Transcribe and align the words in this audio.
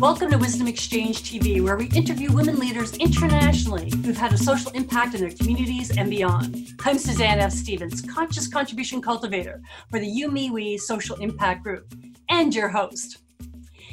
Welcome 0.00 0.30
to 0.30 0.38
Wisdom 0.38 0.66
Exchange 0.66 1.24
TV, 1.24 1.62
where 1.62 1.76
we 1.76 1.84
interview 1.88 2.32
women 2.32 2.58
leaders 2.58 2.96
internationally 2.96 3.92
who've 4.02 4.16
had 4.16 4.32
a 4.32 4.38
social 4.38 4.70
impact 4.70 5.14
in 5.14 5.20
their 5.20 5.30
communities 5.30 5.94
and 5.94 6.08
beyond. 6.08 6.72
I'm 6.86 6.96
Suzanne 6.96 7.38
F. 7.38 7.52
Stevens, 7.52 8.00
Conscious 8.00 8.48
Contribution 8.48 9.02
Cultivator 9.02 9.60
for 9.90 10.00
the 10.00 10.06
You 10.06 10.30
Me 10.30 10.50
We 10.50 10.78
Social 10.78 11.16
Impact 11.16 11.64
Group, 11.64 11.92
and 12.30 12.54
your 12.54 12.70
host. 12.70 13.18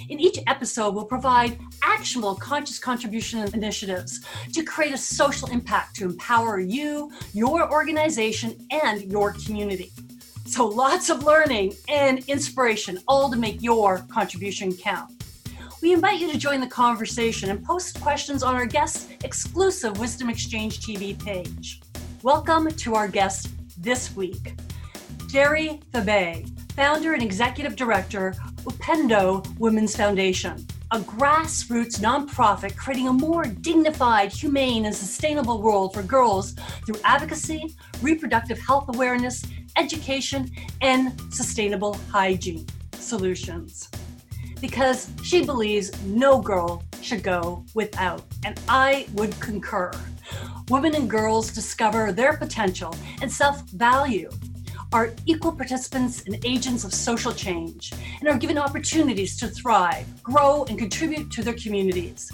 In 0.07 0.17
each 0.17 0.39
episode, 0.47 0.95
we'll 0.95 1.03
provide 1.03 1.59
actionable 1.83 2.35
conscious 2.35 2.79
contribution 2.79 3.39
initiatives 3.53 4.21
to 4.53 4.63
create 4.63 4.93
a 4.93 4.97
social 4.97 5.49
impact 5.49 5.97
to 5.97 6.05
empower 6.05 6.61
you, 6.61 7.11
your 7.33 7.69
organization, 7.69 8.55
and 8.71 9.03
your 9.11 9.33
community. 9.33 9.91
So, 10.45 10.67
lots 10.67 11.09
of 11.09 11.25
learning 11.25 11.73
and 11.89 12.19
inspiration, 12.29 12.97
all 13.09 13.29
to 13.29 13.35
make 13.35 13.61
your 13.61 14.05
contribution 14.09 14.71
count. 14.73 15.16
We 15.79 15.93
invite 15.93 16.19
you 16.19 16.31
to 16.31 16.39
join 16.39 16.59
the 16.59 16.67
conversation 16.67 17.51
and 17.51 17.63
post 17.63 18.01
questions 18.01 18.41
on 18.41 18.55
our 18.55 18.65
guest's 18.65 19.09
exclusive 19.23 19.99
Wisdom 19.99 20.27
Exchange 20.27 20.79
TV 20.79 21.23
page. 21.23 21.81
Welcome 22.23 22.71
to 22.71 22.95
our 22.95 23.07
guest 23.07 23.49
this 23.77 24.15
week, 24.15 24.55
Jerry 25.27 25.79
Fabe, 25.93 26.49
founder 26.71 27.13
and 27.13 27.21
executive 27.21 27.75
director 27.75 28.33
Upendo 28.63 29.45
Women's 29.59 29.95
Foundation, 29.95 30.65
a 30.89 30.97
grassroots 30.97 31.99
nonprofit 31.99 32.75
creating 32.75 33.07
a 33.07 33.13
more 33.13 33.43
dignified, 33.43 34.31
humane, 34.31 34.87
and 34.87 34.95
sustainable 34.95 35.61
world 35.61 35.93
for 35.93 36.01
girls 36.01 36.53
through 36.87 36.99
advocacy, 37.03 37.75
reproductive 38.01 38.59
health 38.59 38.89
awareness, 38.89 39.45
education, 39.77 40.49
and 40.81 41.13
sustainable 41.31 41.93
hygiene 42.09 42.65
solutions 42.93 43.91
because 44.61 45.09
she 45.23 45.45
believes 45.45 45.91
no 46.03 46.39
girl 46.39 46.83
should 47.01 47.23
go 47.23 47.63
without, 47.73 48.23
and 48.45 48.59
I 48.67 49.07
would 49.13 49.39
concur. 49.39 49.91
Women 50.69 50.95
and 50.95 51.09
girls 51.09 51.51
discover 51.51 52.11
their 52.11 52.37
potential 52.37 52.95
and 53.21 53.31
self 53.31 53.61
value, 53.69 54.29
are 54.93 55.13
equal 55.25 55.51
participants 55.51 56.23
and 56.25 56.43
agents 56.45 56.83
of 56.83 56.93
social 56.93 57.33
change, 57.33 57.91
and 58.19 58.29
are 58.29 58.37
given 58.37 58.57
opportunities 58.57 59.37
to 59.37 59.47
thrive, 59.47 60.05
grow, 60.23 60.65
and 60.69 60.79
contribute 60.79 61.29
to 61.31 61.43
their 61.43 61.55
communities 61.55 62.31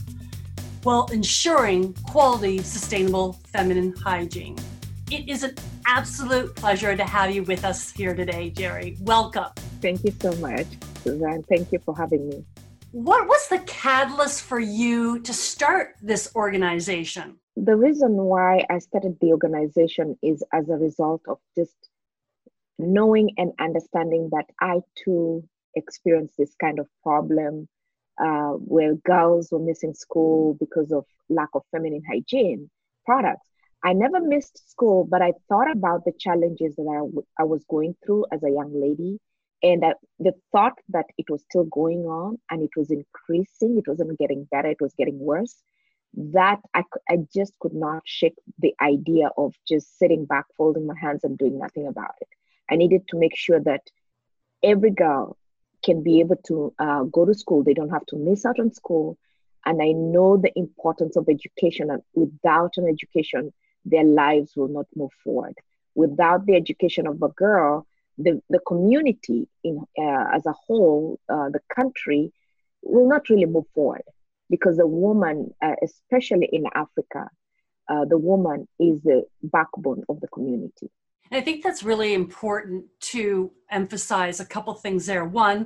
while 0.84 1.08
ensuring 1.14 1.94
quality, 2.09 2.58
sustainable 2.59 3.40
feminine 3.47 3.94
hygiene. 4.03 4.58
It 5.14 5.30
is 5.30 5.44
an 5.44 5.53
absolute 5.86 6.56
pleasure 6.56 6.97
to 6.97 7.03
have 7.03 7.30
you 7.30 7.44
with 7.44 7.64
us 7.66 7.92
here 7.92 8.16
today, 8.16 8.50
Jerry. 8.50 8.97
Welcome. 9.02 9.52
Thank 9.80 10.03
you 10.03 10.11
so 10.19 10.33
much. 10.38 10.66
Suzanne. 11.03 11.44
Thank 11.44 11.72
you 11.72 11.78
for 11.86 11.95
having 11.95 12.28
me. 12.30 12.44
What 12.94 13.28
was 13.28 13.47
the 13.47 13.59
catalyst 13.59 14.41
for 14.41 14.59
you 14.59 15.19
to 15.19 15.31
start 15.31 15.97
this 16.02 16.31
organization? 16.36 17.36
The 17.56 17.75
reason 17.75 18.14
why 18.14 18.66
I 18.72 18.80
started 18.80 19.19
the 19.22 19.34
organization 19.34 20.17
is 20.23 20.44
as 20.52 20.67
a 20.69 20.78
result 20.78 21.22
of 21.28 21.38
just 21.56 21.78
knowing 22.80 23.36
and 23.38 23.52
understanding 23.59 24.30
that 24.31 24.47
I 24.61 24.80
too 25.06 25.47
experienced 25.75 26.38
this 26.39 26.56
kind 26.59 26.80
of 26.80 26.88
problem 27.03 27.67
uh, 28.19 28.53
where 28.53 28.95
girls 28.95 29.50
were 29.52 29.59
missing 29.59 29.94
school 29.94 30.56
because 30.59 30.91
of 30.91 31.06
lack 31.30 31.50
of 31.53 31.61
feminine 31.72 32.02
hygiene 32.09 32.72
products. 33.06 33.53
I 33.84 33.94
never 33.94 34.20
missed 34.20 34.70
school, 34.70 35.06
but 35.09 35.22
I 35.22 35.34
thought 35.50 35.72
about 35.72 36.06
the 36.06 36.14
challenges 36.17 36.76
that 36.76 36.89
I, 36.89 37.00
w- 37.00 37.26
I 37.39 37.44
was 37.44 37.64
going 37.70 37.95
through 38.06 38.25
as 38.31 38.44
a 38.44 38.50
young 38.52 38.72
lady 38.80 39.20
and 39.64 39.84
the 40.20 40.34
thought 40.52 40.78
that 40.90 41.06
it 41.17 41.30
was 41.30 41.44
still 41.44 41.64
going 41.66 42.02
on 42.06 42.38
and 42.50 42.62
it 42.62 42.70
was 42.75 42.92
increasing 42.92 43.78
it 43.78 43.88
wasn't 43.88 44.17
getting 44.20 44.45
better 44.52 44.70
it 44.70 44.81
was 44.81 44.94
getting 44.98 45.17
worse 45.20 45.64
that 46.14 46.59
I, 46.73 46.84
I 47.09 47.20
just 47.34 47.53
could 47.59 47.73
not 47.73 48.03
shake 48.06 48.36
the 48.59 48.73
idea 48.81 49.30
of 49.38 49.53
just 49.67 49.97
sitting 49.97 50.25
back 50.25 50.45
folding 50.58 50.86
my 50.88 50.95
hands 51.00 51.24
and 51.24 51.38
doing 51.38 51.57
nothing 51.57 51.88
about 51.88 52.13
it. 52.22 52.28
I 52.69 52.75
needed 52.75 53.07
to 53.09 53.18
make 53.18 53.36
sure 53.36 53.59
that 53.62 53.81
every 54.63 54.91
girl 54.91 55.38
can 55.84 56.03
be 56.03 56.19
able 56.19 56.38
to 56.47 56.74
uh, 56.80 57.03
go 57.03 57.25
to 57.25 57.34
school. 57.34 57.63
They 57.63 57.74
don't 57.74 57.90
have 57.90 58.06
to 58.07 58.18
miss 58.18 58.46
out 58.46 58.59
on 58.59 58.72
school. 58.72 59.18
And 59.66 59.81
i 59.81 59.91
know 59.91 60.38
the 60.38 60.52
importance 60.56 61.16
of 61.16 61.28
education 61.30 61.90
and 61.90 62.02
without 62.16 62.74
an 62.78 62.88
education 62.88 63.53
their 63.85 64.03
lives 64.03 64.55
will 64.55 64.67
not 64.67 64.85
move 64.95 65.11
forward 65.23 65.55
without 65.95 66.45
the 66.45 66.55
education 66.55 67.05
of 67.07 67.21
a 67.21 67.29
girl 67.29 67.85
the, 68.17 68.41
the 68.49 68.59
community 68.59 69.47
in 69.63 69.83
uh, 69.97 70.25
as 70.33 70.45
a 70.45 70.53
whole, 70.53 71.19
uh, 71.29 71.49
the 71.49 71.61
country, 71.73 72.31
will 72.81 73.07
not 73.07 73.29
really 73.29 73.45
move 73.45 73.66
forward 73.73 74.03
because 74.49 74.77
the 74.77 74.88
woman, 74.88 75.53
uh, 75.61 75.75
especially 75.81 76.49
in 76.51 76.66
Africa, 76.75 77.29
uh, 77.89 78.05
the 78.05 78.17
woman 78.17 78.67
is 78.79 79.01
the 79.03 79.23
backbone 79.41 80.03
of 80.09 80.19
the 80.21 80.27
community. 80.27 80.89
I 81.31 81.41
think 81.41 81.63
that's 81.63 81.81
really 81.81 82.13
important 82.13 82.85
to 83.13 83.51
emphasize 83.71 84.39
a 84.39 84.45
couple 84.45 84.73
things 84.75 85.07
there. 85.07 85.25
One, 85.25 85.65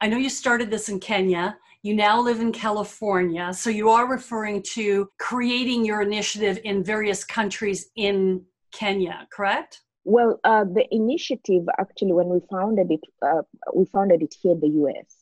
I 0.00 0.06
know 0.06 0.16
you 0.16 0.30
started 0.30 0.70
this 0.70 0.88
in 0.88 1.00
Kenya. 1.00 1.58
You 1.82 1.94
now 1.94 2.20
live 2.20 2.40
in 2.40 2.52
California. 2.52 3.54
So 3.54 3.70
you 3.70 3.88
are 3.88 4.06
referring 4.06 4.62
to 4.74 5.08
creating 5.18 5.86
your 5.86 6.02
initiative 6.02 6.58
in 6.64 6.84
various 6.84 7.24
countries 7.24 7.90
in 7.96 8.44
Kenya, 8.70 9.26
correct? 9.30 9.80
Well, 10.04 10.40
uh, 10.44 10.64
the 10.64 10.86
initiative 10.94 11.64
actually, 11.78 12.12
when 12.12 12.28
we 12.28 12.40
founded 12.50 12.90
it, 12.90 13.00
uh, 13.22 13.42
we 13.74 13.86
founded 13.86 14.22
it 14.22 14.34
here 14.42 14.52
in 14.52 14.60
the 14.60 14.68
US. 14.84 15.16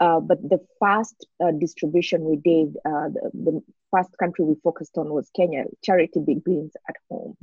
Uh, 0.00 0.20
but 0.20 0.40
the 0.48 0.60
first 0.80 1.26
uh, 1.44 1.50
distribution 1.50 2.24
we 2.24 2.36
did, 2.36 2.76
uh, 2.86 3.08
the, 3.08 3.30
the, 3.34 3.62
first 3.90 4.10
country 4.18 4.44
we 4.44 4.54
focused 4.62 4.98
on 4.98 5.08
was 5.08 5.30
Kenya. 5.34 5.64
Charity 5.82 6.20
begins 6.20 6.72
at 6.90 6.94
home. 7.10 7.36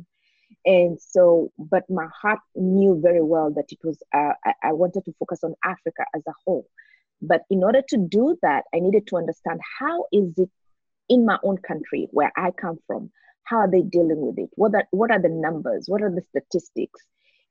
And 0.64 1.00
so, 1.02 1.52
but 1.58 1.90
my 1.90 2.08
heart 2.22 2.40
knew 2.56 3.00
very 3.02 3.24
well 3.24 3.52
that 3.52 3.66
it 3.72 3.80
was, 3.84 3.98
uh, 4.14 4.34
I, 4.46 4.54
I 4.62 4.74
wanted 4.74 5.06
to 5.06 5.14
focus 5.20 5.44
on 5.44 5.56
Africa 5.64 6.06
as 6.16 6.22
a 6.28 6.34
whole. 6.46 6.68
But 7.22 7.42
in 7.50 7.64
order 7.64 7.82
to 7.90 7.98
do 7.98 8.38
that, 8.42 8.64
I 8.74 8.80
needed 8.80 9.08
to 9.08 9.18
understand 9.18 9.60
how 9.80 10.06
is 10.12 10.34
it 10.38 10.50
in 11.10 11.26
my 11.26 11.40
own 11.44 11.58
country 11.58 12.08
where 12.12 12.32
I 12.36 12.52
come 12.52 12.80
from? 12.88 13.12
how 13.46 13.58
are 13.58 13.72
they 13.72 13.82
dealing 13.82 14.22
with 14.22 14.38
it 14.38 14.50
what 14.56 14.76
are 14.76 14.86
what 14.92 15.12
are 15.12 15.22
the 15.22 15.30
numbers 15.30 15.86
what 15.88 16.02
are 16.02 16.12
the 16.12 16.22
statistics 16.30 17.02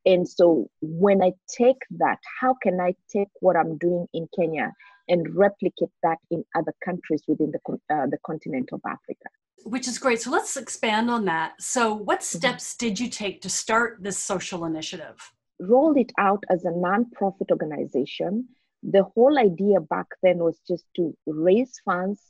and 0.04 0.28
so 0.28 0.68
when 0.82 1.22
i 1.22 1.32
take 1.48 1.78
that 1.90 2.18
how 2.40 2.54
can 2.62 2.80
i 2.80 2.94
take 3.10 3.28
what 3.40 3.56
i'm 3.56 3.78
doing 3.78 4.06
in 4.12 4.28
kenya 4.36 4.72
and 5.08 5.34
replicate 5.34 5.90
that 6.02 6.18
in 6.30 6.44
other 6.56 6.72
countries 6.84 7.22
within 7.28 7.52
the, 7.52 7.72
uh, 7.94 8.06
the 8.06 8.18
continent 8.26 8.68
of 8.72 8.80
africa 8.86 9.28
which 9.64 9.88
is 9.88 9.98
great 9.98 10.20
so 10.20 10.30
let's 10.30 10.56
expand 10.56 11.10
on 11.10 11.24
that 11.24 11.52
so 11.58 11.94
what 11.94 12.20
mm-hmm. 12.20 12.38
steps 12.38 12.74
mm-hmm. 12.74 12.86
did 12.86 13.00
you 13.00 13.08
take 13.08 13.40
to 13.40 13.48
start 13.48 13.98
this 14.00 14.18
social 14.18 14.64
initiative 14.64 15.32
rolled 15.60 15.96
it 15.96 16.12
out 16.18 16.42
as 16.50 16.64
a 16.64 16.70
non-profit 16.72 17.50
organization 17.50 18.48
the 18.88 19.02
whole 19.02 19.38
idea 19.38 19.80
back 19.80 20.06
then 20.22 20.38
was 20.38 20.60
just 20.68 20.84
to 20.96 21.16
raise 21.26 21.80
funds 21.84 22.20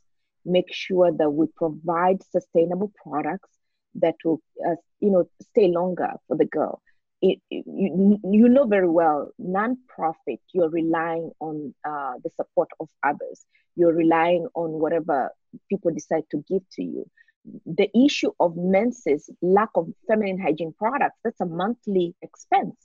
make 0.44 0.72
sure 0.72 1.10
that 1.12 1.30
we 1.30 1.46
provide 1.56 2.22
sustainable 2.30 2.92
products 3.02 3.48
that 3.96 4.14
will, 4.24 4.42
uh, 4.66 4.74
you 5.00 5.10
know, 5.10 5.28
stay 5.50 5.68
longer 5.68 6.10
for 6.26 6.36
the 6.36 6.44
girl. 6.44 6.82
It, 7.22 7.38
you, 7.48 8.18
you 8.22 8.48
know 8.48 8.66
very 8.66 8.88
well, 8.88 9.32
non-profit, 9.38 10.40
you're 10.52 10.68
relying 10.68 11.30
on 11.40 11.74
uh, 11.84 12.14
the 12.22 12.30
support 12.36 12.68
of 12.80 12.88
others. 13.02 13.44
You're 13.76 13.94
relying 13.94 14.46
on 14.54 14.72
whatever 14.72 15.30
people 15.70 15.92
decide 15.92 16.24
to 16.32 16.44
give 16.48 16.62
to 16.72 16.82
you. 16.82 17.08
The 17.66 17.88
issue 17.96 18.30
of 18.40 18.56
menses, 18.56 19.30
lack 19.40 19.70
of 19.74 19.88
feminine 20.06 20.40
hygiene 20.40 20.74
products, 20.78 21.18
that's 21.24 21.40
a 21.40 21.46
monthly 21.46 22.14
expense. 22.20 22.76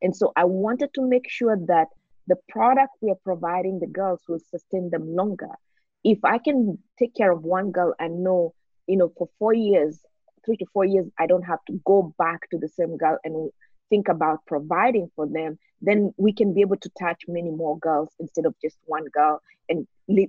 And 0.00 0.16
so 0.16 0.32
I 0.36 0.44
wanted 0.44 0.94
to 0.94 1.06
make 1.06 1.28
sure 1.28 1.56
that 1.66 1.88
the 2.32 2.38
product 2.48 2.92
we 3.02 3.10
are 3.10 3.22
providing 3.30 3.78
the 3.78 3.92
girls 4.00 4.22
will 4.28 4.40
sustain 4.50 4.88
them 4.90 5.14
longer. 5.14 5.54
If 6.02 6.20
I 6.24 6.38
can 6.38 6.78
take 6.98 7.14
care 7.14 7.30
of 7.30 7.42
one 7.42 7.72
girl 7.72 7.94
and 7.98 8.24
know, 8.24 8.54
you 8.86 8.96
know, 8.96 9.12
for 9.18 9.28
four 9.38 9.52
years 9.52 10.00
three 10.44 10.56
to 10.56 10.66
four 10.72 10.84
years, 10.84 11.06
I 11.18 11.26
don't 11.26 11.42
have 11.52 11.64
to 11.68 11.80
go 11.84 12.14
back 12.18 12.48
to 12.50 12.58
the 12.58 12.68
same 12.68 12.96
girl 12.96 13.18
and 13.24 13.50
think 13.90 14.08
about 14.08 14.46
providing 14.46 15.10
for 15.14 15.26
them, 15.26 15.58
then 15.80 16.12
we 16.16 16.32
can 16.32 16.54
be 16.54 16.62
able 16.62 16.78
to 16.78 16.90
touch 16.98 17.22
many 17.28 17.50
more 17.50 17.78
girls 17.78 18.08
instead 18.18 18.46
of 18.46 18.54
just 18.64 18.78
one 18.86 19.04
girl 19.12 19.40
and 19.68 19.86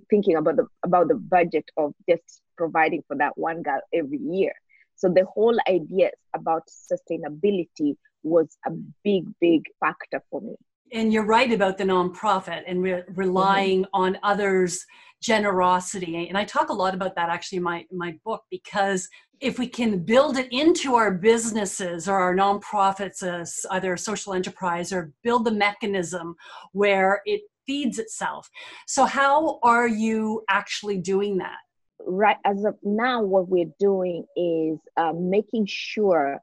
thinking 0.10 0.36
about 0.36 0.58
the 0.58 0.68
about 0.84 1.08
the 1.08 1.16
budget 1.16 1.66
of 1.78 1.94
just 2.10 2.42
providing 2.58 3.02
for 3.08 3.16
that 3.18 3.38
one 3.38 3.62
girl 3.62 3.82
every 3.94 4.20
year. 4.20 4.54
So 4.96 5.10
the 5.10 5.26
whole 5.34 5.58
idea 5.68 6.12
about 6.36 6.64
sustainability 6.92 7.96
was 8.24 8.58
a 8.66 8.72
big, 9.04 9.26
big 9.40 9.64
factor 9.80 10.22
for 10.30 10.42
me. 10.42 10.56
And 10.92 11.12
you're 11.12 11.26
right 11.26 11.52
about 11.52 11.78
the 11.78 11.86
nonprofit 11.86 12.64
and 12.68 12.84
re- 12.84 13.04
relying 13.16 13.84
mm-hmm. 13.84 14.02
on 14.02 14.20
others' 14.24 14.86
generosity. 15.22 16.28
And 16.28 16.38
I 16.38 16.44
talk 16.44 16.70
a 16.70 16.74
lot 16.74 16.94
about 16.94 17.16
that 17.16 17.30
actually 17.30 17.58
in 17.58 17.64
my, 17.64 17.86
my 17.92 18.16
book 18.26 18.44
because 18.52 19.08
if 19.40 19.60
we 19.60 19.68
can 19.68 20.00
build 20.00 20.38
it 20.38 20.48
into 20.52 20.96
our 20.96 21.12
businesses 21.12 22.08
or 22.08 22.18
our 22.18 22.36
nonprofits 22.36 23.24
as 23.24 23.66
either 23.72 23.94
a 23.94 23.98
social 23.98 24.34
enterprise 24.34 24.94
or 24.94 25.12
build 25.24 25.46
the 25.46 25.52
mechanism 25.52 26.36
where 26.72 27.22
it 27.26 27.42
feeds 27.66 28.00
itself. 28.00 28.50
So, 28.88 29.06
how 29.06 29.60
are 29.64 29.88
you 29.88 30.44
actually 30.50 30.98
doing 30.98 31.38
that? 31.38 31.58
Right. 32.00 32.38
As 32.46 32.64
of 32.66 32.76
now, 32.84 33.22
what 33.22 33.48
we're 33.48 33.74
doing 33.80 34.26
is 34.36 34.80
uh, 34.98 35.14
making 35.14 35.66
sure 35.68 36.40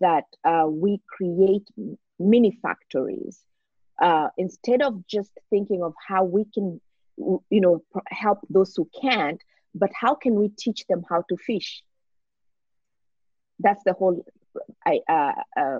that 0.00 0.24
uh, 0.44 0.66
we 0.68 1.00
create 1.08 1.66
mini 2.18 2.58
factories 2.62 3.42
uh, 4.00 4.28
instead 4.36 4.82
of 4.82 5.06
just 5.06 5.30
thinking 5.50 5.82
of 5.82 5.94
how 6.06 6.24
we 6.24 6.44
can, 6.52 6.80
you 7.16 7.60
know, 7.60 7.82
help 8.08 8.40
those 8.50 8.74
who 8.76 8.88
can't, 9.00 9.40
but 9.74 9.90
how 9.94 10.14
can 10.14 10.34
we 10.34 10.48
teach 10.48 10.84
them 10.88 11.04
how 11.08 11.24
to 11.28 11.36
fish? 11.36 11.82
That's 13.58 13.82
the 13.84 13.94
whole 13.94 14.24
uh, 14.86 15.32
uh, 15.56 15.78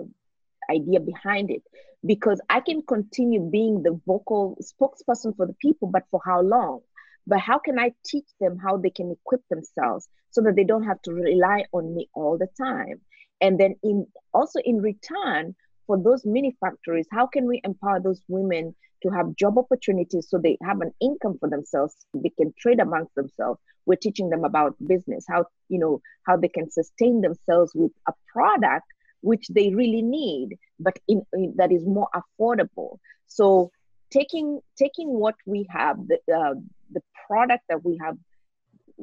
idea 0.69 0.99
behind 0.99 1.51
it. 1.51 1.63
Because 2.05 2.39
I 2.49 2.59
can 2.59 2.83
continue 2.83 3.41
being 3.41 3.83
the 3.83 3.99
vocal 4.05 4.57
spokesperson 4.61 5.35
for 5.35 5.47
the 5.47 5.55
people, 5.59 5.87
but 5.87 6.03
for 6.11 6.21
how 6.23 6.41
long? 6.41 6.81
But 7.25 7.39
how 7.39 7.59
can 7.59 7.77
I 7.77 7.91
teach 8.05 8.27
them 8.39 8.57
how 8.57 8.77
they 8.77 8.89
can 8.89 9.11
equip 9.11 9.41
themselves 9.49 10.07
so 10.29 10.41
that 10.41 10.55
they 10.55 10.63
don't 10.63 10.83
have 10.83 11.01
to 11.03 11.11
rely 11.11 11.65
on 11.73 11.93
me 11.93 12.07
all 12.13 12.37
the 12.37 12.47
time? 12.57 13.01
And 13.41 13.59
then 13.59 13.75
in 13.83 14.07
also 14.33 14.59
in 14.63 14.81
return, 14.81 15.55
for 15.87 15.97
those 15.97 16.25
mini 16.25 16.55
factories, 16.59 17.07
how 17.11 17.25
can 17.25 17.45
we 17.47 17.61
empower 17.63 17.99
those 17.99 18.21
women 18.27 18.75
to 19.03 19.09
have 19.09 19.35
job 19.35 19.57
opportunities 19.57 20.27
so 20.29 20.37
they 20.37 20.57
have 20.61 20.81
an 20.81 20.91
income 21.01 21.37
for 21.39 21.49
themselves? 21.49 21.95
They 22.13 22.29
can 22.29 22.53
trade 22.59 22.79
amongst 22.79 23.15
themselves. 23.15 23.59
We're 23.85 23.95
teaching 23.95 24.29
them 24.29 24.43
about 24.43 24.75
business, 24.85 25.25
how 25.27 25.45
you 25.69 25.79
know 25.79 26.01
how 26.27 26.35
they 26.37 26.49
can 26.49 26.69
sustain 26.69 27.21
themselves 27.21 27.71
with 27.73 27.91
a 28.07 28.13
product 28.31 28.85
which 29.21 29.47
they 29.47 29.73
really 29.73 30.01
need, 30.01 30.57
but 30.79 30.99
in, 31.07 31.25
in 31.33 31.53
that 31.57 31.71
is 31.71 31.85
more 31.85 32.09
affordable. 32.13 32.97
So 33.27 33.71
taking 34.11 34.59
taking 34.77 35.07
what 35.07 35.35
we 35.45 35.65
have, 35.69 35.97
the 36.07 36.19
uh, 36.33 36.55
the 36.91 37.01
product 37.27 37.63
that 37.69 37.83
we 37.83 37.97
have 38.03 38.17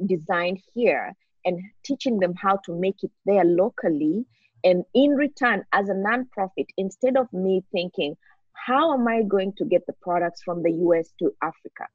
designed 0.05 0.61
here, 0.73 1.13
and 1.45 1.59
teaching 1.83 2.19
them 2.19 2.35
how 2.35 2.57
to 2.65 2.79
make 2.79 3.03
it 3.03 3.11
there 3.25 3.43
locally 3.43 4.25
and 4.65 4.83
in 4.95 5.11
return, 5.11 5.63
as 5.71 5.89
a 5.89 5.93
nonprofit, 5.93 6.65
instead 6.75 7.17
of 7.17 7.31
me 7.31 7.63
thinking, 7.71 8.17
how 8.53 8.93
am 8.95 9.07
I 9.07 9.21
going 9.21 9.53
to 9.59 9.65
get 9.65 9.85
the 9.85 9.93
products 10.01 10.41
from 10.43 10.63
the 10.63 10.71
US 10.71 11.13
to 11.19 11.31
Africa? 11.43 11.85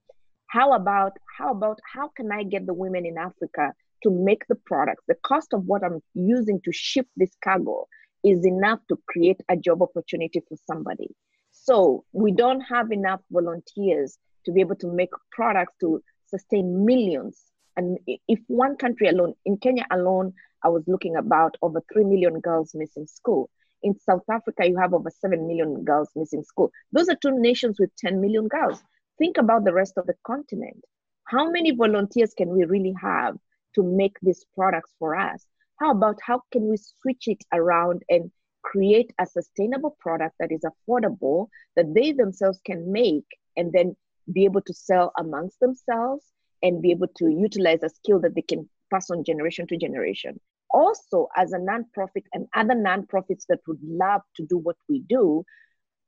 How 0.46 0.72
about 0.72 1.12
how 1.36 1.50
about 1.50 1.80
how 1.92 2.08
can 2.16 2.30
I 2.32 2.44
get 2.44 2.66
the 2.66 2.74
women 2.74 3.04
in 3.04 3.18
Africa 3.18 3.72
to 4.04 4.10
make 4.10 4.46
the 4.48 4.54
products? 4.54 5.02
The 5.08 5.16
cost 5.26 5.52
of 5.52 5.64
what 5.64 5.82
I'm 5.84 6.00
using 6.14 6.60
to 6.64 6.72
ship 6.72 7.06
this 7.16 7.30
cargo 7.42 7.86
is 8.24 8.46
enough 8.46 8.78
to 8.88 8.96
create 9.08 9.40
a 9.48 9.56
job 9.56 9.82
opportunity 9.82 10.40
for 10.48 10.56
somebody. 10.66 11.08
So 11.50 12.04
we 12.12 12.32
don't 12.32 12.60
have 12.60 12.92
enough 12.92 13.20
volunteers 13.30 14.16
to 14.44 14.52
be 14.52 14.60
able 14.60 14.76
to 14.76 14.92
make 14.92 15.10
products 15.32 15.74
to 15.80 16.02
sustain 16.26 16.84
millions. 16.84 17.40
And 17.76 17.98
if 18.06 18.38
one 18.46 18.76
country 18.76 19.08
alone, 19.08 19.34
in 19.44 19.56
Kenya 19.56 19.86
alone, 19.90 20.34
I 20.64 20.68
was 20.68 20.84
looking 20.86 21.16
about 21.16 21.56
over 21.62 21.82
3 21.92 22.04
million 22.04 22.40
girls 22.40 22.74
missing 22.74 23.06
school. 23.06 23.50
In 23.82 23.98
South 23.98 24.24
Africa, 24.30 24.68
you 24.68 24.76
have 24.76 24.92
over 24.92 25.10
7 25.10 25.46
million 25.46 25.84
girls 25.84 26.10
missing 26.14 26.42
school. 26.42 26.70
Those 26.92 27.08
are 27.08 27.16
two 27.16 27.38
nations 27.40 27.78
with 27.80 27.94
10 27.96 28.20
million 28.20 28.48
girls. 28.48 28.82
Think 29.18 29.38
about 29.38 29.64
the 29.64 29.72
rest 29.72 29.94
of 29.96 30.06
the 30.06 30.14
continent. 30.26 30.84
How 31.24 31.50
many 31.50 31.70
volunteers 31.70 32.34
can 32.34 32.48
we 32.50 32.64
really 32.64 32.94
have 33.00 33.36
to 33.74 33.82
make 33.82 34.16
these 34.20 34.44
products 34.54 34.92
for 34.98 35.16
us? 35.16 35.46
How 35.78 35.92
about 35.92 36.18
how 36.22 36.42
can 36.52 36.68
we 36.68 36.76
switch 36.76 37.28
it 37.28 37.42
around 37.52 38.02
and 38.10 38.30
create 38.62 39.12
a 39.18 39.26
sustainable 39.26 39.96
product 39.98 40.34
that 40.38 40.52
is 40.52 40.62
affordable 40.64 41.48
that 41.76 41.94
they 41.94 42.12
themselves 42.12 42.60
can 42.66 42.92
make 42.92 43.24
and 43.56 43.72
then 43.72 43.96
be 44.32 44.44
able 44.44 44.60
to 44.62 44.74
sell 44.74 45.12
amongst 45.18 45.58
themselves 45.60 46.24
and 46.62 46.82
be 46.82 46.90
able 46.90 47.08
to 47.16 47.30
utilize 47.30 47.82
a 47.82 47.88
skill 47.88 48.20
that 48.20 48.34
they 48.34 48.42
can 48.42 48.68
pass 48.92 49.10
on 49.10 49.24
generation 49.24 49.66
to 49.66 49.76
generation. 49.76 50.38
Also, 50.72 51.28
as 51.36 51.52
a 51.52 51.58
nonprofit 51.58 52.24
and 52.32 52.46
other 52.54 52.74
nonprofits 52.74 53.44
that 53.48 53.60
would 53.66 53.80
love 53.82 54.22
to 54.36 54.44
do 54.46 54.56
what 54.56 54.76
we 54.88 55.00
do, 55.00 55.44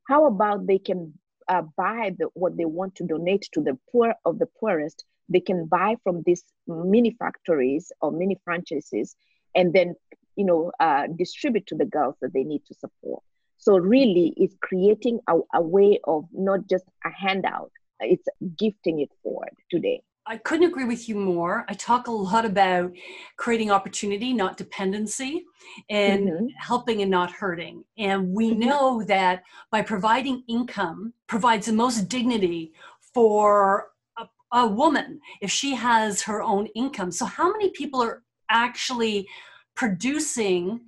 how 0.08 0.26
about 0.26 0.66
they 0.66 0.78
can 0.78 1.12
uh, 1.48 1.62
buy 1.76 2.14
the, 2.18 2.26
what 2.34 2.56
they 2.56 2.64
want 2.64 2.94
to 2.96 3.06
donate 3.06 3.48
to 3.52 3.60
the 3.60 3.76
poor 3.90 4.14
of 4.24 4.38
the 4.38 4.46
poorest? 4.60 5.04
They 5.28 5.40
can 5.40 5.66
buy 5.66 5.96
from 6.04 6.22
these 6.26 6.44
mini 6.66 7.16
factories 7.18 7.90
or 8.00 8.12
mini 8.12 8.40
franchises, 8.44 9.16
and 9.54 9.72
then 9.72 9.94
you 10.36 10.44
know 10.44 10.72
uh, 10.80 11.06
distribute 11.16 11.66
to 11.68 11.76
the 11.76 11.84
girls 11.84 12.16
that 12.20 12.32
they 12.32 12.44
need 12.44 12.64
to 12.66 12.74
support. 12.74 13.22
So 13.58 13.78
really, 13.78 14.34
it's 14.36 14.56
creating 14.60 15.20
a, 15.28 15.38
a 15.54 15.62
way 15.62 16.00
of 16.04 16.24
not 16.32 16.68
just 16.68 16.84
a 17.04 17.10
handout; 17.10 17.72
it's 18.00 18.26
gifting 18.58 19.00
it 19.00 19.10
forward 19.22 19.56
today. 19.70 20.02
I 20.26 20.36
couldn't 20.36 20.68
agree 20.68 20.84
with 20.84 21.08
you 21.08 21.16
more. 21.16 21.64
I 21.68 21.74
talk 21.74 22.06
a 22.06 22.12
lot 22.12 22.44
about 22.44 22.92
creating 23.36 23.70
opportunity, 23.72 24.32
not 24.32 24.56
dependency, 24.56 25.44
and 25.90 26.28
mm-hmm. 26.28 26.46
helping 26.56 27.02
and 27.02 27.10
not 27.10 27.32
hurting. 27.32 27.84
And 27.98 28.28
we 28.28 28.50
mm-hmm. 28.50 28.60
know 28.60 29.02
that 29.04 29.42
by 29.70 29.82
providing 29.82 30.44
income 30.48 31.12
provides 31.26 31.66
the 31.66 31.72
most 31.72 32.08
dignity 32.08 32.72
for 33.12 33.88
a, 34.16 34.26
a, 34.52 34.66
woman 34.66 35.20
if 35.40 35.50
she 35.50 35.74
has 35.74 36.22
her 36.22 36.40
own 36.40 36.66
income. 36.76 37.10
So, 37.10 37.24
how 37.24 37.50
many 37.50 37.70
people 37.70 38.00
are 38.00 38.22
actually 38.48 39.28
producing, 39.74 40.82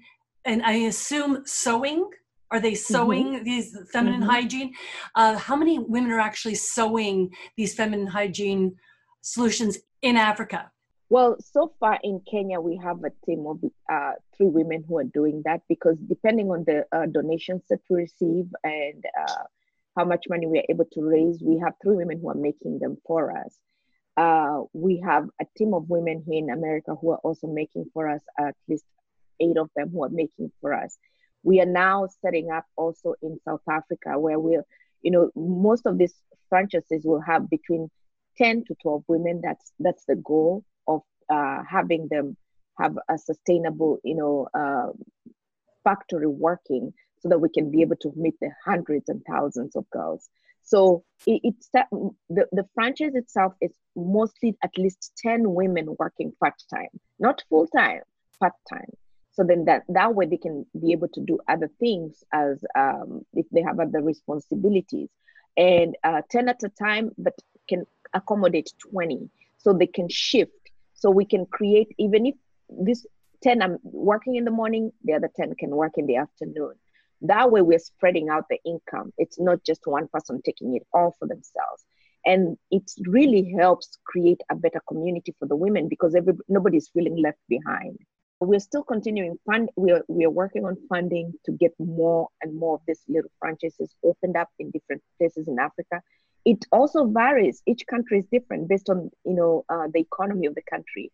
and 0.45 0.63
I 0.63 0.73
assume 0.73 1.43
sewing? 1.45 2.09
Are 2.53 2.61
they 2.61 2.77
sewing 2.77 3.35
mm-hmm. 3.35 3.45
these 3.45 3.77
feminine 3.91 4.21
mm-hmm. 4.21 4.31
hygiene? 4.31 4.75
Uh, 5.17 5.37
how 5.39 5.57
many 5.57 5.81
women 5.81 6.13
are 6.13 6.21
actually 6.21 6.55
sewing 6.55 7.35
these 7.57 7.75
feminine 7.75 8.07
hygiene? 8.07 8.77
Solutions 9.25 9.79
in 10.03 10.17
Africa? 10.17 10.71
Well, 11.09 11.37
so 11.41 11.73
far 11.81 11.99
in 12.03 12.21
Kenya, 12.31 12.61
we 12.61 12.77
have 12.83 12.99
a 13.05 13.27
team 13.27 13.47
of 13.47 13.59
uh, 13.91 14.13
three 14.37 14.49
women 14.49 14.85
who 14.87 14.99
are 14.99 15.05
doing 15.05 15.43
that 15.45 15.63
because 15.69 15.97
depending 16.09 16.51
on 16.51 16.65
the 16.67 16.85
uh, 16.93 17.07
donations 17.07 17.63
that 17.71 17.81
we 17.89 18.03
receive 18.03 18.47
and 18.63 19.05
uh, 19.21 19.45
how 19.97 20.05
much 20.05 20.25
money 20.29 20.47
we 20.47 20.59
are 20.59 20.65
able 20.69 20.87
to 20.93 21.03
raise, 21.03 21.43
we 21.43 21.59
have 21.59 21.75
three 21.83 21.97
women 21.97 22.21
who 22.21 22.31
are 22.31 22.35
making 22.35 22.79
them 22.79 22.97
for 23.07 23.37
us. 23.37 23.57
Uh, 24.17 24.63
we 24.73 25.03
have 25.05 25.27
a 25.41 25.47
team 25.57 25.75
of 25.75 25.89
women 25.89 26.23
here 26.27 26.39
in 26.39 26.51
America 26.51 26.95
who 27.01 27.11
are 27.11 27.19
also 27.19 27.47
making 27.47 27.85
for 27.93 28.09
us, 28.09 28.23
at 28.39 28.55
least 28.69 28.85
eight 29.41 29.57
of 29.57 29.69
them 29.77 29.91
who 29.91 30.05
are 30.05 30.11
making 30.11 30.51
for 30.61 30.73
us. 30.73 30.97
We 31.43 31.61
are 31.61 31.67
now 31.67 32.09
setting 32.23 32.51
up 32.51 32.65
also 32.77 33.15
in 33.23 33.39
South 33.45 33.63
Africa 33.69 34.19
where 34.19 34.39
we're, 34.39 34.65
you 35.03 35.11
know, 35.11 35.31
most 35.37 35.87
of 35.87 35.99
these 35.99 36.15
franchises 36.49 37.05
will 37.05 37.21
have 37.21 37.51
between 37.51 37.91
10 38.39 38.65
to 38.65 38.75
12 38.83 39.05
women 39.09 39.41
that's 39.43 39.73
that's 39.79 40.05
the 40.07 40.17
goal 40.17 40.65
of 40.89 41.03
uh, 41.31 41.63
having 41.69 42.09
them 42.09 42.37
have 42.79 42.97
a 43.09 43.17
sustainable 43.17 43.99
you 44.05 44.15
know 44.15 44.49
uh, 44.55 44.91
factory 45.85 46.27
working 46.27 46.93
so 47.21 47.29
that 47.29 47.39
we 47.39 47.49
can 47.49 47.71
be 47.71 47.81
able 47.81 47.97
to 47.97 48.13
meet 48.17 48.35
the 48.41 48.51
hundreds 48.65 49.09
and 49.09 49.23
thousands 49.29 49.75
of 49.77 49.89
girls. 49.91 50.29
So 50.63 51.05
it, 51.27 51.41
it's 51.43 51.69
the, 51.73 52.47
the 52.53 52.67
franchise 52.75 53.15
itself 53.15 53.55
is 53.61 53.73
mostly 53.97 54.57
at 54.63 54.71
least 54.77 55.13
10 55.23 55.53
women 55.55 55.95
working 55.99 56.33
part-time 56.41 56.89
not 57.19 57.43
full-time 57.49 58.01
part-time. 58.41 58.91
So 59.33 59.45
then 59.45 59.65
that 59.65 59.83
that 59.89 60.15
way 60.15 60.27
they 60.27 60.37
can 60.37 60.65
be 60.81 60.93
able 60.93 61.09
to 61.09 61.21
do 61.21 61.39
other 61.49 61.71
things 61.81 62.23
as 62.33 62.63
um, 62.77 63.23
if 63.33 63.47
they 63.51 63.63
have 63.63 63.81
other 63.81 64.01
responsibilities. 64.01 65.09
And 65.57 65.97
uh, 66.05 66.23
10 66.31 66.49
at 66.49 66.63
a 66.63 66.69
time 66.69 67.11
but 67.19 67.35
can 67.69 67.85
accommodate 68.15 68.73
20 68.91 69.29
so 69.59 69.73
they 69.73 69.87
can 69.87 70.09
shift 70.09 70.53
so 70.95 71.11
we 71.11 71.25
can 71.25 71.45
create 71.47 71.89
even 71.99 72.27
if 72.27 72.35
this 72.69 73.07
10 73.43 73.63
i'm 73.63 73.79
working 73.83 74.37
in 74.37 74.45
the 74.45 74.51
morning 74.51 74.91
the 75.05 75.13
other 75.13 75.31
10 75.37 75.55
can 75.57 75.71
work 75.71 75.93
in 75.97 76.07
the 76.07 76.17
afternoon. 76.17 76.75
That 77.21 77.51
way 77.51 77.63
we're 77.63 77.79
spreading 77.79 78.29
out 78.29 78.45
the 78.51 78.59
income. 78.65 79.13
It's 79.19 79.39
not 79.39 79.65
just 79.65 79.87
one 79.87 80.09
person 80.09 80.43
taking 80.45 80.75
it 80.77 80.87
all 80.93 81.15
for 81.19 81.27
themselves. 81.27 81.85
And 82.27 82.57
it 82.71 82.91
really 83.07 83.55
helps 83.59 83.99
create 84.07 84.41
a 84.51 84.55
better 84.55 84.81
community 84.89 85.35
for 85.39 85.47
the 85.47 85.57
women 85.57 85.89
because 85.89 86.15
every, 86.15 86.35
nobody's 86.49 86.89
feeling 86.89 87.17
left 87.23 87.39
behind. 87.49 87.99
We're 88.41 88.61
still 88.61 88.83
continuing 88.83 89.39
fund 89.47 89.71
we're, 89.77 90.03
we're 90.09 90.29
working 90.31 90.65
on 90.67 90.77
funding 90.89 91.33
to 91.47 91.53
get 91.53 91.73
more 91.79 92.29
and 92.43 92.59
more 92.59 92.75
of 92.75 92.81
these 92.87 93.01
little 93.09 93.31
franchises 93.39 93.95
opened 94.05 94.37
up 94.37 94.49
in 94.59 94.71
different 94.71 95.03
places 95.19 95.49
in 95.49 95.59
africa 95.59 96.03
it 96.45 96.65
also 96.73 97.07
varies. 97.07 97.63
Each 97.67 97.87
country 97.87 98.19
is 98.19 98.27
different 98.31 98.69
based 98.69 98.91
on 98.91 99.11
you 99.25 99.35
know 99.35 99.65
uh, 99.69 99.89
the 99.93 100.01
economy 100.01 100.47
of 100.47 100.55
the 100.55 100.63
country. 100.63 101.11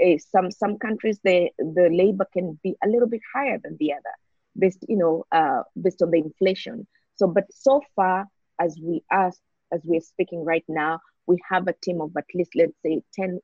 Eh, 0.00 0.18
some 0.18 0.50
some 0.50 0.78
countries 0.78 1.20
the 1.24 1.50
the 1.58 1.88
labor 1.92 2.26
can 2.32 2.58
be 2.62 2.76
a 2.84 2.88
little 2.88 3.08
bit 3.08 3.20
higher 3.34 3.58
than 3.62 3.76
the 3.78 3.92
other, 3.92 4.14
based 4.58 4.84
you 4.88 4.96
know 4.96 5.24
uh, 5.32 5.62
based 5.80 6.02
on 6.02 6.10
the 6.10 6.18
inflation. 6.18 6.86
So, 7.16 7.26
but 7.26 7.44
so 7.50 7.82
far 7.96 8.26
as 8.60 8.78
we 8.82 9.02
are 9.10 9.32
as 9.72 9.80
we're 9.84 10.00
speaking 10.00 10.44
right 10.44 10.64
now, 10.68 11.00
we 11.26 11.38
have 11.48 11.66
a 11.68 11.74
team 11.82 12.00
of 12.00 12.12
at 12.16 12.24
least 12.34 12.52
let's 12.54 12.72
say 12.84 13.02
10, 13.14 13.40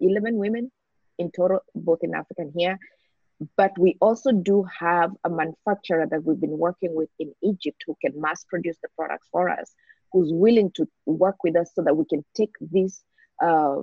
11 0.00 0.36
women 0.36 0.70
in 1.18 1.30
total, 1.32 1.60
both 1.74 1.98
in 2.02 2.14
Africa 2.14 2.42
and 2.42 2.52
here. 2.56 2.78
But 3.58 3.78
we 3.78 3.98
also 4.00 4.32
do 4.32 4.64
have 4.80 5.10
a 5.24 5.28
manufacturer 5.28 6.06
that 6.06 6.24
we've 6.24 6.40
been 6.40 6.56
working 6.56 6.94
with 6.94 7.10
in 7.18 7.34
Egypt 7.42 7.84
who 7.86 7.94
can 8.00 8.18
mass 8.18 8.44
produce 8.44 8.78
the 8.82 8.88
products 8.96 9.28
for 9.30 9.50
us 9.50 9.74
who's 10.12 10.30
willing 10.32 10.70
to 10.72 10.88
work 11.06 11.36
with 11.44 11.56
us 11.56 11.70
so 11.74 11.82
that 11.82 11.96
we 11.96 12.04
can 12.06 12.24
take 12.34 12.52
this 12.60 13.02
uh, 13.42 13.76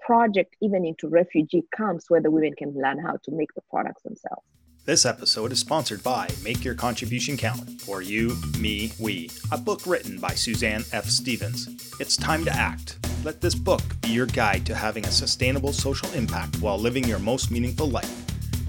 project 0.00 0.56
even 0.62 0.84
into 0.84 1.08
refugee 1.08 1.62
camps 1.76 2.06
where 2.08 2.20
the 2.20 2.30
women 2.30 2.52
can 2.56 2.74
learn 2.74 2.98
how 2.98 3.16
to 3.24 3.30
make 3.30 3.52
the 3.54 3.62
products 3.70 4.02
themselves. 4.02 4.42
This 4.84 5.04
episode 5.04 5.52
is 5.52 5.58
sponsored 5.58 6.02
by 6.02 6.30
Make 6.42 6.64
Your 6.64 6.74
Contribution 6.74 7.36
Count, 7.36 7.86
or 7.86 8.00
You, 8.00 8.34
Me, 8.58 8.90
We, 8.98 9.28
a 9.52 9.58
book 9.58 9.82
written 9.86 10.18
by 10.18 10.30
Suzanne 10.30 10.82
F. 10.92 11.04
Stevens. 11.04 11.94
It's 12.00 12.16
time 12.16 12.42
to 12.46 12.50
act. 12.50 12.98
Let 13.22 13.42
this 13.42 13.54
book 13.54 13.82
be 14.00 14.08
your 14.08 14.24
guide 14.24 14.64
to 14.64 14.74
having 14.74 15.04
a 15.04 15.10
sustainable 15.10 15.74
social 15.74 16.10
impact 16.14 16.62
while 16.62 16.78
living 16.78 17.04
your 17.04 17.18
most 17.18 17.50
meaningful 17.50 17.90
life. 17.90 18.08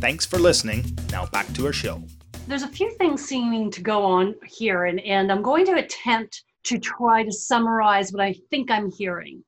Thanks 0.01 0.25
for 0.25 0.39
listening. 0.39 0.97
Now 1.09 1.27
back 1.27 1.47
to 1.53 1.65
our 1.65 1.71
show. 1.71 2.03
There's 2.47 2.63
a 2.63 2.67
few 2.67 2.91
things 2.95 3.23
seeming 3.23 3.71
to 3.71 3.81
go 3.81 4.03
on 4.03 4.35
here, 4.45 4.85
and, 4.85 4.99
and 5.01 5.31
I'm 5.31 5.41
going 5.41 5.65
to 5.67 5.75
attempt 5.75 6.43
to 6.63 6.77
try 6.77 7.23
to 7.23 7.31
summarize 7.31 8.11
what 8.11 8.21
I 8.21 8.35
think 8.49 8.69
I'm 8.69 8.91
hearing. 8.91 9.43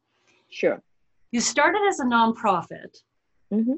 Sure. 0.50 0.82
You 1.32 1.42
started 1.42 1.82
as 1.88 2.00
a 2.00 2.06
nonprofit. 2.06 2.98
Mm-hmm 3.54 3.74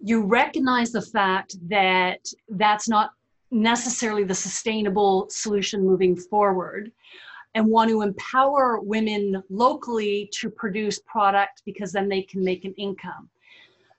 you 0.00 0.22
recognize 0.22 0.92
the 0.92 1.02
fact 1.02 1.56
that 1.68 2.20
that's 2.48 2.88
not 2.88 3.10
necessarily 3.50 4.24
the 4.24 4.34
sustainable 4.34 5.26
solution 5.28 5.84
moving 5.84 6.16
forward 6.16 6.90
and 7.54 7.66
want 7.66 7.90
to 7.90 8.02
empower 8.02 8.80
women 8.80 9.42
locally 9.50 10.30
to 10.32 10.48
produce 10.48 11.00
product 11.00 11.62
because 11.66 11.92
then 11.92 12.08
they 12.08 12.22
can 12.22 12.42
make 12.42 12.64
an 12.64 12.72
income 12.78 13.28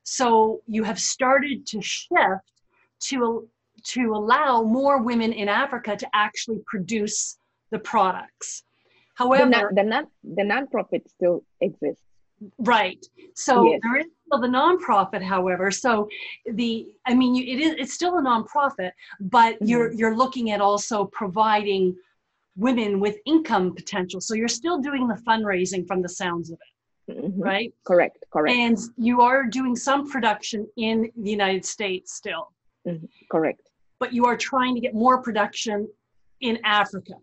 so 0.03 0.62
you 0.68 0.84
have 0.84 1.00
started 1.00 1.65
to 1.68 1.82
shift 1.82 2.51
to 3.00 3.48
to 3.84 4.13
allow 4.13 4.63
more 4.63 5.01
women 5.01 5.34
in 5.34 5.50
africa 5.50 5.98
to 5.98 6.08
actually 6.13 6.62
produce 6.65 7.38
the 7.72 7.80
products 7.80 8.63
however 9.16 9.46
the, 9.46 9.50
non, 9.50 9.75
the, 9.75 9.84
non, 9.84 10.08
the 10.24 10.44
nonprofit 10.44 11.08
still 11.10 11.44
exists 11.62 12.04
right 12.60 13.06
so 13.36 13.66
yes. 13.66 13.80
there 13.84 13.98
is 13.98 14.08
still 14.32 14.42
the 14.42 14.48
nonprofit, 14.48 15.22
however, 15.22 15.72
so 15.72 16.08
the 16.46 16.88
I 17.06 17.13
mean, 17.13 17.36
you, 17.36 17.44
it 17.44 17.60
is 17.60 17.75
it's 17.78 17.94
still 17.94 18.18
a 18.18 18.22
nonprofit, 18.22 18.92
but 19.20 19.56
mm-hmm. 19.56 19.66
you're 19.66 19.92
you're 19.94 20.16
looking 20.16 20.51
at 20.51 20.62
also 20.62 21.06
providing 21.06 21.96
women 22.56 23.00
with 23.00 23.18
income 23.25 23.74
potential. 23.74 24.22
So 24.22 24.34
you're 24.36 24.48
still 24.48 24.80
doing 24.80 25.08
the 25.08 25.16
fundraising 25.28 25.88
from 25.88 26.01
the 26.01 26.10
sounds 26.10 26.51
of 26.51 26.60
it, 27.08 27.13
mm-hmm. 27.13 27.42
right? 27.42 27.74
Correct, 27.86 28.24
correct. 28.32 28.56
And 28.56 28.78
you 28.98 29.22
are 29.22 29.46
doing 29.46 29.75
some 29.75 30.10
production 30.10 30.68
in 30.78 31.12
the 31.18 31.32
United 31.32 31.66
States 31.66 32.13
still. 32.16 32.51
Mm-hmm. 32.88 33.06
Correct. 33.30 33.62
But 34.00 34.13
you 34.13 34.25
are 34.25 34.38
trying 34.38 34.75
to 34.75 34.82
get 34.82 34.94
more 34.94 35.22
production 35.22 35.88
in 36.42 36.60
Africa. 36.63 37.13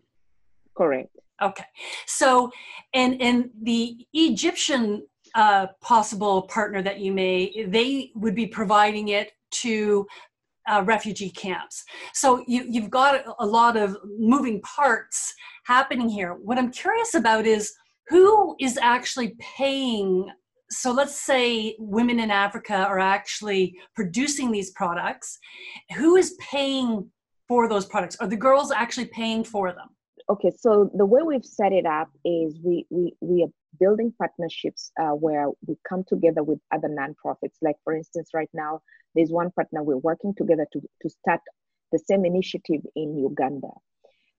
Correct. 0.79 1.09
Okay. 1.41 1.65
So, 2.07 2.51
and 2.93 3.21
and 3.21 3.49
the 3.61 3.97
Egyptian 4.13 5.03
uh, 5.35 5.67
possible 5.81 6.43
partner 6.43 6.81
that 6.81 6.99
you 6.99 7.11
may, 7.11 7.65
they 7.67 8.11
would 8.15 8.33
be 8.33 8.47
providing 8.47 9.09
it 9.09 9.33
to 9.51 10.07
uh, 10.69 10.83
refugee 10.85 11.31
camps. 11.31 11.83
So 12.13 12.43
you, 12.47 12.65
you've 12.69 12.89
got 12.89 13.23
a 13.39 13.45
lot 13.45 13.75
of 13.75 13.97
moving 14.17 14.61
parts 14.61 15.33
happening 15.65 16.07
here. 16.09 16.33
What 16.33 16.57
I'm 16.57 16.71
curious 16.71 17.13
about 17.13 17.45
is 17.45 17.73
who 18.07 18.55
is 18.59 18.77
actually 18.81 19.35
paying. 19.57 20.29
So 20.69 20.91
let's 20.91 21.19
say 21.19 21.75
women 21.77 22.19
in 22.19 22.31
Africa 22.31 22.75
are 22.75 22.99
actually 22.99 23.75
producing 23.95 24.51
these 24.51 24.71
products. 24.71 25.39
Who 25.97 26.15
is 26.15 26.37
paying 26.39 27.11
for 27.47 27.67
those 27.67 27.85
products? 27.85 28.15
Are 28.19 28.27
the 28.27 28.37
girls 28.37 28.71
actually 28.71 29.07
paying 29.07 29.43
for 29.43 29.73
them? 29.73 29.89
Okay, 30.29 30.51
so 30.55 30.91
the 30.93 31.07
way 31.07 31.21
we've 31.23 31.43
set 31.43 31.71
it 31.71 31.87
up 31.87 32.09
is 32.23 32.59
we 32.63 32.85
we 32.91 33.15
we 33.19 33.41
are 33.43 33.51
building 33.79 34.13
partnerships 34.19 34.91
uh, 34.99 35.09
where 35.09 35.47
we 35.65 35.75
come 35.87 36.03
together 36.07 36.43
with 36.43 36.59
other 36.71 36.87
nonprofits. 36.87 37.55
Like, 37.63 37.77
for 37.83 37.95
instance, 37.95 38.29
right 38.33 38.49
now, 38.53 38.81
there's 39.15 39.31
one 39.31 39.49
partner 39.51 39.81
we're 39.81 39.97
working 39.97 40.35
together 40.35 40.67
to, 40.73 40.81
to 41.01 41.09
start 41.09 41.41
the 41.91 41.99
same 41.99 42.25
initiative 42.25 42.81
in 42.95 43.17
Uganda. 43.17 43.69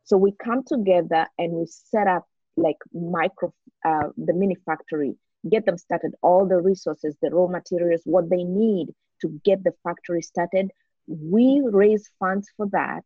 So 0.04 0.16
we 0.16 0.32
come 0.44 0.62
together 0.64 1.26
and 1.38 1.52
we 1.52 1.66
set 1.66 2.06
up 2.06 2.24
like 2.56 2.76
micro, 2.92 3.52
uh, 3.84 4.08
the 4.16 4.32
mini 4.32 4.56
factory, 4.66 5.14
get 5.50 5.66
them 5.66 5.78
started, 5.78 6.12
all 6.22 6.46
the 6.46 6.60
resources, 6.60 7.16
the 7.20 7.30
raw 7.30 7.48
materials, 7.48 8.02
what 8.04 8.30
they 8.30 8.44
need 8.44 8.88
to 9.22 9.40
get 9.44 9.64
the 9.64 9.72
factory 9.82 10.22
started. 10.22 10.70
We 11.08 11.62
raise 11.64 12.08
funds 12.20 12.48
for 12.56 12.66
that. 12.72 13.04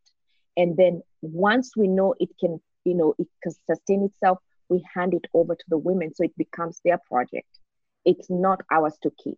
And 0.57 0.77
then 0.77 1.01
once 1.21 1.71
we 1.75 1.87
know 1.87 2.13
it 2.19 2.29
can, 2.39 2.59
you 2.85 2.93
know, 2.93 3.15
it 3.17 3.27
can 3.43 3.53
sustain 3.67 4.03
itself, 4.03 4.39
we 4.69 4.83
hand 4.93 5.13
it 5.13 5.25
over 5.33 5.55
to 5.55 5.65
the 5.67 5.77
women 5.77 6.13
so 6.13 6.23
it 6.23 6.37
becomes 6.37 6.79
their 6.83 6.99
project. 7.09 7.47
It's 8.05 8.29
not 8.29 8.61
ours 8.71 8.97
to 9.03 9.11
keep. 9.21 9.37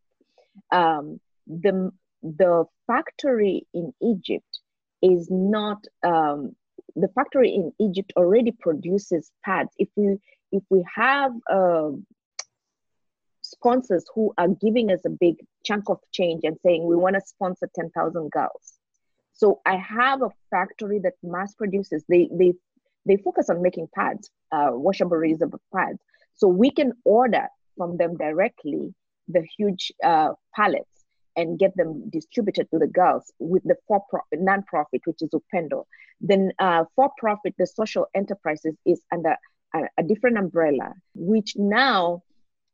Um, 0.71 1.19
the, 1.47 1.91
the 2.21 2.65
factory 2.85 3.65
in 3.73 3.93
Egypt 4.01 4.59
is 5.01 5.29
not, 5.29 5.83
um, 6.03 6.55
the 6.95 7.07
factory 7.09 7.53
in 7.53 7.71
Egypt 7.79 8.13
already 8.15 8.51
produces 8.51 9.31
pads. 9.43 9.69
If 9.77 9.89
we, 9.95 10.17
if 10.51 10.63
we 10.69 10.85
have 10.95 11.31
uh, 11.49 11.89
sponsors 13.41 14.05
who 14.13 14.33
are 14.37 14.47
giving 14.49 14.91
us 14.91 15.01
a 15.05 15.09
big 15.09 15.35
chunk 15.65 15.89
of 15.89 15.99
change 16.11 16.41
and 16.43 16.57
saying 16.63 16.85
we 16.85 16.95
want 16.95 17.15
to 17.15 17.21
sponsor 17.21 17.69
10,000 17.75 18.31
girls. 18.31 18.77
So 19.33 19.61
I 19.65 19.75
have 19.77 20.23
a 20.23 20.31
factory 20.49 20.99
that 20.99 21.13
mass 21.21 21.53
produces. 21.53 22.03
They 22.09 22.27
they 22.31 22.53
they 23.07 23.17
focus 23.17 23.49
on 23.49 23.61
making 23.61 23.87
pads, 23.95 24.29
uh, 24.51 24.69
washable, 24.71 25.17
reusable 25.17 25.59
pads. 25.73 25.99
So 26.35 26.47
we 26.47 26.69
can 26.71 26.93
order 27.05 27.47
from 27.77 27.97
them 27.97 28.17
directly 28.17 28.93
the 29.27 29.45
huge 29.57 29.91
uh, 30.03 30.29
pallets 30.55 30.89
and 31.35 31.59
get 31.59 31.75
them 31.77 32.09
distributed 32.09 32.69
to 32.71 32.79
the 32.79 32.87
girls 32.87 33.31
with 33.39 33.63
the 33.63 33.75
for 33.87 34.01
non-profit, 34.33 35.01
which 35.05 35.21
is 35.21 35.29
Upendo. 35.29 35.83
Then 36.19 36.51
uh, 36.59 36.85
for-profit, 36.95 37.53
the 37.57 37.67
social 37.67 38.07
enterprises 38.15 38.75
is 38.85 39.01
under 39.11 39.35
a, 39.75 39.81
a, 39.99 40.03
different 40.03 40.37
umbrella, 40.37 40.93
which 41.13 41.53
now 41.55 42.23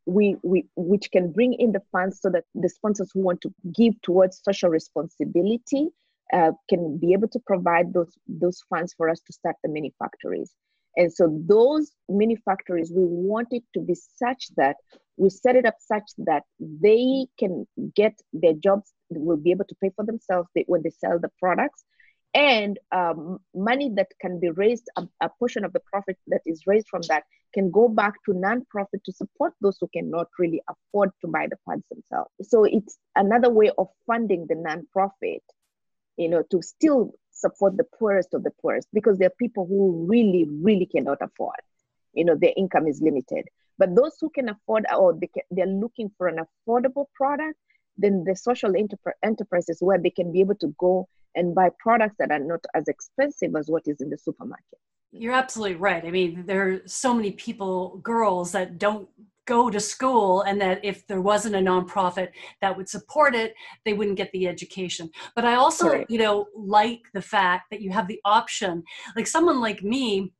we, 0.06 0.38
we 0.44 0.66
which 0.76 1.12
can 1.12 1.32
bring 1.32 1.54
in 1.54 1.74
the 1.74 1.82
funds 1.92 2.22
so 2.22 2.30
that 2.30 2.46
the 2.56 2.70
sponsors 2.70 3.12
who 3.14 3.22
want 3.22 3.42
to 3.42 3.54
give 3.76 4.02
towards 4.02 4.42
social 4.44 4.70
responsibility 4.70 5.90
uh, 6.34 6.52
can 6.70 6.98
be 6.98 7.14
able 7.14 7.28
to 7.30 7.40
provide 7.46 7.94
those 7.94 8.18
those 8.28 8.62
funds 8.70 8.94
for 8.98 9.10
us 9.10 9.22
to 9.28 9.34
start 9.34 9.56
the 9.64 9.70
mini 9.70 9.94
factories. 10.00 10.52
And 10.96 11.12
so 11.12 11.42
those 11.48 11.92
mini 12.08 12.36
factories, 12.36 12.92
we 12.96 13.04
want 13.04 13.48
it 13.52 13.64
to 13.74 13.80
be 13.80 13.96
such 13.96 14.48
that 14.58 14.76
we 15.18 15.30
set 15.30 15.56
it 15.56 15.66
up 15.66 15.76
such 15.80 16.04
that 16.20 16.44
they 16.60 17.28
can 17.40 17.66
get 17.96 18.14
their 18.32 18.54
jobs, 18.54 18.94
will 19.10 19.38
be 19.38 19.52
able 19.52 19.66
to 19.66 19.76
pay 19.82 19.92
for 19.96 20.06
themselves 20.06 20.50
when 20.68 20.82
they 20.84 20.92
sell 20.92 21.20
the 21.20 21.30
products, 21.40 21.84
and 22.34 22.80
um, 22.92 23.40
money 23.54 23.92
that 23.96 24.08
can 24.20 24.40
be 24.40 24.50
raised, 24.50 24.88
a, 24.98 25.04
a, 25.22 25.30
portion 25.38 25.64
of 25.64 25.74
the 25.74 25.82
profit 25.92 26.18
that 26.28 26.42
is 26.46 26.64
raised 26.66 26.88
from 26.90 27.02
that 27.08 27.24
can 27.54 27.70
go 27.70 27.88
back 27.88 28.14
to 28.26 28.34
nonprofit 28.34 29.04
to 29.06 29.12
support 29.12 29.54
those 29.62 29.78
who 29.80 29.88
cannot 29.94 30.28
really 30.40 30.62
afford 30.68 31.12
to 31.22 31.28
buy 31.28 31.48
the 31.48 31.58
pads 31.70 31.84
themselves. 31.92 32.32
So 32.42 32.64
it's 32.64 32.98
another 33.16 33.52
way 33.52 33.70
of 33.78 33.88
funding 34.08 34.48
the 34.48 34.56
nonprofit 34.56 35.42
you 36.18 36.30
know, 36.30 36.44
to 36.52 36.62
still 36.62 37.14
support 37.32 37.78
the 37.78 37.86
poorest 37.98 38.34
of 38.34 38.44
the 38.44 38.52
poorest 38.62 38.88
because 38.94 39.18
there 39.18 39.28
are 39.28 39.40
people 39.40 39.66
who 39.66 40.06
really, 40.08 40.48
really 40.62 40.86
cannot 40.86 41.18
afford. 41.22 41.60
You 42.14 42.26
know, 42.26 42.36
their 42.36 42.54
income 42.56 42.88
is 42.88 43.02
limited. 43.02 43.46
But 43.78 43.96
those 43.96 44.18
who 44.22 44.30
can 44.30 44.50
afford 44.50 44.86
or 44.96 45.14
they 45.14 45.28
can, 45.28 45.44
they're 45.50 45.66
looking 45.66 46.12
for 46.18 46.28
an 46.28 46.40
affordable 46.46 47.06
product, 47.16 47.58
then 47.98 48.24
the 48.26 48.36
social 48.36 48.76
enterprise 48.76 49.16
enterprises 49.24 49.78
where 49.80 49.98
they 49.98 50.10
can 50.10 50.32
be 50.32 50.42
able 50.42 50.56
to 50.56 50.74
go 50.80 51.08
and 51.36 51.56
buy 51.56 51.70
products 51.80 52.16
that 52.20 52.32
are 52.32 52.40
not 52.40 52.64
as 52.76 52.88
expensive 52.88 53.56
as 53.56 53.70
what 53.70 53.84
is 53.88 54.00
in 54.00 54.10
the 54.10 54.18
supermarket. 54.18 54.80
You're 55.12 55.34
absolutely 55.34 55.76
right. 55.76 56.04
I 56.06 56.12
mean, 56.12 56.46
there 56.46 56.70
are 56.70 56.82
so 56.86 57.14
many 57.14 57.32
people, 57.32 57.98
girls 57.98 58.52
that 58.52 58.78
don't 58.78 59.08
go 59.46 59.70
to 59.70 59.80
school 59.80 60.42
and 60.42 60.60
that 60.62 60.80
if 60.84 61.06
there 61.08 61.22
wasn't 61.22 61.56
a 61.56 61.60
nonprofit 61.60 62.30
that 62.62 62.76
would 62.76 62.88
support 62.88 63.36
it 63.36 63.54
they 63.86 63.94
wouldn't 63.94 64.18
get 64.18 64.32
the 64.32 64.48
education 64.48 65.10
but 65.36 65.46
i 65.46 65.56
also 65.56 65.90
right. 65.90 66.06
you 66.10 66.18
know 66.18 66.46
like 66.56 67.02
the 67.14 67.22
fact 67.22 67.70
that 67.70 67.82
you 67.82 67.92
have 67.92 68.08
the 68.08 68.20
option 68.26 68.84
like 69.16 69.28
someone 69.28 69.60
like 69.60 69.84
me 69.84 70.32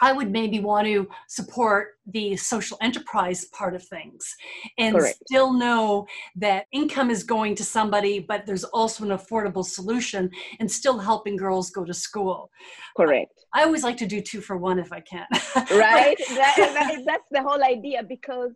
I 0.00 0.12
would 0.12 0.30
maybe 0.30 0.60
want 0.60 0.86
to 0.86 1.08
support 1.28 1.94
the 2.06 2.36
social 2.36 2.76
enterprise 2.80 3.46
part 3.46 3.74
of 3.74 3.82
things 3.82 4.34
and 4.78 4.96
Correct. 4.96 5.18
still 5.26 5.52
know 5.52 6.06
that 6.36 6.66
income 6.72 7.10
is 7.10 7.24
going 7.24 7.54
to 7.56 7.64
somebody, 7.64 8.20
but 8.20 8.46
there's 8.46 8.64
also 8.64 9.04
an 9.04 9.10
affordable 9.10 9.64
solution 9.64 10.30
and 10.60 10.70
still 10.70 10.98
helping 10.98 11.36
girls 11.36 11.70
go 11.70 11.84
to 11.84 11.94
school. 11.94 12.50
Correct. 12.96 13.32
I 13.54 13.64
always 13.64 13.84
like 13.84 13.96
to 13.98 14.06
do 14.06 14.20
two 14.20 14.40
for 14.40 14.56
one 14.56 14.78
if 14.78 14.92
I 14.92 15.00
can. 15.00 15.26
right. 15.56 16.16
That, 16.28 16.54
that, 16.56 17.02
that's 17.06 17.28
the 17.30 17.42
whole 17.42 17.62
idea 17.64 18.02
because 18.02 18.52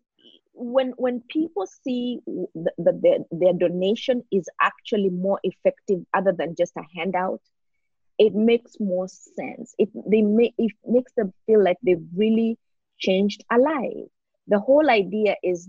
when 0.53 0.93
when 0.99 1.23
people 1.31 1.67
see 1.67 2.21
that 2.27 2.75
the, 2.77 3.25
their 3.31 3.55
donation 3.55 4.23
is 4.31 4.45
actually 4.61 5.09
more 5.09 5.41
effective 5.43 6.01
other 6.13 6.33
than 6.37 6.55
just 6.55 6.73
a 6.77 6.83
handout 6.95 7.41
it 8.21 8.35
makes 8.35 8.73
more 8.79 9.09
sense. 9.09 9.75
It 9.79 9.89
they 10.13 10.23
make 10.23 10.55
it 10.59 10.73
makes 10.97 11.13
them 11.15 11.33
feel 11.47 11.65
like 11.65 11.79
they've 11.83 12.07
really 12.15 12.59
changed 12.99 13.43
a 13.51 13.59
life. 13.59 14.11
The 14.47 14.61
whole 14.61 14.91
idea 14.91 15.37
is 15.43 15.69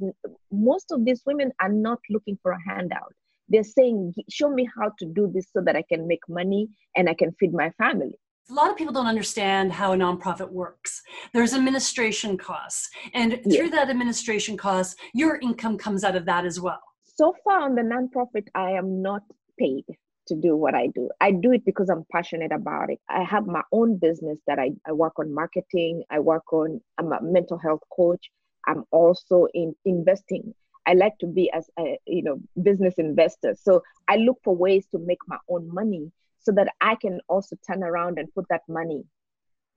most 0.51 0.91
of 0.91 1.05
these 1.05 1.21
women 1.25 1.51
are 1.61 1.71
not 1.87 1.99
looking 2.09 2.37
for 2.43 2.51
a 2.51 2.61
handout. 2.69 3.13
They're 3.47 3.71
saying, 3.77 4.13
"Show 4.29 4.49
me 4.49 4.69
how 4.75 4.87
to 4.99 5.05
do 5.19 5.23
this 5.33 5.47
so 5.53 5.61
that 5.61 5.75
I 5.81 5.83
can 5.91 6.07
make 6.11 6.25
money 6.27 6.63
and 6.95 7.09
I 7.09 7.15
can 7.21 7.31
feed 7.39 7.53
my 7.53 7.69
family." 7.83 8.15
A 8.49 8.53
lot 8.53 8.69
of 8.69 8.75
people 8.75 8.93
don't 8.97 9.13
understand 9.15 9.71
how 9.71 9.93
a 9.93 9.95
nonprofit 9.95 10.49
works. 10.51 11.01
There's 11.33 11.53
administration 11.53 12.37
costs, 12.37 12.89
and 13.13 13.29
through 13.51 13.69
that 13.69 13.89
administration 13.89 14.57
costs, 14.57 14.93
your 15.13 15.33
income 15.47 15.77
comes 15.77 16.03
out 16.03 16.17
of 16.19 16.25
that 16.25 16.45
as 16.51 16.59
well. 16.67 16.83
so 17.21 17.35
far 17.43 17.59
on 17.67 17.75
the 17.75 17.85
nonprofit, 17.93 18.47
I 18.55 18.71
am 18.81 19.01
not 19.09 19.23
paid 19.59 19.85
to 20.31 20.35
do 20.39 20.55
what 20.55 20.73
I 20.73 20.87
do. 20.87 21.09
I 21.19 21.31
do 21.31 21.51
it 21.51 21.65
because 21.65 21.89
I'm 21.89 22.05
passionate 22.09 22.53
about 22.53 22.89
it. 22.89 22.99
I 23.09 23.23
have 23.23 23.47
my 23.47 23.63
own 23.73 23.97
business 23.97 24.39
that 24.47 24.59
I, 24.59 24.71
I 24.87 24.93
work 24.93 25.19
on 25.19 25.33
marketing. 25.33 26.03
I 26.09 26.19
work 26.19 26.53
on, 26.53 26.79
I'm 26.97 27.11
a 27.11 27.21
mental 27.21 27.57
health 27.57 27.81
coach. 27.95 28.31
I'm 28.65 28.85
also 28.91 29.47
in 29.53 29.75
investing. 29.83 30.53
I 30.87 30.93
like 30.93 31.17
to 31.19 31.27
be 31.27 31.51
as 31.51 31.69
a 31.77 31.99
you 32.07 32.23
know 32.23 32.39
business 32.63 32.95
investor. 32.97 33.55
So 33.61 33.83
I 34.07 34.15
look 34.15 34.39
for 34.43 34.55
ways 34.55 34.85
to 34.91 34.99
make 34.99 35.19
my 35.27 35.37
own 35.49 35.73
money 35.73 36.11
so 36.39 36.51
that 36.53 36.69
I 36.79 36.95
can 36.95 37.19
also 37.27 37.57
turn 37.67 37.83
around 37.83 38.17
and 38.17 38.33
put 38.33 38.45
that 38.49 38.61
money, 38.67 39.03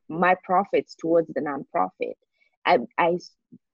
my 0.09 0.37
profits 0.45 0.95
towards 0.95 1.29
the 1.35 1.41
nonprofit. 1.41 2.15
I, 2.65 2.79
I 2.97 3.19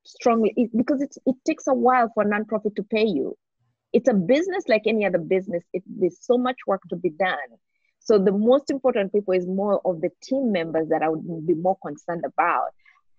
strongly 0.04 0.54
because 0.74 1.02
it's 1.02 1.18
it 1.26 1.36
takes 1.46 1.66
a 1.66 1.74
while 1.74 2.10
for 2.14 2.22
a 2.22 2.26
nonprofit 2.26 2.74
to 2.76 2.82
pay 2.82 3.04
you 3.04 3.36
it's 3.92 4.08
a 4.08 4.14
business 4.14 4.64
like 4.68 4.82
any 4.86 5.04
other 5.04 5.18
business. 5.18 5.62
It, 5.72 5.82
there's 5.86 6.18
so 6.20 6.38
much 6.38 6.56
work 6.66 6.82
to 6.90 6.96
be 6.96 7.10
done. 7.10 7.38
So 7.98 8.18
the 8.18 8.32
most 8.32 8.70
important 8.70 9.12
people 9.12 9.34
is 9.34 9.46
more 9.46 9.80
of 9.84 10.00
the 10.00 10.10
team 10.22 10.52
members 10.52 10.88
that 10.88 11.02
i 11.02 11.08
would 11.08 11.46
be 11.46 11.54
more 11.54 11.76
concerned 11.84 12.24
about 12.24 12.70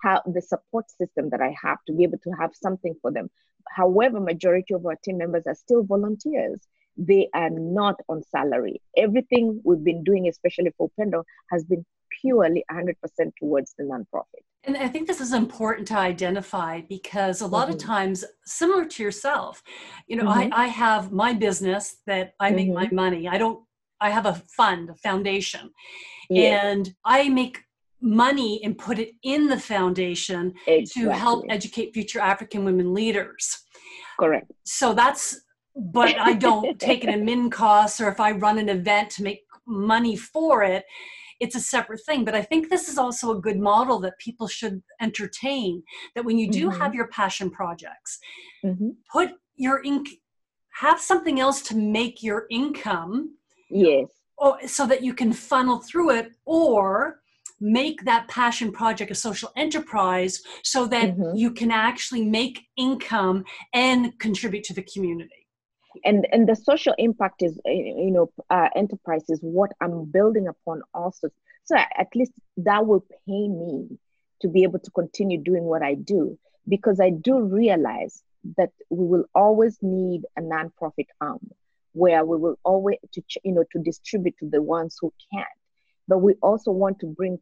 how 0.02 0.22
the 0.26 0.42
support 0.42 0.90
system 0.90 1.30
that 1.30 1.42
i 1.42 1.54
have 1.62 1.78
to 1.86 1.94
be 1.94 2.04
able 2.04 2.18
to 2.20 2.32
have 2.32 2.52
something 2.56 2.96
for 3.02 3.12
them. 3.12 3.30
However 3.70 4.20
majority 4.20 4.74
of 4.74 4.86
our 4.86 4.96
team 4.96 5.18
members 5.18 5.44
are 5.46 5.56
still 5.56 5.84
volunteers. 5.84 6.60
They 6.98 7.30
are 7.34 7.50
not 7.50 7.96
on 8.10 8.24
salary. 8.24 8.82
Everything 8.98 9.62
we've 9.64 9.84
been 9.84 10.04
doing 10.04 10.28
especially 10.28 10.72
for 10.78 10.90
Upendo 10.90 11.24
has 11.52 11.64
been 11.64 11.86
purely 12.22 12.64
100% 12.72 12.96
towards 13.40 13.74
the 13.78 13.84
nonprofit 13.84 14.44
And 14.64 14.78
I 14.78 14.88
think 14.88 15.08
this 15.08 15.22
is 15.22 15.34
important 15.34 15.88
to 15.88 15.98
identify 15.98 16.82
because 16.82 17.42
a 17.42 17.48
lot 17.48 17.68
of 17.70 17.76
Mhm. 17.76 17.86
times, 17.94 18.24
similar 18.46 18.86
to 18.86 19.04
yourself, 19.04 19.64
you 20.08 20.16
know, 20.18 20.28
Mhm. 20.28 20.54
I, 20.54 20.66
I 20.66 20.68
have 20.68 21.12
my 21.12 21.34
business 21.34 21.98
that 22.06 22.34
I 22.40 22.52
make 22.52 22.70
my 22.70 22.88
money. 22.92 23.28
I 23.28 23.38
don't, 23.40 23.60
I 24.00 24.10
have 24.12 24.28
a 24.28 24.36
fund, 24.58 24.90
a 24.90 24.96
foundation, 24.96 25.72
and 26.36 26.94
I 27.04 27.30
make 27.30 27.56
money 28.02 28.62
and 28.64 28.78
put 28.78 28.98
it 29.00 29.12
in 29.24 29.48
the 29.48 29.60
foundation 29.60 30.54
to 30.94 31.10
help 31.10 31.46
educate 31.50 31.94
future 31.94 32.20
African 32.20 32.64
women 32.66 32.94
leaders. 32.94 33.64
correct 34.20 34.52
So 34.64 34.94
that's, 34.94 35.42
but 35.76 36.16
I 36.20 36.34
don't 36.34 36.80
take 36.88 37.04
an 37.04 37.12
admin 37.12 37.52
costs 37.52 38.00
or 38.02 38.10
if 38.10 38.20
I 38.20 38.32
run 38.32 38.58
an 38.60 38.70
event 38.70 39.10
to 39.12 39.24
make 39.24 39.42
money 39.68 40.16
for 40.16 40.64
it, 40.64 40.86
it's 41.42 41.56
a 41.56 41.60
separate 41.60 42.02
thing. 42.06 42.24
But 42.24 42.36
I 42.36 42.44
think 42.44 42.70
this 42.70 42.88
is 42.88 42.98
also 42.98 43.32
a 43.32 43.42
good 43.42 43.60
model 43.60 44.00
that 44.02 44.18
people 44.20 44.48
should 44.48 44.82
entertain 45.02 45.84
that 46.16 46.24
when 46.24 46.38
you 46.38 46.48
do 46.50 46.70
Mhm. 46.70 46.78
have 46.80 46.94
your 46.96 47.08
passion 47.08 47.50
projects, 47.50 48.20
Mhm. 48.64 48.96
put 49.12 49.30
your 49.56 49.84
ink, 49.84 50.08
have 50.86 51.00
something 51.02 51.40
else 51.40 51.62
to 51.64 51.76
make 51.76 52.24
your 52.24 52.46
income 52.50 53.38
yes 53.70 54.10
or, 54.38 54.52
so 54.68 54.86
that 54.88 55.04
you 55.04 55.14
can 55.14 55.34
funnel 55.34 55.80
through 55.80 56.12
it 56.12 56.32
or 56.46 57.22
make 57.60 58.04
that 58.06 58.28
passion 58.28 58.72
project 58.72 59.12
a 59.12 59.16
social 59.16 59.52
enterprise 59.56 60.42
so 60.64 60.88
that 60.88 61.10
Mhm. 61.16 61.38
you 61.38 61.52
can 61.52 61.72
actually 61.72 62.24
make 62.24 62.68
income 62.76 63.44
and 63.74 64.18
contribute 64.20 64.64
to 64.64 64.74
the 64.74 64.84
community. 64.94 65.41
And 66.04 66.28
and 66.32 66.48
the 66.48 66.56
social 66.56 66.94
impact 66.98 67.42
is 67.42 67.60
uh, 67.68 67.72
you 67.72 68.12
know 68.12 68.32
uh, 68.50 68.70
enterprise 68.76 69.30
is 69.30 69.40
what 69.42 69.72
i'm 69.82 70.06
building 70.06 70.48
upon 70.48 70.82
also. 70.94 71.30
So 71.64 71.76
at 71.76 72.08
least 72.16 72.32
that 72.58 72.86
will 72.86 73.06
pay 73.28 73.48
me 73.48 73.88
to 74.42 74.48
be 74.48 74.64
able 74.64 74.80
to 74.80 74.92
continue 74.92 75.38
doing 75.38 75.64
what 75.64 75.84
i 75.84 75.94
do 75.94 76.38
because 76.68 77.00
i 77.00 77.10
do 77.10 77.40
realize 77.40 78.24
that 78.58 78.72
we 78.90 79.06
will 79.06 79.26
always 79.36 79.78
need 79.82 80.22
a 80.38 80.42
nonprofit 80.42 81.08
arm 81.20 81.40
where 81.94 82.26
we 82.26 82.38
will 82.38 82.58
always 82.64 82.98
to 83.14 83.22
you 83.44 83.52
know 83.52 83.64
to 83.72 83.80
distribute 83.80 84.36
to 84.40 84.50
the 84.50 84.62
ones 84.62 84.98
who 85.00 85.14
can't. 85.32 85.48
But 86.08 86.20
we 86.20 86.34
also 86.42 86.72
want 86.72 87.00
to 87.00 87.06
bring 87.06 87.40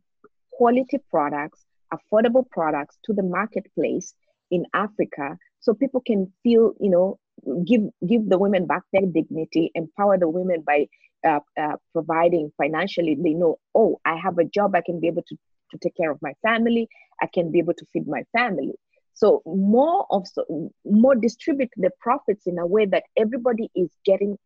quality 0.51 0.97
products 1.09 1.65
affordable 1.93 2.47
products 2.49 2.97
to 3.05 3.13
the 3.13 3.23
marketplace 3.23 4.13
in 4.51 4.65
africa 4.73 5.37
so 5.59 5.73
people 5.73 6.01
can 6.05 6.31
feel 6.43 6.73
you 6.79 6.89
know 6.89 7.17
give 7.65 7.81
give 8.07 8.29
the 8.29 8.37
women 8.37 8.65
back 8.65 8.83
their 8.93 9.05
dignity 9.05 9.71
empower 9.75 10.17
the 10.17 10.29
women 10.29 10.63
by 10.65 10.87
uh, 11.27 11.39
uh, 11.59 11.75
providing 11.93 12.51
financially. 12.57 13.17
They 13.21 13.33
know 13.33 13.57
oh 13.75 13.99
i 14.05 14.15
have 14.15 14.37
a 14.37 14.45
job 14.45 14.75
i 14.75 14.81
can 14.81 14.99
be 14.99 15.07
able 15.07 15.23
to, 15.27 15.35
to 15.71 15.77
take 15.77 15.95
care 15.95 16.11
of 16.11 16.19
my 16.21 16.33
family 16.41 16.87
i 17.21 17.27
can 17.33 17.51
be 17.51 17.59
able 17.59 17.73
to 17.73 17.85
feed 17.93 18.07
my 18.07 18.23
family. 18.37 18.73
So 19.13 19.41
more 19.45 20.05
of 20.11 20.27
so, 20.27 20.71
more 20.85 21.15
distribute 21.15 21.71
the 21.75 21.91
profits 21.99 22.47
in 22.47 22.57
a 22.57 22.65
way 22.65 22.85
that 22.85 23.03
everybody 23.17 23.69
is 23.75 23.89
getting 24.05 24.37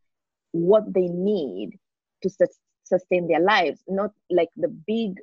what 0.51 0.84
they 0.93 1.08
need 1.08 1.77
to 2.23 2.29
sus- 2.29 2.60
sustain 2.84 3.27
their 3.27 3.41
lives 3.41 3.84
not 3.88 4.12
like 4.29 4.49
the 4.56 4.69
big 4.88 5.15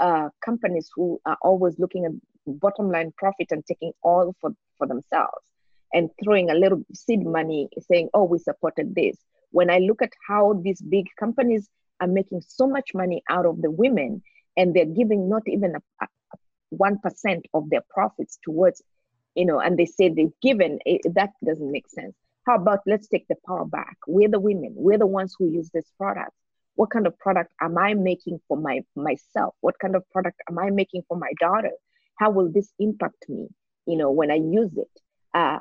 uh, 0.00 0.28
companies 0.44 0.88
who 0.94 1.20
are 1.26 1.38
always 1.42 1.78
looking 1.78 2.04
at 2.04 2.12
bottom 2.46 2.90
line 2.90 3.12
profit 3.16 3.48
and 3.50 3.64
taking 3.66 3.92
all 4.02 4.34
for, 4.40 4.50
for 4.76 4.86
themselves 4.86 5.44
and 5.94 6.10
throwing 6.22 6.50
a 6.50 6.54
little 6.54 6.82
seed 6.92 7.24
money 7.24 7.68
saying, 7.88 8.10
oh, 8.12 8.24
we 8.24 8.38
supported 8.38 8.94
this. 8.94 9.16
When 9.52 9.70
I 9.70 9.78
look 9.78 10.02
at 10.02 10.12
how 10.28 10.60
these 10.62 10.82
big 10.82 11.06
companies 11.18 11.68
are 12.00 12.08
making 12.08 12.42
so 12.46 12.66
much 12.66 12.90
money 12.92 13.22
out 13.30 13.46
of 13.46 13.62
the 13.62 13.70
women 13.70 14.22
and 14.56 14.74
they're 14.74 14.84
giving 14.84 15.28
not 15.28 15.42
even 15.46 15.76
a, 15.76 16.04
a, 16.04 16.08
1% 16.76 17.42
of 17.54 17.70
their 17.70 17.84
profits 17.88 18.38
towards, 18.44 18.82
you 19.36 19.46
know, 19.46 19.60
and 19.60 19.78
they 19.78 19.86
say 19.86 20.08
they've 20.08 20.40
given, 20.42 20.80
it, 20.84 21.00
that 21.14 21.30
doesn't 21.44 21.70
make 21.70 21.88
sense. 21.88 22.14
How 22.44 22.56
about 22.56 22.80
let's 22.86 23.06
take 23.06 23.26
the 23.28 23.36
power 23.46 23.64
back? 23.64 23.96
We're 24.08 24.28
the 24.28 24.40
women, 24.40 24.74
we're 24.76 24.98
the 24.98 25.06
ones 25.06 25.34
who 25.38 25.48
use 25.48 25.70
this 25.72 25.90
product. 25.96 26.32
What 26.74 26.90
kind 26.90 27.06
of 27.06 27.16
product 27.20 27.52
am 27.60 27.78
I 27.78 27.94
making 27.94 28.40
for 28.48 28.56
my 28.56 28.80
myself? 28.96 29.54
What 29.60 29.78
kind 29.78 29.94
of 29.94 30.02
product 30.10 30.40
am 30.50 30.58
I 30.58 30.70
making 30.70 31.02
for 31.06 31.16
my 31.16 31.30
daughter? 31.38 31.70
How 32.18 32.30
will 32.30 32.50
this 32.50 32.72
impact 32.80 33.28
me, 33.28 33.46
you 33.86 33.96
know, 33.96 34.10
when 34.10 34.32
I 34.32 34.34
use 34.34 34.76
it? 34.76 34.90
Uh, 35.34 35.58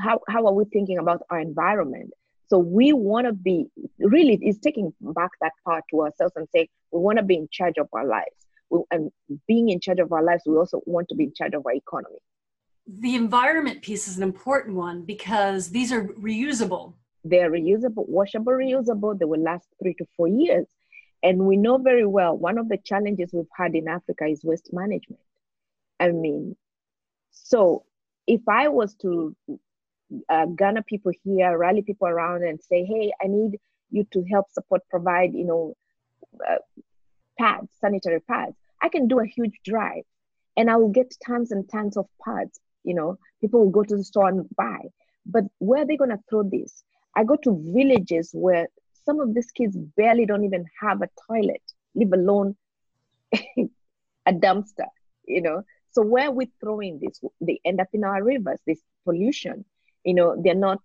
how, 0.00 0.20
how 0.28 0.46
are 0.46 0.52
we 0.52 0.64
thinking 0.64 0.98
about 0.98 1.22
our 1.30 1.38
environment? 1.38 2.10
So 2.48 2.58
we 2.58 2.92
want 2.92 3.26
to 3.26 3.32
be 3.32 3.66
really 3.98 4.34
is 4.42 4.58
taking 4.58 4.92
back 5.00 5.30
that 5.40 5.52
part 5.64 5.84
to 5.90 6.02
ourselves 6.02 6.34
and 6.36 6.48
say 6.54 6.68
we 6.92 7.00
want 7.00 7.18
to 7.18 7.24
be 7.24 7.36
in 7.36 7.48
charge 7.50 7.74
of 7.78 7.88
our 7.92 8.06
lives. 8.06 8.46
We, 8.70 8.80
and 8.90 9.10
being 9.46 9.68
in 9.68 9.80
charge 9.80 9.98
of 9.98 10.12
our 10.12 10.22
lives, 10.22 10.44
we 10.46 10.56
also 10.56 10.80
want 10.86 11.08
to 11.08 11.14
be 11.14 11.24
in 11.24 11.34
charge 11.34 11.54
of 11.54 11.66
our 11.66 11.72
economy. 11.72 12.18
The 12.86 13.16
environment 13.16 13.82
piece 13.82 14.06
is 14.06 14.16
an 14.16 14.22
important 14.22 14.76
one 14.76 15.02
because 15.02 15.70
these 15.70 15.92
are 15.92 16.04
reusable. 16.04 16.94
They're 17.24 17.50
reusable, 17.50 18.08
washable, 18.08 18.52
reusable. 18.52 19.18
They 19.18 19.24
will 19.24 19.42
last 19.42 19.66
three 19.82 19.94
to 19.94 20.06
four 20.16 20.28
years. 20.28 20.66
And 21.22 21.40
we 21.40 21.56
know 21.56 21.78
very 21.78 22.06
well 22.06 22.36
one 22.36 22.58
of 22.58 22.68
the 22.68 22.78
challenges 22.78 23.30
we've 23.32 23.46
had 23.56 23.74
in 23.74 23.88
Africa 23.88 24.26
is 24.26 24.44
waste 24.44 24.72
management. 24.72 25.20
I 25.98 26.12
mean, 26.12 26.56
so 27.32 27.84
if 28.26 28.40
I 28.48 28.68
was 28.68 28.94
to 28.96 29.36
uh, 30.28 30.46
garner 30.46 30.82
people 30.82 31.12
here, 31.24 31.56
rally 31.56 31.82
people 31.82 32.08
around, 32.08 32.42
and 32.44 32.60
say, 32.62 32.84
"Hey, 32.84 33.12
I 33.22 33.26
need 33.26 33.58
you 33.90 34.04
to 34.12 34.24
help 34.24 34.50
support, 34.50 34.82
provide, 34.88 35.34
you 35.34 35.44
know, 35.44 35.74
uh, 36.48 36.58
pads, 37.38 37.68
sanitary 37.80 38.20
pads," 38.20 38.56
I 38.82 38.88
can 38.88 39.08
do 39.08 39.20
a 39.20 39.26
huge 39.26 39.60
drive, 39.64 40.04
and 40.56 40.70
I 40.70 40.76
will 40.76 40.90
get 40.90 41.14
tons 41.24 41.52
and 41.52 41.68
tons 41.68 41.96
of 41.96 42.06
pads. 42.24 42.60
You 42.84 42.94
know, 42.94 43.18
people 43.40 43.60
will 43.60 43.70
go 43.70 43.82
to 43.82 43.96
the 43.96 44.04
store 44.04 44.28
and 44.28 44.48
buy. 44.56 44.80
But 45.24 45.44
where 45.58 45.82
are 45.82 45.86
they 45.86 45.96
going 45.96 46.10
to 46.10 46.20
throw 46.30 46.44
this? 46.44 46.84
I 47.16 47.24
go 47.24 47.36
to 47.36 47.72
villages 47.74 48.30
where 48.32 48.68
some 49.04 49.18
of 49.20 49.34
these 49.34 49.50
kids 49.50 49.76
barely 49.96 50.26
don't 50.26 50.44
even 50.44 50.64
have 50.80 51.02
a 51.02 51.08
toilet, 51.26 51.62
leave 51.94 52.12
alone 52.12 52.56
a 53.32 54.32
dumpster. 54.32 54.86
You 55.26 55.42
know, 55.42 55.62
so 55.96 56.02
where 56.02 56.30
we 56.30 56.52
throwing 56.60 57.00
this, 57.02 57.22
they 57.40 57.58
end 57.64 57.80
up 57.80 57.88
in 57.94 58.04
our 58.04 58.22
rivers. 58.22 58.60
This 58.66 58.82
pollution, 59.06 59.64
you 60.04 60.12
know, 60.12 60.36
they're 60.42 60.54
not. 60.54 60.80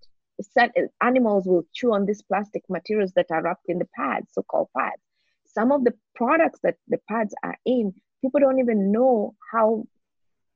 Animals 1.02 1.46
will 1.46 1.66
chew 1.74 1.92
on 1.94 2.06
these 2.06 2.22
plastic 2.22 2.64
materials 2.70 3.12
that 3.18 3.26
are 3.30 3.44
wrapped 3.44 3.68
in 3.68 3.78
the 3.78 3.90
pads, 3.94 4.28
so-called 4.32 4.70
pads. 4.76 5.02
Some 5.46 5.74
of 5.74 5.84
the 5.84 5.94
products 6.16 6.60
that 6.64 6.78
the 6.88 6.98
pads 7.10 7.36
are 7.44 7.58
in, 7.66 7.94
people 8.22 8.40
don't 8.40 8.60
even 8.60 8.94
know 8.94 9.36
how 9.52 9.84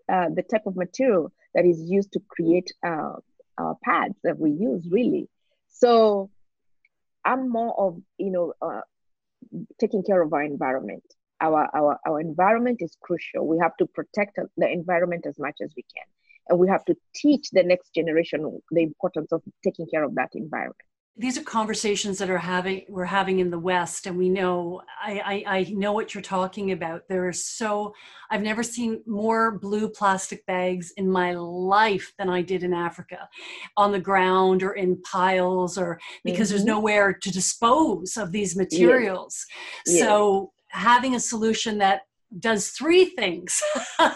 uh, 0.08 0.30
the 0.34 0.42
type 0.42 0.66
of 0.66 0.78
material 0.78 1.34
that 1.54 1.66
is 1.66 1.82
used 1.82 2.14
to 2.14 2.22
create 2.30 2.72
uh, 2.88 3.16
uh, 3.58 3.74
pads 3.84 4.16
that 4.24 4.40
we 4.40 4.52
use, 4.52 4.88
really. 4.90 5.28
So 5.68 6.32
I'm 7.26 7.50
more 7.50 7.78
of, 7.78 8.02
you 8.18 8.32
know, 8.32 8.54
uh, 8.62 8.82
taking 9.82 10.02
care 10.02 10.22
of 10.22 10.32
our 10.32 10.44
environment. 10.44 11.04
Our, 11.42 11.70
our, 11.76 12.00
our 12.08 12.22
environment 12.22 12.78
is 12.82 12.98
crucial. 13.02 13.48
We 13.48 13.58
have 13.60 13.76
to 13.78 13.86
protect 13.88 14.40
the 14.58 14.70
environment 14.70 15.26
as 15.28 15.38
much 15.38 15.58
as 15.62 15.74
we 15.76 15.84
can. 15.96 16.06
And 16.48 16.60
we 16.60 16.70
have 16.70 16.86
to 16.86 16.96
teach 17.14 17.50
the 17.52 17.64
next 17.64 17.94
generation 17.94 18.62
the 18.72 18.84
importance 18.84 19.32
of 19.32 19.42
taking 19.64 19.88
care 19.88 20.04
of 20.04 20.16
that 20.16 20.30
environment 20.34 20.78
these 21.18 21.38
are 21.38 21.44
conversations 21.44 22.18
that 22.18 22.30
are 22.30 22.38
having 22.38 22.84
we're 22.90 23.06
having 23.06 23.40
in 23.40 23.50
the 23.50 23.60
west 23.60 24.06
and 24.06 24.18
we 24.18 24.28
know 24.28 24.82
I, 25.02 25.44
I, 25.48 25.58
I 25.58 25.64
know 25.72 25.94
what 25.94 26.14
you're 26.14 26.22
talking 26.22 26.72
about 26.72 27.04
there 27.08 27.28
are 27.28 27.34
so 27.34 27.94
i've 28.30 28.42
never 28.42 28.64
seen 28.64 29.02
more 29.06 29.58
blue 29.58 29.88
plastic 29.88 30.46
bags 30.46 30.92
in 30.98 31.10
my 31.10 31.34
life 31.34 32.14
than 32.20 32.30
i 32.30 32.42
did 32.42 32.64
in 32.64 32.74
africa 32.74 33.30
on 33.78 33.92
the 33.92 34.00
ground 34.00 34.62
or 34.62 34.74
in 34.74 35.02
piles 35.04 35.78
or 35.78 36.00
because 36.24 36.50
mm-hmm. 36.50 36.58
there's 36.58 36.66
nowhere 36.66 37.14
to 37.14 37.32
dispose 37.32 38.18
of 38.18 38.32
these 38.32 38.58
materials 38.58 39.46
yeah. 39.86 40.00
so 40.00 40.42
yeah. 40.42 40.55
Having 40.76 41.16
a 41.16 41.20
solution 41.20 41.78
that 41.80 42.02
does 42.40 42.70
three 42.70 43.06
things 43.06 43.62
yeah. 44.00 44.12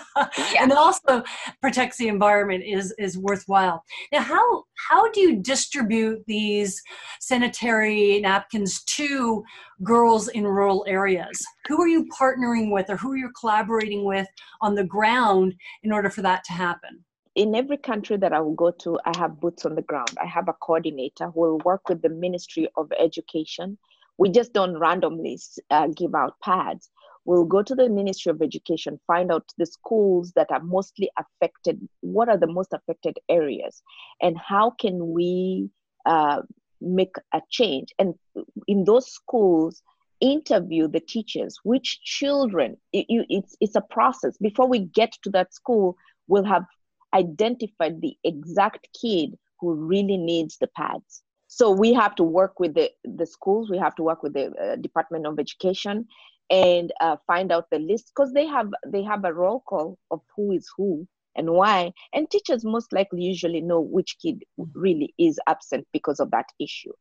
and 0.59 0.73
also 0.73 1.23
protects 1.61 1.97
the 1.97 2.07
environment 2.07 2.63
is 2.65 2.93
is 2.97 3.17
worthwhile 3.17 3.83
now 4.11 4.19
how 4.19 4.63
how 4.89 5.09
do 5.11 5.21
you 5.21 5.41
distribute 5.41 6.21
these 6.27 6.81
sanitary 7.21 8.19
napkins 8.19 8.83
to 8.83 9.43
girls 9.83 10.27
in 10.29 10.45
rural 10.45 10.83
areas 10.87 11.45
who 11.67 11.81
are 11.81 11.87
you 11.87 12.05
partnering 12.07 12.71
with 12.71 12.89
or 12.89 12.97
who 12.97 13.11
are 13.11 13.17
you 13.17 13.31
collaborating 13.39 14.03
with 14.03 14.27
on 14.61 14.75
the 14.75 14.83
ground 14.83 15.55
in 15.83 15.91
order 15.91 16.09
for 16.09 16.21
that 16.21 16.43
to 16.43 16.51
happen 16.51 17.03
in 17.35 17.55
every 17.55 17.77
country 17.77 18.17
that 18.17 18.33
I 18.33 18.41
will 18.41 18.55
go 18.55 18.71
to, 18.81 18.99
I 19.05 19.17
have 19.17 19.39
boots 19.39 19.65
on 19.65 19.75
the 19.75 19.81
ground. 19.81 20.09
I 20.21 20.25
have 20.25 20.49
a 20.49 20.53
coordinator 20.53 21.29
who 21.29 21.39
will 21.39 21.57
work 21.59 21.87
with 21.87 22.01
the 22.01 22.09
Ministry 22.09 22.67
of 22.75 22.91
Education. 22.99 23.77
We 24.19 24.29
just 24.29 24.53
don't 24.53 24.77
randomly 24.77 25.39
uh, 25.71 25.87
give 25.87 26.13
out 26.13 26.35
pads 26.43 26.91
we'll 27.29 27.45
go 27.45 27.61
to 27.61 27.75
the 27.75 27.87
Ministry 27.87 28.31
of 28.31 28.41
Education, 28.41 28.99
find 29.05 29.31
out 29.31 29.47
the 29.59 29.65
schools 29.67 30.31
that 30.35 30.49
are 30.49 30.63
mostly 30.63 31.11
affected, 31.17 31.79
what 32.01 32.27
are 32.27 32.37
the 32.37 32.51
most 32.51 32.73
affected 32.73 33.17
areas, 33.29 33.83
and 34.19 34.35
how 34.35 34.71
can 34.71 35.11
we 35.11 35.69
uh, 36.07 36.41
make 36.81 37.15
a 37.33 37.41
change. 37.51 37.89
And 37.99 38.15
in 38.67 38.83
those 38.85 39.11
schools, 39.11 39.83
interview 40.19 40.87
the 40.87 41.01
teachers, 41.01 41.59
which 41.63 42.01
children, 42.01 42.77
it, 42.93 43.05
it's, 43.07 43.55
it's 43.61 43.75
a 43.75 43.81
process. 43.81 44.35
Before 44.37 44.67
we 44.67 44.79
get 44.79 45.11
to 45.21 45.29
that 45.29 45.53
school, 45.53 45.95
we'll 46.27 46.45
have 46.45 46.65
identified 47.13 48.01
the 48.01 48.17
exact 48.23 48.87
kid 48.99 49.37
who 49.59 49.75
really 49.75 50.17
needs 50.17 50.57
the 50.57 50.67
pads 50.67 51.21
so 51.51 51.71
we 51.71 51.93
have 51.93 52.13
to 52.15 52.23
work 52.23 52.59
with 52.59 52.75
the, 52.75 52.91
the 53.03 53.25
schools 53.25 53.69
we 53.69 53.77
have 53.77 53.95
to 53.95 54.03
work 54.03 54.21
with 54.21 54.33
the 54.33 54.51
uh, 54.51 54.75
department 54.75 55.25
of 55.25 55.39
education 55.39 56.05
and 56.49 56.91
uh, 57.01 57.15
find 57.27 57.51
out 57.51 57.69
the 57.71 57.79
list 57.79 58.11
because 58.13 58.31
they 58.33 58.45
have 58.45 58.69
they 58.87 59.03
have 59.03 59.23
a 59.25 59.33
roll 59.33 59.59
call 59.61 59.97
of 60.11 60.21
who 60.35 60.51
is 60.51 60.69
who 60.77 61.07
and 61.35 61.49
why. 61.49 61.91
And 62.13 62.29
teachers 62.29 62.63
most 62.63 62.93
likely 62.93 63.21
usually 63.21 63.61
know 63.61 63.79
which 63.79 64.17
kid 64.21 64.43
really 64.73 65.13
is 65.17 65.39
absent 65.47 65.87
because 65.93 66.19
of 66.19 66.31
that 66.31 66.47
issue. 66.59 66.91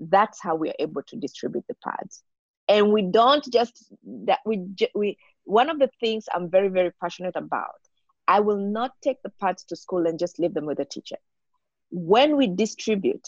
That's 0.00 0.40
how 0.40 0.54
we 0.54 0.70
are 0.70 0.76
able 0.78 1.02
to 1.04 1.16
distribute 1.16 1.64
the 1.68 1.76
pads. 1.84 2.22
And 2.68 2.92
we 2.92 3.02
don't 3.02 3.44
just 3.50 3.92
that 4.26 4.40
we 4.44 4.66
we 4.94 5.16
one 5.44 5.70
of 5.70 5.78
the 5.78 5.90
things 6.00 6.26
i'm 6.34 6.50
very 6.50 6.68
very 6.68 6.90
passionate 7.00 7.34
about 7.34 7.80
i 8.26 8.38
will 8.38 8.58
not 8.58 8.92
take 9.02 9.16
the 9.22 9.32
pads 9.40 9.64
to 9.64 9.74
school 9.74 10.06
and 10.06 10.18
just 10.18 10.38
leave 10.38 10.52
them 10.52 10.66
with 10.66 10.76
the 10.76 10.84
teacher. 10.84 11.16
When 11.90 12.36
we 12.36 12.46
distribute 12.46 13.26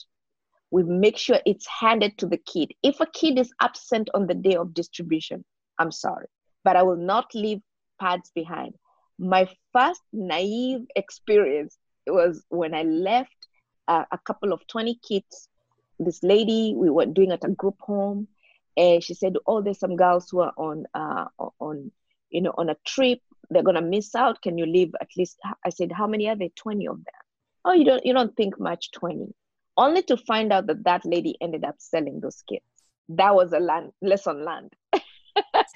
we 0.71 0.83
make 0.83 1.17
sure 1.17 1.41
it's 1.47 1.67
handed 1.67 2.17
to 2.19 2.27
the 2.27 2.39
kid 2.39 2.73
if 2.83 3.01
a 3.01 3.07
kid 3.07 3.39
is 3.39 3.53
absent 3.61 4.09
on 4.15 4.27
the 4.27 4.35
day 4.35 4.57
of 4.57 4.75
distribution 4.75 5.45
I'm 5.81 5.91
sorry, 5.91 6.27
but 6.63 6.77
I 6.77 6.83
will 6.83 6.99
not 6.99 7.35
leave 7.35 7.61
pads 7.99 8.31
behind. 8.35 8.75
My 9.19 9.49
first 9.73 10.03
naive 10.13 10.83
experience 10.95 11.79
was 12.07 12.45
when 12.51 12.75
I 12.75 12.83
left 12.83 13.49
uh, 13.89 14.05
a 14.13 14.19
couple 14.19 14.53
of 14.53 14.67
20 14.67 15.01
kids. 15.07 15.49
This 15.99 16.23
lady, 16.23 16.75
we 16.77 16.91
were 16.91 17.07
doing 17.07 17.33
at 17.33 17.45
a 17.45 17.51
group 17.51 17.77
home, 17.81 18.29
and 18.77 19.03
she 19.03 19.15
said, 19.15 19.37
"Oh, 19.47 19.61
there's 19.61 19.79
some 19.79 19.97
girls 19.97 20.29
who 20.31 20.41
are 20.41 20.53
on 20.57 20.85
uh, 20.95 21.27
on 21.59 21.91
you 22.31 22.41
know 22.41 22.55
on 22.57 22.71
a 22.71 22.77
trip. 22.87 23.19
They're 23.51 23.63
gonna 23.63 23.83
miss 23.83 24.15
out. 24.15 24.41
Can 24.41 24.57
you 24.57 24.65
leave 24.65 24.93
at 25.01 25.09
least?" 25.19 25.39
I 25.65 25.69
said, 25.69 25.93
"How 25.93 26.07
many 26.07 26.29
are 26.29 26.37
there? 26.37 26.49
20 26.57 26.89
of 26.89 26.97
them." 26.97 27.23
Oh, 27.67 27.73
you 27.73 27.85
don't 27.85 28.05
you 28.07 28.15
don't 28.15 28.35
think 28.35 28.59
much 28.59 28.93
20. 28.93 29.27
Only 29.77 30.03
to 30.05 30.17
find 30.17 30.53
out 30.53 30.67
that 30.67 30.85
that 30.85 31.05
lady 31.05 31.37
ended 31.41 31.65
up 31.65 31.77
selling 31.79 32.21
those 32.21 32.43
kids. 32.49 32.65
That 33.09 33.35
was 33.35 33.53
a 33.53 33.61
land 33.61 33.93
lesson 34.03 34.45
learned. 34.45 34.75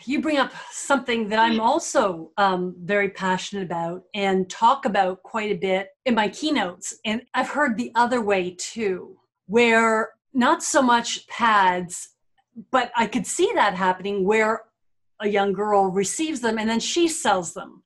you 0.06 0.20
bring 0.20 0.36
up 0.36 0.52
something 0.70 1.28
that 1.28 1.38
I'm 1.38 1.60
also 1.60 2.30
um, 2.36 2.74
very 2.82 3.10
passionate 3.10 3.64
about 3.64 4.02
and 4.14 4.48
talk 4.48 4.84
about 4.84 5.22
quite 5.22 5.50
a 5.50 5.56
bit 5.56 5.88
in 6.04 6.14
my 6.14 6.28
keynotes. 6.28 6.96
And 7.04 7.22
I've 7.34 7.48
heard 7.48 7.76
the 7.76 7.92
other 7.94 8.20
way 8.20 8.56
too, 8.58 9.16
where 9.46 10.10
not 10.32 10.62
so 10.62 10.82
much 10.82 11.26
pads, 11.28 12.10
but 12.70 12.92
I 12.96 13.06
could 13.06 13.26
see 13.26 13.50
that 13.54 13.74
happening 13.74 14.24
where 14.24 14.62
a 15.20 15.28
young 15.28 15.52
girl 15.52 15.90
receives 15.90 16.40
them 16.40 16.58
and 16.58 16.68
then 16.68 16.80
she 16.80 17.08
sells 17.08 17.54
them. 17.54 17.82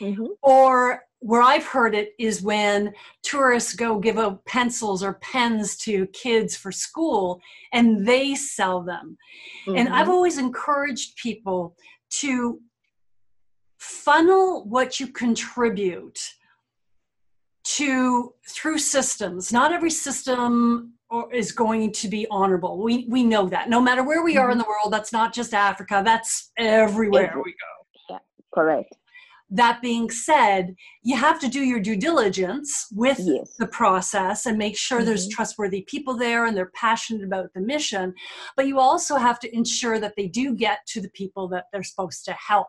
Mm-hmm. 0.00 0.26
Or 0.42 1.02
where 1.24 1.40
I've 1.40 1.64
heard 1.64 1.94
it 1.94 2.12
is 2.18 2.42
when 2.42 2.92
tourists 3.22 3.72
go 3.72 3.98
give 3.98 4.18
out 4.18 4.44
pencils 4.44 5.02
or 5.02 5.14
pens 5.14 5.74
to 5.78 6.06
kids 6.08 6.54
for 6.54 6.70
school 6.70 7.40
and 7.72 8.06
they 8.06 8.34
sell 8.34 8.82
them. 8.82 9.16
Mm-hmm. 9.66 9.78
And 9.78 9.88
I've 9.88 10.02
mm-hmm. 10.02 10.10
always 10.10 10.36
encouraged 10.36 11.16
people 11.16 11.76
to 12.20 12.60
funnel 13.78 14.66
what 14.66 15.00
you 15.00 15.06
contribute 15.06 16.20
to 17.78 18.34
through 18.50 18.76
systems. 18.76 19.50
Not 19.50 19.72
every 19.72 19.90
system 19.90 20.92
is 21.32 21.52
going 21.52 21.92
to 21.92 22.08
be 22.08 22.26
honorable. 22.30 22.82
We 22.82 23.06
we 23.08 23.22
know 23.22 23.48
that. 23.48 23.70
No 23.70 23.80
matter 23.80 24.04
where 24.04 24.22
we 24.22 24.36
are 24.36 24.50
in 24.50 24.58
mm-hmm. 24.58 24.64
the 24.64 24.68
world, 24.68 24.92
that's 24.92 25.12
not 25.12 25.32
just 25.32 25.54
Africa, 25.54 26.02
that's 26.04 26.52
everywhere 26.58 27.30
Every, 27.30 27.42
we 27.42 27.52
go. 27.52 28.10
Yeah, 28.10 28.18
correct 28.52 28.94
that 29.54 29.80
being 29.80 30.10
said, 30.10 30.74
you 31.02 31.16
have 31.16 31.38
to 31.38 31.48
do 31.48 31.60
your 31.60 31.78
due 31.78 31.96
diligence 31.96 32.88
with 32.90 33.20
yes. 33.20 33.54
the 33.56 33.68
process 33.68 34.46
and 34.46 34.58
make 34.58 34.76
sure 34.76 34.98
mm-hmm. 34.98 35.06
there's 35.06 35.28
trustworthy 35.28 35.82
people 35.82 36.16
there 36.16 36.44
and 36.44 36.56
they're 36.56 36.72
passionate 36.74 37.24
about 37.24 37.46
the 37.54 37.60
mission. 37.60 38.12
But 38.56 38.66
you 38.66 38.80
also 38.80 39.14
have 39.14 39.38
to 39.40 39.54
ensure 39.54 40.00
that 40.00 40.14
they 40.16 40.26
do 40.26 40.56
get 40.56 40.80
to 40.88 41.00
the 41.00 41.10
people 41.10 41.46
that 41.48 41.66
they're 41.72 41.84
supposed 41.84 42.24
to 42.24 42.32
help. 42.32 42.66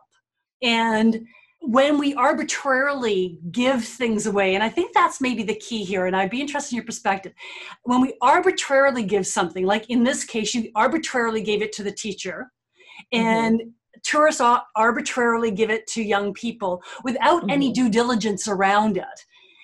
And 0.62 1.26
when 1.60 1.98
we 1.98 2.14
arbitrarily 2.14 3.40
give 3.50 3.84
things 3.84 4.26
away, 4.26 4.54
and 4.54 4.62
I 4.62 4.68
think 4.68 4.94
that's 4.94 5.20
maybe 5.20 5.42
the 5.42 5.56
key 5.56 5.82
here, 5.82 6.06
and 6.06 6.14
I'd 6.14 6.30
be 6.30 6.40
interested 6.40 6.74
in 6.74 6.76
your 6.76 6.86
perspective. 6.86 7.32
When 7.82 8.00
we 8.00 8.14
arbitrarily 8.22 9.02
give 9.02 9.26
something, 9.26 9.66
like 9.66 9.90
in 9.90 10.04
this 10.04 10.22
case, 10.22 10.54
you 10.54 10.70
arbitrarily 10.76 11.42
gave 11.42 11.62
it 11.62 11.72
to 11.72 11.82
the 11.82 11.90
teacher, 11.90 12.52
mm-hmm. 13.12 13.70
Tourists 14.06 14.40
arbitrarily 14.74 15.50
give 15.50 15.70
it 15.70 15.86
to 15.88 16.02
young 16.02 16.32
people 16.32 16.82
without 17.04 17.42
mm-hmm. 17.42 17.50
any 17.50 17.72
due 17.72 17.90
diligence 17.90 18.48
around 18.48 18.96
it. 18.96 19.04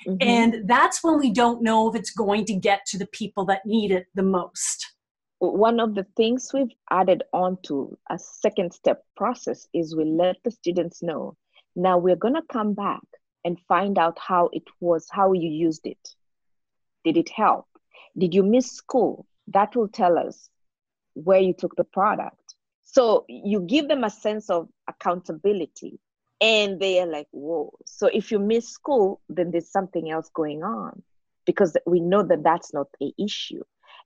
Mm-hmm. 0.06 0.16
And 0.20 0.68
that's 0.68 1.02
when 1.04 1.18
we 1.18 1.30
don't 1.30 1.62
know 1.62 1.88
if 1.88 1.94
it's 1.94 2.10
going 2.10 2.44
to 2.46 2.54
get 2.54 2.84
to 2.86 2.98
the 2.98 3.06
people 3.06 3.44
that 3.46 3.64
need 3.64 3.92
it 3.92 4.06
the 4.14 4.22
most. 4.22 4.94
One 5.38 5.80
of 5.80 5.94
the 5.94 6.06
things 6.16 6.50
we've 6.52 6.74
added 6.90 7.22
on 7.32 7.58
to 7.64 7.96
a 8.10 8.18
second 8.18 8.72
step 8.72 9.04
process 9.16 9.66
is 9.72 9.96
we 9.96 10.04
let 10.04 10.36
the 10.44 10.50
students 10.50 11.02
know 11.02 11.36
now 11.74 11.98
we're 11.98 12.16
going 12.16 12.34
to 12.34 12.52
come 12.52 12.74
back 12.74 13.02
and 13.44 13.58
find 13.66 13.98
out 13.98 14.18
how 14.18 14.50
it 14.52 14.64
was, 14.80 15.08
how 15.10 15.32
you 15.32 15.48
used 15.48 15.86
it. 15.86 16.08
Did 17.04 17.16
it 17.16 17.30
help? 17.30 17.66
Did 18.16 18.34
you 18.34 18.42
miss 18.42 18.70
school? 18.70 19.26
That 19.48 19.74
will 19.74 19.88
tell 19.88 20.18
us 20.18 20.48
where 21.14 21.40
you 21.40 21.54
took 21.54 21.74
the 21.76 21.84
product 21.84 22.41
so 22.92 23.24
you 23.26 23.60
give 23.62 23.88
them 23.88 24.04
a 24.04 24.10
sense 24.10 24.50
of 24.50 24.68
accountability 24.86 25.98
and 26.42 26.78
they 26.78 27.00
are 27.00 27.06
like, 27.06 27.26
whoa. 27.30 27.72
So 27.86 28.08
if 28.08 28.30
you 28.30 28.38
miss 28.38 28.68
school, 28.68 29.22
then 29.30 29.50
there's 29.50 29.70
something 29.70 30.10
else 30.10 30.28
going 30.34 30.62
on 30.62 31.02
because 31.46 31.74
we 31.86 32.00
know 32.00 32.22
that 32.22 32.42
that's 32.42 32.74
not 32.74 32.88
a 33.02 33.10
issue. 33.18 33.62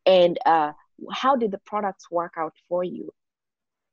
And 0.07 0.39
uh, 0.47 0.71
how 1.11 1.35
did 1.35 1.51
the 1.51 1.61
products 1.67 2.13
work 2.13 2.35
out 2.39 2.55
for 2.69 2.85
you? 2.85 3.13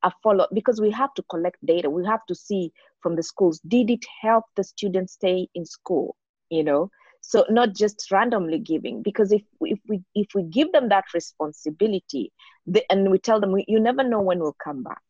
A 0.04 0.12
follow 0.22 0.46
because 0.54 0.80
we 0.80 0.92
have 0.92 1.12
to 1.14 1.24
collect 1.28 1.56
data. 1.66 1.90
We 1.90 2.06
have 2.06 2.24
to 2.26 2.34
see 2.34 2.70
from 3.00 3.16
the 3.16 3.22
schools, 3.22 3.60
did 3.66 3.90
it 3.90 4.04
help 4.22 4.44
the 4.54 4.62
students 4.62 5.14
stay 5.14 5.48
in 5.56 5.66
school? 5.66 6.14
You 6.50 6.62
know, 6.62 6.90
so 7.20 7.46
not 7.48 7.74
just 7.74 8.10
randomly 8.12 8.58
giving 8.58 9.02
because 9.02 9.32
if 9.32 9.42
if 9.62 9.80
we 9.88 10.02
if 10.14 10.28
we 10.34 10.44
give 10.44 10.70
them 10.72 10.90
that 10.90 11.06
responsibility 11.14 12.30
the, 12.66 12.82
and 12.90 13.10
we 13.10 13.18
tell 13.18 13.40
them 13.40 13.54
you 13.68 13.80
never 13.80 14.02
know 14.02 14.20
when 14.20 14.38
we'll 14.38 14.56
come 14.62 14.82
back. 14.82 15.02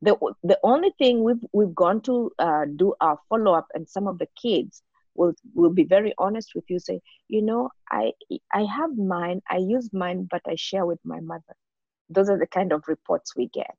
The 0.00 0.16
the 0.42 0.58
only 0.62 0.92
thing 0.98 1.22
we've 1.22 1.44
we've 1.52 1.74
gone 1.74 2.00
to 2.02 2.32
uh, 2.38 2.64
do 2.76 2.94
our 3.00 3.18
follow 3.28 3.54
up 3.54 3.68
and 3.74 3.88
some 3.88 4.06
of 4.08 4.18
the 4.18 4.28
kids 4.40 4.82
will 5.14 5.34
will 5.54 5.72
be 5.72 5.84
very 5.84 6.14
honest 6.18 6.52
with 6.54 6.64
you 6.68 6.78
say 6.78 6.98
you 7.28 7.42
know 7.42 7.68
i 7.90 8.12
i 8.54 8.62
have 8.64 8.96
mine 8.96 9.42
i 9.50 9.58
use 9.58 9.90
mine 9.92 10.26
but 10.30 10.40
i 10.48 10.54
share 10.56 10.86
with 10.86 10.98
my 11.04 11.20
mother. 11.20 11.54
Those 12.08 12.28
are 12.28 12.38
the 12.38 12.46
kind 12.46 12.72
of 12.72 12.82
reports 12.88 13.36
we 13.36 13.48
get. 13.48 13.76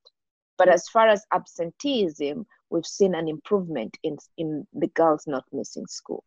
But 0.58 0.70
as 0.70 0.88
far 0.90 1.08
as 1.08 1.26
absenteeism, 1.34 2.46
we've 2.70 2.86
seen 2.86 3.16
an 3.16 3.28
improvement 3.28 3.98
in, 4.04 4.18
in 4.38 4.68
the 4.74 4.88
girls 4.88 5.26
not 5.28 5.44
missing 5.52 5.86
school. 5.88 6.24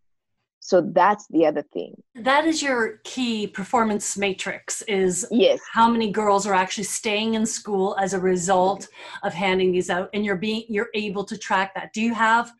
So 0.66 0.80
that's 0.80 1.28
the 1.28 1.46
other 1.46 1.62
thing. 1.62 1.94
That 2.16 2.44
is 2.44 2.60
your 2.60 2.98
key 3.04 3.46
performance 3.46 4.16
matrix 4.18 4.82
is 4.82 5.24
yes. 5.30 5.60
how 5.72 5.88
many 5.88 6.10
girls 6.10 6.44
are 6.44 6.54
actually 6.54 6.90
staying 7.00 7.34
in 7.34 7.46
school 7.46 7.96
as 8.00 8.14
a 8.14 8.18
result 8.18 8.88
of 9.22 9.32
handing 9.32 9.70
these 9.70 9.90
out 9.90 10.10
and 10.12 10.24
you're 10.24 10.34
being 10.34 10.64
you're 10.68 10.90
able 10.94 11.22
to 11.22 11.38
track 11.38 11.72
that. 11.76 11.92
Do 11.92 12.00
you 12.00 12.12
have 12.14 12.52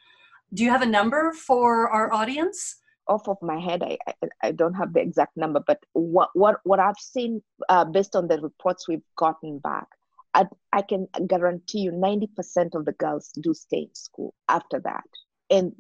do 0.55 0.62
you 0.62 0.71
have 0.71 0.83
a 0.83 0.87
number 0.87 1.33
for 1.33 1.90
our 1.90 2.12
audience? 2.12 2.77
Off 3.09 3.27
of 3.27 3.38
my 3.42 3.59
head, 3.59 3.83
I, 3.83 3.99
I, 4.07 4.29
I 4.40 4.53
don't 4.53 4.75
have 4.75 4.92
the 4.92 5.01
exact 5.01 5.37
number, 5.37 5.59
but 5.66 5.81
what 5.95 6.31
what 6.35 6.61
what 6.62 6.79
I've 6.79 7.01
seen 7.01 7.42
uh, 7.69 7.85
based 7.87 8.14
on 8.14 8.29
the 8.29 8.40
reports 8.40 8.87
we've 8.87 9.09
gotten 9.16 9.59
back, 9.59 9.88
I, 10.33 10.47
I 10.73 10.83
can 10.83 11.09
guarantee 11.27 11.81
you 11.81 11.90
90% 11.90 12.77
of 12.77 12.85
the 12.85 12.92
girls 12.92 13.33
do 13.40 13.53
stay 13.53 13.88
in 13.88 13.95
school 13.97 14.33
after 14.49 14.79
that. 14.85 15.09
And 15.51 15.73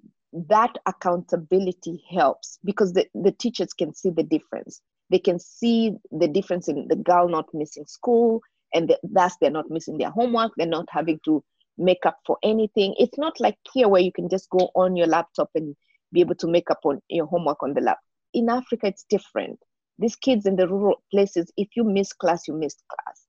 that 0.48 0.76
accountability 0.86 2.04
helps 2.10 2.58
because 2.64 2.92
the, 2.92 3.06
the 3.14 3.32
teachers 3.32 3.72
can 3.72 3.94
see 3.94 4.10
the 4.10 4.22
difference. 4.22 4.80
They 5.08 5.18
can 5.18 5.38
see 5.38 5.96
the 6.10 6.28
difference 6.28 6.68
in 6.68 6.88
the 6.88 6.96
girl 6.96 7.28
not 7.28 7.46
missing 7.54 7.86
school, 7.86 8.42
and 8.74 8.88
the, 8.88 8.98
thus 9.02 9.36
they're 9.40 9.50
not 9.50 9.70
missing 9.70 9.96
their 9.98 10.10
homework. 10.10 10.52
They're 10.56 10.66
not 10.66 10.88
having 10.90 11.20
to 11.24 11.42
make 11.78 12.04
up 12.04 12.18
for 12.26 12.36
anything. 12.42 12.94
It's 12.98 13.16
not 13.16 13.40
like 13.40 13.56
here 13.72 13.88
where 13.88 14.02
you 14.02 14.12
can 14.12 14.28
just 14.28 14.50
go 14.50 14.70
on 14.74 14.96
your 14.96 15.06
laptop 15.06 15.50
and 15.54 15.74
be 16.12 16.20
able 16.20 16.34
to 16.36 16.46
make 16.46 16.70
up 16.70 16.80
on 16.84 17.00
your 17.08 17.26
homework 17.26 17.62
on 17.62 17.72
the 17.72 17.80
lap. 17.80 17.98
In 18.34 18.50
Africa, 18.50 18.88
it's 18.88 19.06
different. 19.08 19.58
These 19.98 20.16
kids 20.16 20.44
in 20.44 20.56
the 20.56 20.68
rural 20.68 21.02
places, 21.10 21.50
if 21.56 21.68
you 21.76 21.84
miss 21.84 22.12
class, 22.12 22.46
you 22.46 22.54
missed 22.54 22.82
class. 22.88 23.22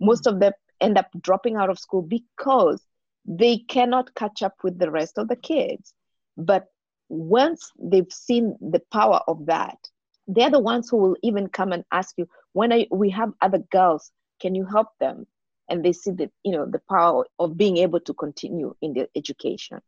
Most 0.00 0.26
of 0.26 0.40
them 0.40 0.52
end 0.80 0.96
up 0.96 1.08
dropping 1.20 1.56
out 1.56 1.68
of 1.68 1.78
school 1.78 2.02
because 2.02 2.82
they 3.26 3.58
cannot 3.68 4.14
catch 4.14 4.42
up 4.42 4.54
with 4.62 4.78
the 4.78 4.90
rest 4.90 5.18
of 5.18 5.28
the 5.28 5.36
kids. 5.36 5.92
But 6.36 6.66
once 7.08 7.72
they've 7.78 8.12
seen 8.12 8.56
the 8.60 8.82
power 8.92 9.20
of 9.26 9.46
that, 9.46 9.78
they're 10.26 10.50
the 10.50 10.60
ones 10.60 10.88
who 10.88 10.96
will 10.96 11.16
even 11.22 11.48
come 11.48 11.72
and 11.72 11.84
ask 11.92 12.14
you, 12.16 12.28
when 12.52 12.72
I, 12.72 12.86
we 12.90 13.10
have 13.10 13.32
other 13.40 13.58
girls, 13.70 14.12
can 14.40 14.54
you 14.54 14.64
help 14.64 14.88
them? 15.00 15.26
And 15.68 15.84
they 15.84 15.92
see 15.92 16.12
the, 16.12 16.30
you 16.44 16.52
know, 16.52 16.66
the 16.66 16.80
power 16.90 17.26
of 17.38 17.56
being 17.56 17.76
able 17.78 18.00
to 18.00 18.14
continue 18.14 18.74
in 18.80 18.92
their 18.92 19.08
education. 19.16 19.80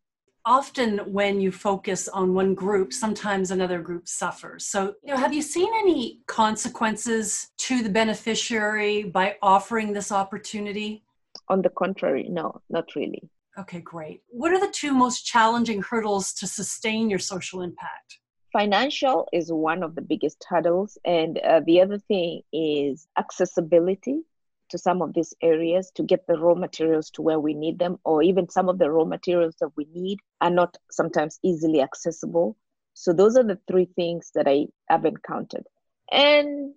Often 0.45 0.99
when 1.13 1.41
you 1.41 1.53
focus 1.53 2.09
on 2.09 2.35
one 2.35 2.55
group, 2.55 2.93
sometimes 2.93 3.53
another 3.53 3.81
group 3.81 4.09
suffers. 4.09 4.67
So, 4.67 4.95
you 5.05 5.15
know, 5.15 5.17
have 5.17 5.33
you 5.33 5.43
seen 5.43 5.73
any 5.79 6.21
consequences 6.27 7.51
to 7.59 7.83
the 7.83 7.89
beneficiary 7.89 9.05
by 9.05 9.37
offering 9.41 9.93
this 9.93 10.11
opportunity? 10.11 11.05
On 11.49 11.63
the 11.63 11.71
contrary, 11.71 12.27
no, 12.29 12.61
not 12.69 12.95
really. 12.97 13.23
Okay, 13.59 13.81
great. 13.81 14.23
What 14.29 14.53
are 14.53 14.61
the 14.61 14.73
two 14.73 14.93
most 14.93 15.27
challenging 15.27 15.83
hurdles 15.83 16.33
to 16.35 16.47
sustain 16.47 17.11
your 17.11 17.19
social 17.19 17.61
impact? 17.61 18.19
Financial 18.51 19.29
is 19.33 19.53
one 19.53 19.83
of 19.83 19.95
the 19.95 20.01
biggest 20.01 20.45
hurdles. 20.49 20.97
And 21.05 21.39
uh, 21.39 21.61
the 21.67 21.81
other 21.81 21.99
thing 21.99 22.43
is 22.53 23.07
accessibility 23.19 24.23
to 24.71 24.79
some 24.79 25.03
of 25.03 25.13
these 25.13 25.35
areas 25.43 25.91
to 25.97 26.03
get 26.03 26.27
the 26.27 26.39
raw 26.39 26.55
materials 26.55 27.11
to 27.11 27.23
where 27.23 27.39
we 27.39 27.53
need 27.53 27.79
them, 27.79 27.99
or 28.05 28.23
even 28.23 28.49
some 28.49 28.71
of 28.71 28.79
the 28.79 28.91
raw 28.91 29.05
materials 29.05 29.55
that 29.61 29.71
we 29.77 29.87
need 29.93 30.19
are 30.41 30.51
not 30.51 30.79
sometimes 30.91 31.39
easily 31.43 31.83
accessible. 31.83 32.57
So, 32.95 33.13
those 33.13 33.37
are 33.37 33.45
the 33.45 33.59
three 33.69 33.85
things 33.97 34.31
that 34.35 34.49
I 34.49 34.69
have 34.89 35.05
encountered. 35.05 35.67
And 36.11 36.75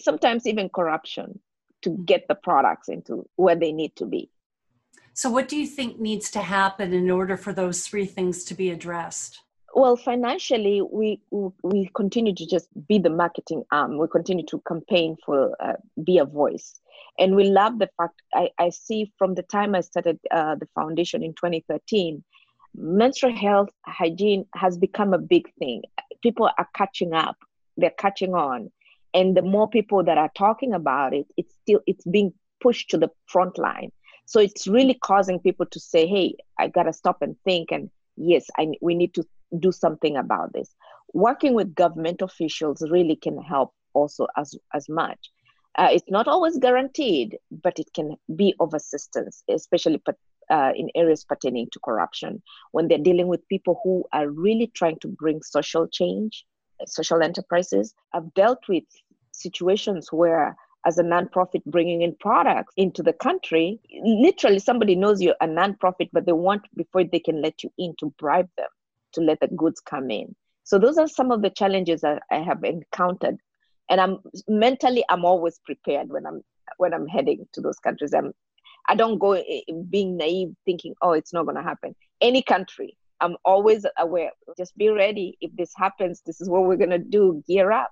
sometimes 0.00 0.46
even 0.46 0.70
corruption 0.70 1.40
to 1.82 1.90
get 1.90 2.28
the 2.28 2.34
products 2.34 2.88
into 2.88 3.28
where 3.36 3.56
they 3.56 3.72
need 3.72 3.94
to 3.96 4.06
be. 4.06 4.30
So, 5.16 5.30
what 5.30 5.48
do 5.48 5.56
you 5.56 5.66
think 5.66 5.98
needs 5.98 6.30
to 6.32 6.42
happen 6.42 6.92
in 6.92 7.10
order 7.10 7.38
for 7.38 7.54
those 7.54 7.86
three 7.86 8.04
things 8.04 8.44
to 8.44 8.54
be 8.54 8.68
addressed? 8.68 9.40
Well, 9.74 9.96
financially, 9.96 10.82
we 10.82 11.22
we 11.62 11.90
continue 11.94 12.34
to 12.34 12.46
just 12.46 12.68
be 12.86 12.98
the 12.98 13.08
marketing 13.08 13.64
arm. 13.72 13.96
We 13.96 14.08
continue 14.08 14.44
to 14.44 14.60
campaign 14.68 15.16
for 15.24 15.56
uh, 15.58 15.78
be 16.04 16.18
a 16.18 16.26
voice, 16.26 16.78
and 17.18 17.34
we 17.34 17.44
love 17.44 17.78
the 17.78 17.88
fact 17.96 18.20
I, 18.34 18.50
I 18.58 18.68
see 18.68 19.10
from 19.16 19.34
the 19.34 19.42
time 19.42 19.74
I 19.74 19.80
started 19.80 20.18
uh, 20.30 20.56
the 20.56 20.68
foundation 20.74 21.22
in 21.22 21.32
2013, 21.32 22.22
menstrual 22.74 23.34
health 23.34 23.70
hygiene 23.86 24.44
has 24.54 24.76
become 24.76 25.14
a 25.14 25.18
big 25.18 25.50
thing. 25.58 25.80
People 26.22 26.50
are 26.58 26.68
catching 26.74 27.14
up. 27.14 27.38
They're 27.78 27.98
catching 27.98 28.34
on, 28.34 28.70
and 29.14 29.34
the 29.34 29.40
more 29.40 29.66
people 29.66 30.04
that 30.04 30.18
are 30.18 30.32
talking 30.36 30.74
about 30.74 31.14
it, 31.14 31.24
it's 31.38 31.54
still 31.62 31.80
it's 31.86 32.04
being 32.04 32.34
pushed 32.60 32.90
to 32.90 32.98
the 32.98 33.10
front 33.26 33.56
line 33.56 33.92
so 34.26 34.40
it's 34.40 34.66
really 34.66 34.94
causing 34.94 35.38
people 35.38 35.66
to 35.66 35.80
say, 35.80 36.06
hey, 36.06 36.34
I 36.58 36.68
got 36.68 36.82
to 36.82 36.92
stop 36.92 37.22
and 37.22 37.36
think. 37.44 37.70
And 37.70 37.90
yes, 38.16 38.44
I, 38.58 38.72
we 38.82 38.94
need 38.94 39.14
to 39.14 39.24
do 39.58 39.70
something 39.70 40.16
about 40.16 40.52
this. 40.52 40.74
Working 41.14 41.54
with 41.54 41.74
government 41.74 42.20
officials 42.22 42.82
really 42.90 43.16
can 43.16 43.40
help 43.40 43.72
also 43.94 44.26
as, 44.36 44.54
as 44.74 44.88
much. 44.88 45.30
Uh, 45.78 45.88
it's 45.92 46.10
not 46.10 46.26
always 46.26 46.58
guaranteed, 46.58 47.38
but 47.62 47.78
it 47.78 47.88
can 47.94 48.16
be 48.34 48.52
of 48.58 48.74
assistance, 48.74 49.44
especially 49.48 50.02
uh, 50.50 50.72
in 50.74 50.90
areas 50.96 51.24
pertaining 51.24 51.68
to 51.70 51.78
corruption 51.84 52.42
when 52.72 52.88
they're 52.88 52.98
dealing 52.98 53.28
with 53.28 53.46
people 53.48 53.80
who 53.84 54.04
are 54.12 54.28
really 54.28 54.66
trying 54.74 54.98
to 55.00 55.08
bring 55.08 55.40
social 55.42 55.86
change, 55.86 56.44
social 56.86 57.22
enterprises. 57.22 57.94
I've 58.12 58.32
dealt 58.34 58.60
with 58.68 58.84
situations 59.32 60.10
where 60.10 60.56
as 60.86 60.98
a 60.98 61.02
nonprofit 61.02 61.64
bringing 61.66 62.02
in 62.02 62.14
products 62.20 62.72
into 62.76 63.02
the 63.02 63.12
country, 63.12 63.78
literally 64.02 64.60
somebody 64.60 64.94
knows 64.94 65.20
you're 65.20 65.34
a 65.40 65.46
nonprofit, 65.46 66.08
but 66.12 66.24
they 66.24 66.32
want 66.32 66.62
before 66.76 67.02
they 67.02 67.18
can 67.18 67.42
let 67.42 67.62
you 67.64 67.70
in 67.76 67.94
to 67.98 68.14
bribe 68.18 68.48
them 68.56 68.68
to 69.12 69.20
let 69.20 69.40
the 69.40 69.48
goods 69.48 69.80
come 69.80 70.10
in. 70.10 70.34
So 70.62 70.78
those 70.78 70.96
are 70.96 71.08
some 71.08 71.32
of 71.32 71.42
the 71.42 71.50
challenges 71.50 72.02
that 72.02 72.22
I 72.30 72.36
have 72.36 72.62
encountered. 72.62 73.36
And 73.90 74.00
I'm 74.00 74.18
mentally 74.48 75.04
I'm 75.08 75.24
always 75.24 75.60
prepared 75.64 76.08
when 76.08 76.24
I'm 76.24 76.42
when 76.78 76.94
I'm 76.94 77.06
heading 77.06 77.46
to 77.52 77.60
those 77.60 77.78
countries. 77.78 78.14
I'm 78.14 78.32
I 78.88 78.94
don't 78.94 79.18
go 79.18 79.32
eh, 79.32 79.42
eh, 79.68 79.72
being 79.90 80.16
naive 80.16 80.54
thinking, 80.64 80.94
oh, 81.02 81.12
it's 81.12 81.32
not 81.32 81.46
gonna 81.46 81.62
happen. 81.62 81.94
Any 82.20 82.42
country, 82.42 82.96
I'm 83.20 83.36
always 83.44 83.84
aware. 83.98 84.30
Just 84.56 84.76
be 84.76 84.88
ready. 84.88 85.36
If 85.40 85.50
this 85.56 85.72
happens, 85.76 86.22
this 86.24 86.40
is 86.40 86.48
what 86.48 86.64
we're 86.64 86.76
gonna 86.76 86.98
do. 86.98 87.42
Gear 87.46 87.72
up 87.72 87.90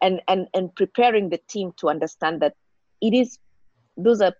and 0.00 0.20
and 0.28 0.48
and 0.54 0.74
preparing 0.74 1.28
the 1.30 1.40
team 1.48 1.72
to 1.78 1.88
understand 1.88 2.40
that 2.40 2.54
it 3.00 3.14
is 3.14 3.38
those 3.96 4.20
are 4.20 4.34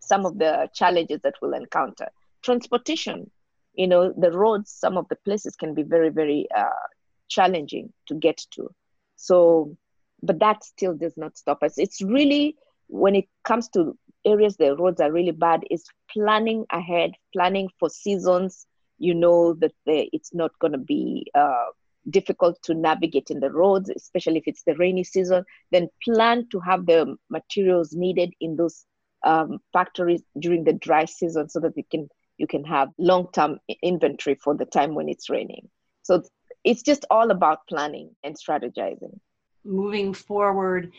some 0.00 0.24
of 0.26 0.38
the 0.38 0.68
challenges 0.74 1.20
that 1.22 1.34
we'll 1.40 1.54
encounter. 1.54 2.08
Transportation 2.42 3.30
you 3.74 3.86
know 3.86 4.12
the 4.18 4.30
roads 4.32 4.70
some 4.70 4.96
of 4.96 5.06
the 5.08 5.16
places 5.24 5.54
can 5.56 5.74
be 5.74 5.82
very 5.82 6.08
very 6.10 6.46
uh, 6.56 6.86
challenging 7.28 7.92
to 8.06 8.14
get 8.14 8.38
to. 8.52 8.68
So 9.16 9.76
but 10.22 10.38
that 10.40 10.64
still 10.64 10.94
does 10.94 11.16
not 11.16 11.36
stop 11.36 11.62
us. 11.62 11.78
It's 11.78 12.02
really 12.02 12.56
when 12.88 13.14
it 13.14 13.26
comes 13.44 13.68
to 13.70 13.96
areas 14.24 14.56
the 14.56 14.76
roads 14.76 15.00
are 15.00 15.12
really 15.12 15.32
bad 15.32 15.62
is 15.70 15.84
planning 16.10 16.64
ahead 16.72 17.12
planning 17.32 17.68
for 17.78 17.88
seasons. 17.88 18.66
You 18.98 19.14
know 19.14 19.54
that 19.54 19.72
the, 19.86 20.08
it's 20.12 20.34
not 20.34 20.58
going 20.60 20.72
to 20.72 20.78
be 20.78 21.26
uh, 21.34 21.66
difficult 22.10 22.60
to 22.62 22.74
navigate 22.74 23.30
in 23.30 23.40
the 23.40 23.50
roads, 23.50 23.90
especially 23.90 24.38
if 24.38 24.44
it's 24.46 24.62
the 24.64 24.76
rainy 24.76 25.04
season, 25.04 25.44
then 25.70 25.88
plan 26.02 26.46
to 26.50 26.60
have 26.60 26.86
the 26.86 27.16
materials 27.30 27.92
needed 27.92 28.32
in 28.40 28.56
those 28.56 28.84
um, 29.24 29.58
factories 29.72 30.22
during 30.38 30.64
the 30.64 30.72
dry 30.72 31.04
season 31.04 31.48
so 31.48 31.60
that 31.60 31.76
you 31.76 31.84
can 31.90 32.08
you 32.38 32.46
can 32.46 32.62
have 32.62 32.90
long-term 32.98 33.58
inventory 33.82 34.36
for 34.36 34.54
the 34.54 34.64
time 34.64 34.94
when 34.94 35.08
it's 35.08 35.28
raining. 35.28 35.68
So 36.02 36.22
it's 36.62 36.82
just 36.82 37.04
all 37.10 37.32
about 37.32 37.66
planning 37.68 38.14
and 38.22 38.36
strategizing. 38.36 39.18
Moving 39.64 40.14
forward, 40.14 40.92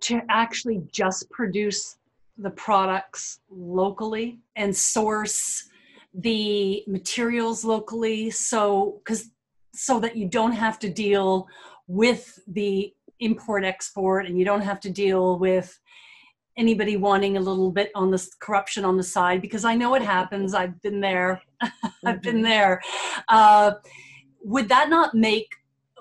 to 0.00 0.20
actually 0.28 0.82
just 0.92 1.30
produce 1.30 1.96
the 2.36 2.50
products 2.50 3.40
locally 3.50 4.38
and 4.56 4.76
source 4.76 5.68
the 6.14 6.82
materials 6.86 7.64
locally. 7.64 8.30
So, 8.30 9.00
because 9.04 9.30
so 9.78 10.00
that 10.00 10.16
you 10.16 10.28
don't 10.28 10.52
have 10.52 10.78
to 10.80 10.88
deal 10.90 11.48
with 11.86 12.38
the 12.48 12.92
import 13.20 13.64
export 13.64 14.26
and 14.26 14.38
you 14.38 14.44
don't 14.44 14.60
have 14.60 14.80
to 14.80 14.90
deal 14.90 15.38
with 15.38 15.78
anybody 16.56 16.96
wanting 16.96 17.36
a 17.36 17.40
little 17.40 17.70
bit 17.70 17.90
on 17.94 18.10
this 18.10 18.34
corruption 18.40 18.84
on 18.84 18.96
the 18.96 19.02
side 19.02 19.40
because 19.40 19.64
I 19.64 19.76
know 19.76 19.94
it 19.94 20.02
happens. 20.02 20.54
I've 20.54 20.80
been 20.82 21.00
there. 21.00 21.40
I've 22.04 22.20
been 22.20 22.36
mm-hmm. 22.36 22.42
there. 22.42 22.82
Uh, 23.28 23.72
would 24.42 24.68
that 24.68 24.88
not 24.88 25.14
make 25.14 25.48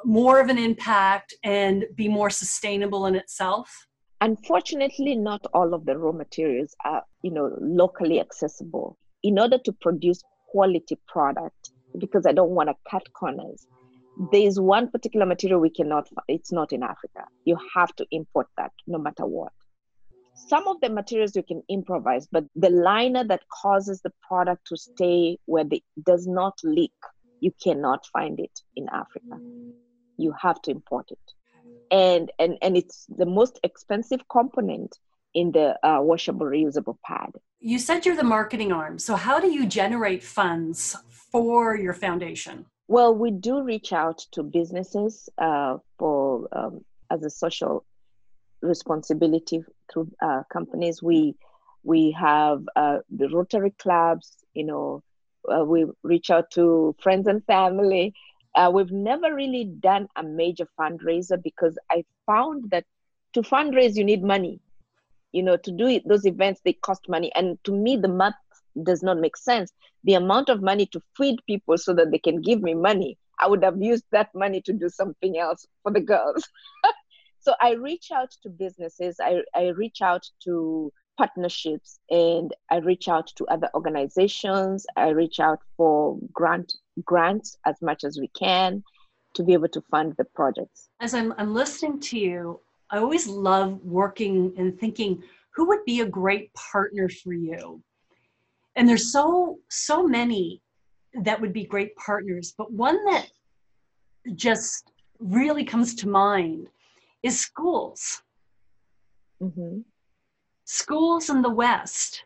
more 0.04 0.40
of 0.40 0.50
an 0.50 0.58
impact 0.58 1.36
and 1.44 1.86
be 1.96 2.08
more 2.08 2.32
sustainable 2.32 3.06
in 3.06 3.16
itself? 3.16 3.88
Unfortunately, 4.22 5.16
not 5.16 5.46
all 5.54 5.76
of 5.76 5.86
the 5.86 5.96
raw 5.96 6.12
materials 6.12 6.76
are, 6.84 7.04
you 7.22 7.32
know, 7.32 7.56
locally 7.62 8.20
accessible. 8.20 8.98
In 9.22 9.38
order 9.38 9.60
to 9.60 9.72
produce 9.74 10.24
quality 10.48 10.98
product, 11.08 11.72
because 12.00 12.26
I 12.26 12.34
don't 12.34 12.52
want 12.52 12.70
to 12.70 12.76
cut 12.90 13.04
corners. 13.14 13.68
There's 14.32 14.60
one 14.60 14.90
particular 14.90 15.26
material 15.26 15.60
we 15.60 15.70
cannot, 15.70 16.08
it's 16.28 16.52
not 16.52 16.74
in 16.74 16.84
Africa. 16.84 17.26
You 17.46 17.58
have 17.76 17.96
to 17.98 18.06
import 18.12 18.48
that 18.58 18.72
no 18.88 18.98
matter 19.00 19.26
what. 19.26 19.54
some 20.38 20.68
of 20.68 20.80
the 20.82 20.90
materials 20.90 21.36
you 21.36 21.44
can 21.44 21.64
improvise, 21.70 22.28
but 22.32 22.46
the 22.56 22.70
liner 22.70 23.24
that 23.24 23.44
causes 23.50 24.02
the 24.02 24.12
product 24.28 24.68
to 24.68 24.78
stay 24.78 25.38
where 25.46 25.66
it 25.72 25.84
does 26.06 26.28
not 26.28 26.60
leak, 26.64 26.94
you 27.42 27.52
cannot 27.64 28.06
find 28.14 28.40
it 28.40 28.62
in 28.76 28.88
Africa. 28.90 29.38
You 30.18 30.34
have 30.40 30.62
to 30.64 30.72
import 30.72 31.12
it. 31.12 31.20
And, 31.92 32.32
and, 32.40 32.58
and 32.62 32.78
it's 32.78 33.08
the 33.10 33.26
most 33.26 33.60
expensive 33.64 34.28
component 34.30 34.98
in 35.38 35.52
the 35.52 35.67
uh, 35.88 36.02
washable 36.02 36.47
reusable 36.47 36.97
pad. 37.06 37.32
You 37.60 37.78
said 37.78 38.06
you're 38.06 38.15
the 38.15 38.32
marketing 38.38 38.71
arm. 38.71 38.97
So, 38.97 39.15
how 39.15 39.39
do 39.39 39.50
you 39.58 39.67
generate 39.67 40.23
funds 40.23 40.95
for 41.32 41.78
your 41.78 41.93
foundation? 41.93 42.65
Well, 42.88 43.13
we 43.13 43.30
do 43.32 43.62
reach 43.62 43.93
out 43.93 44.19
to 44.34 44.41
businesses 44.41 45.30
uh, 45.38 45.78
for 46.00 46.47
um, 46.52 46.84
as 47.12 47.23
a 47.23 47.30
social 47.30 47.86
responsibility 48.62 49.63
through 49.91 50.10
uh, 50.21 50.41
companies. 50.52 51.04
We 51.04 51.36
we 51.84 52.12
have 52.12 52.63
uh, 52.76 53.00
the 53.19 53.30
Rotary 53.30 53.73
clubs. 53.78 54.28
You 54.56 54.65
know, 54.65 55.04
uh, 55.54 55.63
we 55.63 55.86
reach 56.04 56.32
out 56.32 56.50
to 56.58 56.95
friends 57.00 57.28
and 57.28 57.45
family. 57.45 58.13
Uh, 58.56 58.71
we've 58.73 58.91
never 58.91 59.36
really 59.36 59.65
done 59.65 60.08
a 60.15 60.23
major 60.23 60.67
fundraiser 60.80 61.38
because 61.50 61.78
I 61.91 62.06
found 62.26 62.71
that 62.71 62.86
to 63.34 63.41
fundraise 63.43 63.95
you 63.95 64.04
need 64.04 64.23
money. 64.23 64.60
You 65.38 65.43
know, 65.43 65.58
to 65.58 65.71
do 65.71 65.88
it, 65.88 66.08
those 66.08 66.26
events 66.26 66.62
they 66.65 66.73
cost 66.73 67.08
money, 67.08 67.32
and 67.36 67.63
to 67.65 67.71
me 67.71 67.95
the 67.95 68.08
math 68.08 68.34
does 68.82 69.04
not 69.04 69.19
make 69.19 69.38
sense. 69.38 69.71
The 70.04 70.15
amount 70.15 70.50
of 70.50 70.63
money 70.63 70.88
to 70.88 71.02
feed 71.15 71.38
people 71.45 71.78
so 71.78 71.93
that 71.93 72.10
they 72.10 72.17
can 72.17 72.41
give 72.41 72.63
me 72.63 72.73
money, 72.73 73.19
I 73.39 73.47
would 73.47 73.63
have 73.63 73.80
used 73.80 74.06
that 74.12 74.34
money 74.34 74.62
to 74.62 74.73
do 74.73 74.89
something 74.89 75.38
else 75.38 75.67
for 75.84 75.91
the 75.91 76.02
girls. 76.02 76.43
so 77.39 77.54
I 77.62 77.73
reach 77.73 78.10
out 78.12 78.32
to 78.41 78.50
businesses, 78.50 79.17
I, 79.21 79.41
I 79.54 79.67
reach 79.67 80.02
out 80.02 80.26
to 80.45 80.91
partnerships, 81.19 82.00
and 82.10 82.52
I 82.71 82.78
reach 82.78 83.08
out 83.08 83.28
to 83.36 83.45
other 83.45 83.69
organizations. 83.76 84.88
I 84.95 85.10
reach 85.10 85.39
out 85.39 85.60
for 85.76 86.17
grant 86.34 86.73
grants 87.04 87.58
as 87.65 87.76
much 87.82 88.04
as 88.04 88.19
we 88.19 88.30
can 88.30 88.84
to 89.36 89.43
be 89.43 89.54
able 89.54 89.67
to 89.69 89.82
fund 89.91 90.15
the 90.17 90.26
projects. 90.26 90.89
As 91.00 91.13
I'm, 91.13 91.34
I'm 91.38 91.54
listening 91.54 92.00
to 92.00 92.19
you, 92.19 92.60
I 92.89 92.97
always 93.00 93.28
love 93.28 93.80
working 93.84 94.54
and 94.58 94.80
thinking 94.80 95.23
who 95.52 95.67
would 95.67 95.84
be 95.86 96.02
a 96.02 96.06
great 96.06 96.54
partner 96.54 97.10
for 97.10 97.34
you? 97.34 97.82
And 98.76 98.88
there's 98.88 99.12
so 99.12 99.60
so 99.69 100.08
many 100.08 100.62
that 101.23 101.41
would 101.41 101.54
be 101.54 101.65
great 101.65 101.95
partners 101.95 102.54
but 102.58 102.71
one 102.71 103.04
that 103.06 103.28
just 104.36 104.91
really 105.19 105.63
comes 105.63 105.95
to 105.95 106.08
mind 106.08 106.67
is 107.23 107.39
schools. 107.39 108.21
Mm-hmm. 109.41 109.82
schools 110.65 111.30
in 111.30 111.43
the 111.43 111.50
west 111.50 112.23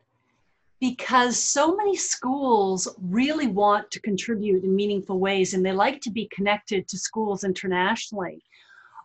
because 0.80 1.38
so 1.38 1.76
many 1.76 1.94
schools 1.96 2.88
really 3.02 3.48
want 3.48 3.92
to 3.92 4.00
contribute 4.00 4.64
in 4.64 4.74
meaningful 4.74 5.20
ways 5.20 5.54
and 5.54 5.66
they 5.66 5.74
like 5.74 6.00
to 6.02 6.10
be 6.10 6.30
connected 6.34 6.88
to 6.88 6.98
schools 6.98 7.44
internationally 7.44 8.42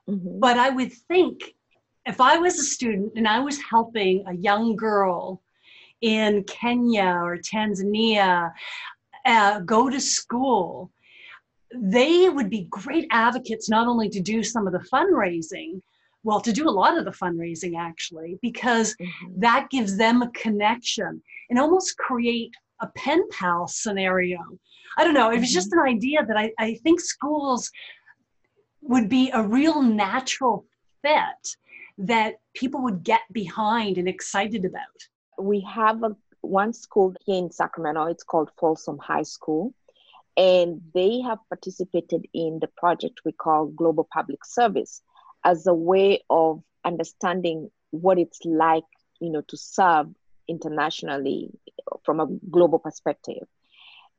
mm-hmm. 0.08 0.38
but 0.38 0.58
i 0.58 0.70
would 0.70 0.92
think 0.92 1.54
if 2.06 2.20
i 2.20 2.36
was 2.38 2.58
a 2.58 2.64
student 2.64 3.12
and 3.16 3.26
i 3.26 3.38
was 3.38 3.58
helping 3.70 4.24
a 4.26 4.34
young 4.34 4.76
girl 4.76 5.42
in 6.00 6.44
Kenya 6.44 7.18
or 7.22 7.38
Tanzania 7.38 8.52
uh, 9.24 9.60
go 9.60 9.88
to 9.88 10.00
school, 10.00 10.90
they 11.74 12.28
would 12.28 12.50
be 12.50 12.68
great 12.70 13.06
advocates 13.10 13.68
not 13.68 13.88
only 13.88 14.08
to 14.10 14.20
do 14.20 14.42
some 14.42 14.66
of 14.66 14.72
the 14.72 14.86
fundraising, 14.92 15.80
well, 16.22 16.40
to 16.40 16.52
do 16.52 16.68
a 16.68 16.70
lot 16.70 16.96
of 16.96 17.04
the 17.04 17.10
fundraising 17.10 17.78
actually, 17.78 18.38
because 18.42 18.94
mm-hmm. 18.94 19.40
that 19.40 19.68
gives 19.70 19.96
them 19.96 20.22
a 20.22 20.30
connection 20.30 21.22
and 21.50 21.58
almost 21.58 21.96
create 21.98 22.52
a 22.80 22.86
pen 22.88 23.22
pal 23.30 23.66
scenario. 23.66 24.38
I 24.98 25.04
don't 25.04 25.14
know, 25.14 25.30
it 25.30 25.40
was 25.40 25.52
just 25.52 25.70
mm-hmm. 25.70 25.88
an 25.88 25.94
idea 25.94 26.26
that 26.26 26.36
I, 26.36 26.52
I 26.58 26.74
think 26.82 27.00
schools 27.00 27.70
would 28.88 29.08
be 29.08 29.30
a 29.32 29.42
real 29.42 29.82
natural 29.82 30.64
fit 31.02 31.56
that 31.98 32.34
people 32.54 32.82
would 32.82 33.02
get 33.02 33.22
behind 33.32 33.98
and 33.98 34.08
excited 34.08 34.64
about 34.64 34.82
we 35.38 35.60
have 35.60 36.02
a, 36.02 36.16
one 36.40 36.72
school 36.72 37.14
here 37.24 37.38
in 37.38 37.50
Sacramento. 37.50 38.04
It's 38.06 38.24
called 38.24 38.50
Folsom 38.58 38.98
High 38.98 39.22
School. 39.22 39.74
And 40.36 40.82
they 40.94 41.20
have 41.20 41.38
participated 41.48 42.26
in 42.34 42.58
the 42.60 42.68
project 42.76 43.22
we 43.24 43.32
call 43.32 43.66
Global 43.66 44.06
Public 44.12 44.44
Service 44.44 45.02
as 45.44 45.66
a 45.66 45.74
way 45.74 46.22
of 46.28 46.62
understanding 46.84 47.70
what 47.90 48.18
it's 48.18 48.40
like, 48.44 48.84
you 49.20 49.30
know, 49.30 49.42
to 49.48 49.56
serve 49.56 50.08
internationally 50.46 51.50
from 52.04 52.20
a 52.20 52.26
global 52.50 52.78
perspective. 52.78 53.46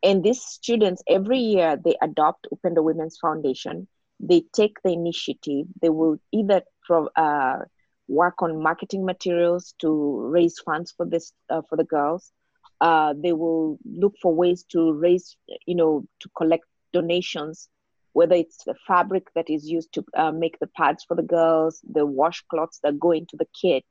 And 0.03 0.23
these 0.23 0.41
students, 0.41 1.03
every 1.07 1.39
year, 1.39 1.77
they 1.83 1.95
adopt 2.01 2.47
Upendo 2.51 2.83
Women's 2.83 3.17
Foundation. 3.17 3.87
They 4.19 4.43
take 4.53 4.77
the 4.83 4.91
initiative. 4.91 5.67
They 5.81 5.89
will 5.89 6.17
either 6.31 6.61
pro, 6.85 7.07
uh, 7.15 7.59
work 8.07 8.41
on 8.41 8.61
marketing 8.61 9.05
materials 9.05 9.73
to 9.79 10.29
raise 10.31 10.59
funds 10.59 10.93
for 10.95 11.05
this 11.05 11.33
uh, 11.49 11.61
for 11.69 11.75
the 11.75 11.83
girls. 11.83 12.31
Uh, 12.79 13.13
they 13.17 13.33
will 13.33 13.79
look 13.85 14.13
for 14.21 14.33
ways 14.33 14.63
to 14.71 14.93
raise, 14.93 15.35
you 15.65 15.75
know, 15.75 16.05
to 16.19 16.29
collect 16.37 16.63
donations, 16.93 17.69
whether 18.13 18.35
it's 18.35 18.63
the 18.65 18.75
fabric 18.87 19.27
that 19.35 19.49
is 19.49 19.65
used 19.65 19.91
to 19.93 20.05
uh, 20.15 20.31
make 20.31 20.57
the 20.59 20.67
pads 20.67 21.03
for 21.07 21.15
the 21.15 21.23
girls, 21.23 21.81
the 21.91 22.05
washcloths 22.05 22.79
that 22.83 22.99
go 22.99 23.11
into 23.11 23.35
the 23.35 23.47
kit, 23.59 23.83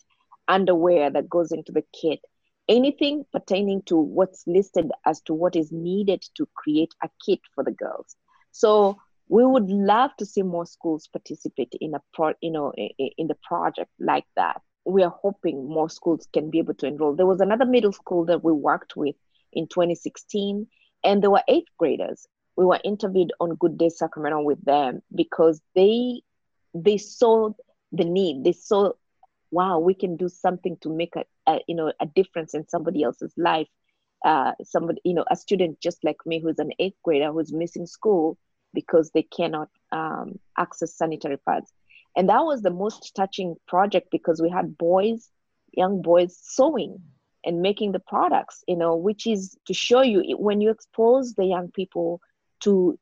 underwear 0.49 1.11
that 1.11 1.29
goes 1.29 1.51
into 1.51 1.73
the 1.73 1.85
kit, 2.01 2.21
anything 2.69 3.25
pertaining 3.33 3.83
to 3.83 3.97
what's 3.97 4.45
listed 4.47 4.91
as 5.05 5.21
to 5.23 5.35
what 5.35 5.57
is 5.57 5.73
needed 5.73 6.23
to 6.37 6.49
create 6.55 6.95
a 7.03 7.09
kit 7.25 7.41
for 7.55 7.65
the 7.65 7.73
girls. 7.73 8.17
So 8.53 8.97
we 9.29 9.45
would 9.45 9.69
love 9.69 10.11
to 10.19 10.27
see 10.27 10.43
more 10.43 10.67
schools 10.67 11.09
participate 11.09 11.75
in 11.81 11.95
a 11.95 12.03
pro, 12.12 12.33
you 12.41 12.51
know 12.51 12.73
in 12.77 13.27
the 13.27 13.37
project 13.43 13.91
like 13.99 14.27
that. 14.37 14.61
We 14.85 15.03
are 15.03 15.15
hoping 15.23 15.69
more 15.69 15.91
schools 15.91 16.29
can 16.33 16.51
be 16.51 16.59
able 16.61 16.75
to 16.75 16.87
enroll. 16.87 17.17
There 17.17 17.27
was 17.27 17.41
another 17.41 17.67
middle 17.67 17.93
school 17.93 18.25
that 18.27 18.45
we 18.45 18.53
worked 18.53 18.95
with 18.97 19.17
in 19.53 19.67
2016 19.67 20.67
and 21.03 21.23
there 21.23 21.31
were 21.31 21.43
eighth 21.49 21.69
graders. 21.77 22.29
We 22.57 22.65
were 22.65 22.81
interviewed 22.85 23.33
on 23.41 23.57
good 23.57 23.79
day 23.79 23.89
sacramento 23.89 24.43
with 24.43 24.65
them 24.65 25.03
because 25.15 25.61
they 25.75 26.23
they 26.75 26.99
saw 26.99 27.51
the 27.93 28.05
need. 28.05 28.45
They 28.45 28.53
saw 28.53 28.93
wow 29.51 29.79
we 29.81 29.95
can 29.95 30.17
do 30.17 30.29
something 30.29 30.77
to 30.83 30.89
make 30.89 31.15
a, 31.17 31.25
a 31.51 31.61
you 31.67 31.75
know 31.75 31.93
a 32.01 32.07
difference 32.07 32.55
in 32.55 32.69
somebody 32.69 33.03
else's 33.03 33.35
life. 33.37 33.69
Uh, 34.25 34.53
somebody 34.62 35.01
you 35.05 35.15
know 35.15 35.25
a 35.31 35.37
student 35.37 35.81
just 35.81 36.05
like 36.05 36.25
me 36.27 36.41
who's 36.41 36.59
an 36.61 36.71
eighth 36.79 36.97
grader 37.03 37.33
who's 37.33 37.53
missing 37.53 37.87
school 37.87 38.39
because 38.77 39.11
they 39.11 39.23
cannot 39.23 39.71
um, 39.91 40.39
access 40.59 40.95
sanitary 40.95 41.39
pads. 41.39 41.73
And 42.15 42.29
that 42.29 42.45
was 42.45 42.61
the 42.62 42.71
most 42.71 43.17
touching 43.17 43.57
project 43.67 44.09
because 44.12 44.41
we 44.41 44.51
had 44.51 44.77
boys, 44.77 45.31
young 45.73 46.03
boys, 46.03 46.39
sewing 46.41 46.99
and 47.45 47.62
making 47.62 47.93
the 47.93 48.01
products, 48.01 48.62
you 48.69 48.77
know, 48.77 48.95
which 48.95 49.27
is 49.27 49.57
to 49.67 49.73
show 49.75 50.03
you 50.03 50.37
when 50.39 50.61
you 50.61 50.71
expose 50.71 51.35
the 51.35 51.47
young 51.47 51.71
people 51.71 52.21
to 52.61 52.99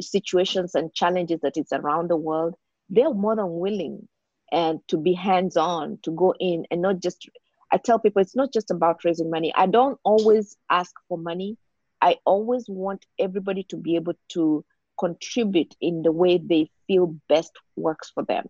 situations 0.00 0.74
and 0.74 0.94
challenges 0.94 1.40
that 1.42 1.56
is 1.56 1.72
around 1.72 2.08
the 2.08 2.16
world, 2.16 2.54
they're 2.88 3.12
more 3.12 3.34
than 3.34 3.58
willing 3.58 4.06
and 4.52 4.78
to 4.88 4.96
be 4.96 5.12
hands 5.12 5.56
on, 5.56 5.98
to 6.02 6.12
go 6.12 6.34
in 6.38 6.64
and 6.70 6.80
not 6.80 7.00
just. 7.00 7.28
I 7.72 7.78
tell 7.78 7.98
people 7.98 8.22
it's 8.22 8.36
not 8.36 8.52
just 8.52 8.70
about 8.70 9.04
raising 9.04 9.30
money. 9.30 9.52
I 9.56 9.66
don't 9.66 9.98
always 10.04 10.56
ask 10.70 10.94
for 11.08 11.18
money. 11.18 11.56
I 12.00 12.18
always 12.24 12.66
want 12.68 13.04
everybody 13.18 13.64
to 13.70 13.76
be 13.76 13.96
able 13.96 14.14
to 14.34 14.64
contribute 14.98 15.74
in 15.80 16.02
the 16.02 16.12
way 16.12 16.38
they 16.38 16.70
feel 16.86 17.16
best 17.28 17.52
works 17.76 18.10
for 18.10 18.24
them. 18.24 18.46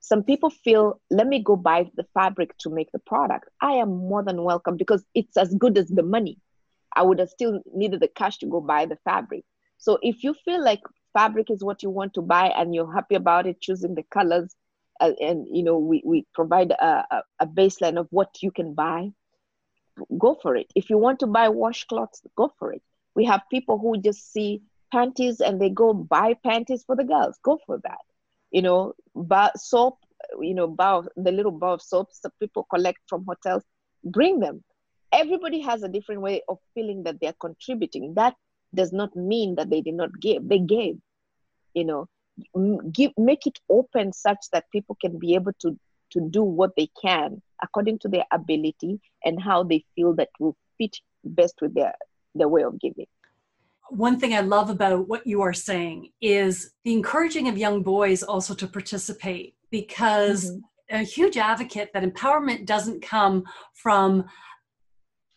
Some 0.00 0.24
people 0.24 0.50
feel, 0.50 1.00
let 1.10 1.28
me 1.28 1.42
go 1.42 1.54
buy 1.56 1.88
the 1.94 2.06
fabric 2.12 2.56
to 2.58 2.70
make 2.70 2.90
the 2.92 2.98
product. 2.98 3.48
I 3.60 3.72
am 3.72 3.88
more 3.88 4.22
than 4.24 4.42
welcome 4.42 4.76
because 4.76 5.04
it's 5.14 5.36
as 5.36 5.54
good 5.54 5.78
as 5.78 5.88
the 5.88 6.02
money. 6.02 6.38
I 6.94 7.02
would 7.02 7.20
have 7.20 7.30
still 7.30 7.60
needed 7.72 8.00
the 8.00 8.08
cash 8.08 8.38
to 8.38 8.46
go 8.46 8.60
buy 8.60 8.86
the 8.86 8.98
fabric. 9.04 9.44
So 9.78 9.98
if 10.02 10.24
you 10.24 10.34
feel 10.44 10.62
like 10.62 10.80
fabric 11.12 11.50
is 11.50 11.62
what 11.64 11.82
you 11.82 11.90
want 11.90 12.14
to 12.14 12.22
buy 12.22 12.48
and 12.48 12.74
you're 12.74 12.92
happy 12.92 13.14
about 13.14 13.46
it, 13.46 13.60
choosing 13.60 13.94
the 13.94 14.02
colors, 14.04 14.54
uh, 15.00 15.12
and 15.20 15.46
you 15.50 15.62
know 15.62 15.78
we, 15.78 16.02
we 16.04 16.26
provide 16.34 16.70
a, 16.72 17.22
a 17.40 17.46
baseline 17.46 17.98
of 17.98 18.06
what 18.10 18.42
you 18.42 18.50
can 18.50 18.74
buy, 18.74 19.10
go 20.18 20.36
for 20.42 20.56
it. 20.56 20.66
If 20.74 20.90
you 20.90 20.98
want 20.98 21.20
to 21.20 21.26
buy 21.26 21.48
washcloths, 21.48 22.20
go 22.36 22.52
for 22.58 22.72
it. 22.72 22.82
We 23.14 23.24
have 23.26 23.42
people 23.50 23.78
who 23.78 24.00
just 24.00 24.32
see 24.32 24.62
panties 24.92 25.40
and 25.40 25.60
they 25.60 25.70
go 25.70 25.92
buy 25.94 26.34
panties 26.44 26.84
for 26.84 26.94
the 26.94 27.04
girls. 27.04 27.38
Go 27.42 27.58
for 27.66 27.78
that. 27.82 28.04
You 28.50 28.62
know, 28.62 28.92
but 29.14 29.58
soap, 29.58 29.98
you 30.40 30.54
know, 30.54 30.68
bar, 30.68 31.04
the 31.16 31.32
little 31.32 31.52
bar 31.52 31.74
of 31.74 31.82
soaps 31.82 32.20
that 32.20 32.38
people 32.38 32.66
collect 32.70 32.98
from 33.08 33.24
hotels, 33.26 33.64
bring 34.04 34.40
them. 34.40 34.62
Everybody 35.10 35.60
has 35.60 35.82
a 35.82 35.88
different 35.88 36.20
way 36.20 36.42
of 36.48 36.58
feeling 36.74 37.02
that 37.04 37.16
they're 37.20 37.34
contributing. 37.40 38.14
That 38.14 38.34
does 38.74 38.92
not 38.92 39.16
mean 39.16 39.56
that 39.56 39.70
they 39.70 39.80
did 39.80 39.94
not 39.94 40.10
give. 40.20 40.48
They 40.48 40.58
gave. 40.58 40.96
You 41.74 41.84
know, 41.84 42.08
give 42.92 43.12
make 43.16 43.46
it 43.46 43.58
open 43.68 44.12
such 44.12 44.38
that 44.52 44.70
people 44.70 44.96
can 45.00 45.18
be 45.18 45.34
able 45.34 45.52
to 45.60 45.78
to 46.10 46.20
do 46.20 46.42
what 46.42 46.72
they 46.76 46.88
can 47.00 47.40
according 47.62 47.98
to 47.98 48.08
their 48.08 48.24
ability 48.32 49.00
and 49.24 49.42
how 49.42 49.62
they 49.62 49.84
feel 49.94 50.14
that 50.14 50.28
will 50.38 50.56
fit 50.76 50.96
best 51.24 51.54
with 51.62 51.74
their 51.74 51.94
their 52.34 52.48
way 52.48 52.62
of 52.62 52.78
giving 52.80 53.06
one 53.92 54.18
thing 54.18 54.32
I 54.32 54.40
love 54.40 54.70
about 54.70 55.06
what 55.06 55.26
you 55.26 55.42
are 55.42 55.52
saying 55.52 56.12
is 56.22 56.72
the 56.82 56.94
encouraging 56.94 57.48
of 57.48 57.58
young 57.58 57.82
boys 57.82 58.22
also 58.22 58.54
to 58.54 58.66
participate 58.66 59.54
because 59.70 60.50
mm-hmm. 60.50 60.96
a 60.96 61.02
huge 61.02 61.36
advocate 61.36 61.90
that 61.92 62.02
empowerment 62.02 62.64
doesn't 62.64 63.02
come 63.02 63.44
from 63.74 64.24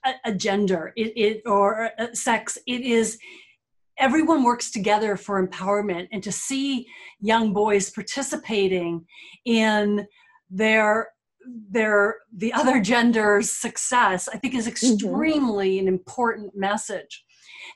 a, 0.06 0.14
a 0.24 0.34
gender 0.34 0.94
it, 0.96 1.12
it, 1.18 1.42
or 1.46 1.92
a 2.00 2.16
sex. 2.16 2.58
It 2.66 2.82
is 2.82 3.18
everyone 3.98 4.44
works 4.44 4.72
together 4.72 5.18
for 5.18 5.46
empowerment 5.46 6.08
and 6.14 6.24
to 6.24 6.32
see 6.32 6.88
young 7.20 7.52
boys 7.52 7.90
participating 7.90 9.06
in 9.44 10.08
their 10.50 11.10
their 11.70 12.16
the 12.36 12.52
other 12.54 12.82
gender's 12.82 13.52
success 13.52 14.28
i 14.28 14.38
think 14.38 14.56
is 14.56 14.66
mm-hmm. 14.66 14.72
extremely 14.72 15.78
mm-hmm. 15.78 15.88
an 15.88 15.94
important 15.94 16.52
message 16.56 17.24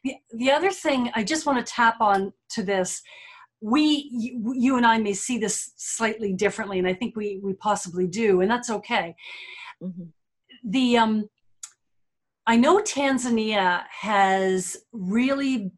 the, 0.04 0.16
the 0.34 0.52
other 0.52 0.72
thing 0.72 1.12
I 1.16 1.24
just 1.24 1.46
want 1.46 1.66
to 1.66 1.74
tap 1.74 2.00
on 2.00 2.34
to 2.52 2.64
this, 2.64 3.02
we, 3.62 4.10
you, 4.12 4.54
you 4.56 4.78
and 4.78 4.86
I 4.86 4.98
may 4.98 5.14
see 5.14 5.38
this 5.38 5.74
slightly 5.76 6.34
differently, 6.34 6.80
and 6.80 6.88
I 6.88 6.94
think 6.94 7.16
we, 7.16 7.40
we 7.44 7.54
possibly 7.54 8.08
do, 8.08 8.42
and 8.42 8.50
that's 8.50 8.70
okay. 8.70 9.16
Mm-hmm. 9.84 10.04
The, 10.64 10.98
um, 10.98 11.30
I 12.48 12.56
know 12.56 12.80
Tanzania 12.80 13.84
has 13.90 14.78
really 14.92 15.72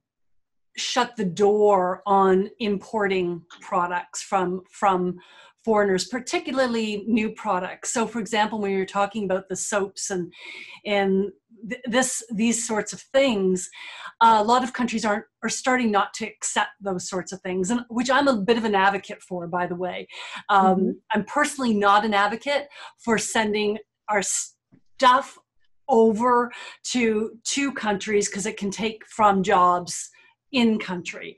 shut 0.77 1.15
the 1.17 1.25
door 1.25 2.01
on 2.05 2.49
importing 2.59 3.43
products 3.59 4.21
from 4.21 4.61
from 4.71 5.17
foreigners, 5.65 6.07
particularly 6.07 7.03
new 7.07 7.31
products. 7.31 7.93
So, 7.93 8.07
for 8.07 8.19
example, 8.19 8.59
when 8.59 8.71
you're 8.71 8.85
talking 8.85 9.25
about 9.25 9.49
the 9.49 9.55
soaps 9.55 10.09
and 10.09 10.31
and 10.85 11.31
th- 11.67 11.81
this 11.85 12.23
these 12.31 12.67
sorts 12.67 12.93
of 12.93 13.01
things, 13.01 13.69
uh, 14.21 14.37
a 14.39 14.43
lot 14.43 14.63
of 14.63 14.73
countries 14.73 15.05
aren't 15.05 15.25
are 15.43 15.49
starting 15.49 15.91
not 15.91 16.13
to 16.15 16.25
accept 16.25 16.71
those 16.81 17.09
sorts 17.09 17.31
of 17.31 17.41
things, 17.41 17.69
and 17.69 17.81
which 17.89 18.09
I'm 18.09 18.27
a 18.27 18.37
bit 18.37 18.57
of 18.57 18.65
an 18.65 18.75
advocate 18.75 19.21
for, 19.21 19.47
by 19.47 19.67
the 19.67 19.75
way. 19.75 20.07
Um, 20.49 20.65
mm-hmm. 20.65 20.89
I'm 21.11 21.25
personally 21.25 21.73
not 21.73 22.05
an 22.05 22.13
advocate 22.13 22.67
for 22.97 23.17
sending 23.17 23.77
our 24.09 24.21
stuff 24.21 25.37
over 25.87 26.51
to 26.83 27.37
two 27.43 27.71
countries 27.73 28.29
because 28.29 28.45
it 28.45 28.57
can 28.57 28.71
take 28.71 29.05
from 29.07 29.43
jobs 29.43 30.09
in 30.51 30.79
country. 30.79 31.37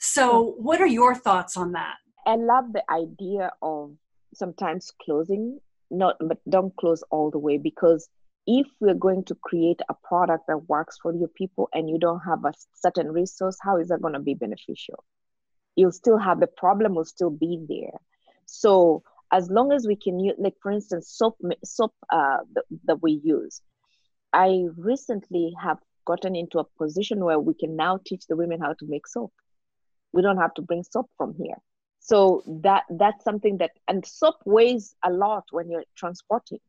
So, 0.00 0.54
what 0.58 0.80
are 0.80 0.86
your 0.86 1.14
thoughts 1.14 1.56
on 1.56 1.72
that? 1.72 1.96
I 2.26 2.36
love 2.36 2.72
the 2.72 2.84
idea 2.90 3.50
of 3.62 3.94
sometimes 4.34 4.92
closing, 5.02 5.58
not 5.90 6.16
but 6.20 6.38
don't 6.48 6.74
close 6.76 7.02
all 7.10 7.30
the 7.30 7.38
way 7.38 7.58
because 7.58 8.08
if 8.50 8.66
we're 8.80 8.94
going 8.94 9.24
to 9.24 9.34
create 9.34 9.78
a 9.90 9.94
product 9.94 10.46
that 10.48 10.68
works 10.70 10.96
for 11.02 11.14
your 11.14 11.28
people 11.28 11.68
and 11.74 11.90
you 11.90 11.98
don't 11.98 12.20
have 12.20 12.46
a 12.46 12.52
certain 12.72 13.12
resource, 13.12 13.58
how 13.60 13.76
is 13.76 13.88
that 13.88 14.00
going 14.00 14.14
to 14.14 14.20
be 14.20 14.32
beneficial? 14.32 15.04
You'll 15.76 15.92
still 15.92 16.16
have 16.16 16.40
the 16.40 16.46
problem 16.46 16.94
will 16.94 17.04
still 17.04 17.28
be 17.28 17.62
there. 17.68 18.00
So 18.46 19.02
as 19.30 19.50
long 19.50 19.70
as 19.70 19.86
we 19.86 19.96
can 19.96 20.18
use, 20.18 20.36
like 20.38 20.54
for 20.62 20.72
instance, 20.72 21.10
soap 21.10 21.36
soap 21.62 21.92
uh, 22.10 22.38
that, 22.54 22.64
that 22.86 23.02
we 23.02 23.20
use. 23.22 23.60
I 24.32 24.64
recently 24.76 25.54
have 25.62 25.78
gotten 26.06 26.34
into 26.34 26.58
a 26.58 26.64
position 26.78 27.22
where 27.22 27.38
we 27.38 27.52
can 27.52 27.76
now 27.76 28.00
teach 28.06 28.26
the 28.28 28.36
women 28.36 28.60
how 28.60 28.72
to 28.72 28.86
make 28.86 29.06
soap. 29.06 29.32
We 30.12 30.22
don't 30.22 30.38
have 30.38 30.54
to 30.54 30.62
bring 30.62 30.84
soap 30.84 31.10
from 31.18 31.34
here 31.34 31.56
so 32.00 32.42
that 32.62 32.84
that's 32.90 33.24
something 33.24 33.58
that 33.58 33.72
and 33.88 34.06
soap 34.06 34.36
weighs 34.46 34.94
a 35.04 35.10
lot 35.10 35.44
when 35.50 35.68
you're 35.70 35.84
transporting 35.96 36.60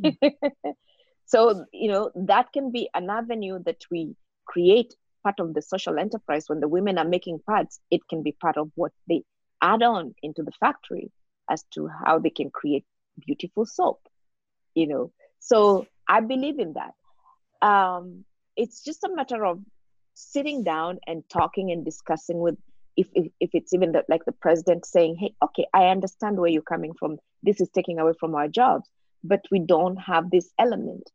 mm. 0.00 0.16
so 1.28 1.64
you 1.72 1.88
know 1.90 2.10
that 2.14 2.52
can 2.52 2.72
be 2.72 2.88
an 2.94 3.08
avenue 3.10 3.58
that 3.64 3.80
we 3.90 4.14
create 4.46 4.94
part 5.22 5.38
of 5.40 5.54
the 5.54 5.62
social 5.62 5.98
enterprise 5.98 6.44
when 6.48 6.60
the 6.60 6.68
women 6.68 6.98
are 6.98 7.08
making 7.16 7.38
parts 7.46 7.80
it 7.90 8.00
can 8.08 8.22
be 8.22 8.32
part 8.32 8.56
of 8.56 8.70
what 8.74 8.92
they 9.08 9.22
add 9.62 9.82
on 9.82 10.14
into 10.22 10.42
the 10.42 10.52
factory 10.58 11.10
as 11.50 11.64
to 11.70 11.88
how 12.04 12.18
they 12.18 12.30
can 12.30 12.50
create 12.50 12.84
beautiful 13.26 13.66
soap 13.66 14.00
you 14.74 14.86
know 14.86 15.12
so 15.38 15.86
i 16.08 16.20
believe 16.20 16.58
in 16.58 16.74
that 16.74 16.94
um, 17.60 18.24
it's 18.56 18.82
just 18.84 19.04
a 19.04 19.14
matter 19.14 19.44
of 19.44 19.60
sitting 20.14 20.64
down 20.64 20.98
and 21.06 21.22
talking 21.28 21.70
and 21.70 21.84
discussing 21.84 22.38
with 22.38 22.56
if, 22.96 23.06
if, 23.14 23.30
if 23.38 23.50
it's 23.52 23.72
even 23.72 23.92
the, 23.92 24.02
like 24.08 24.24
the 24.24 24.32
president 24.32 24.84
saying, 24.84 25.16
hey, 25.16 25.32
okay, 25.42 25.66
I 25.72 25.86
understand 25.86 26.36
where 26.36 26.50
you're 26.50 26.62
coming 26.62 26.92
from. 26.98 27.18
This 27.44 27.60
is 27.60 27.68
taking 27.72 28.00
away 28.00 28.14
from 28.18 28.34
our 28.34 28.48
jobs, 28.48 28.90
but 29.22 29.40
we 29.52 29.60
don't 29.60 29.96
have 29.96 30.30
this 30.30 30.50
element. 30.58 31.08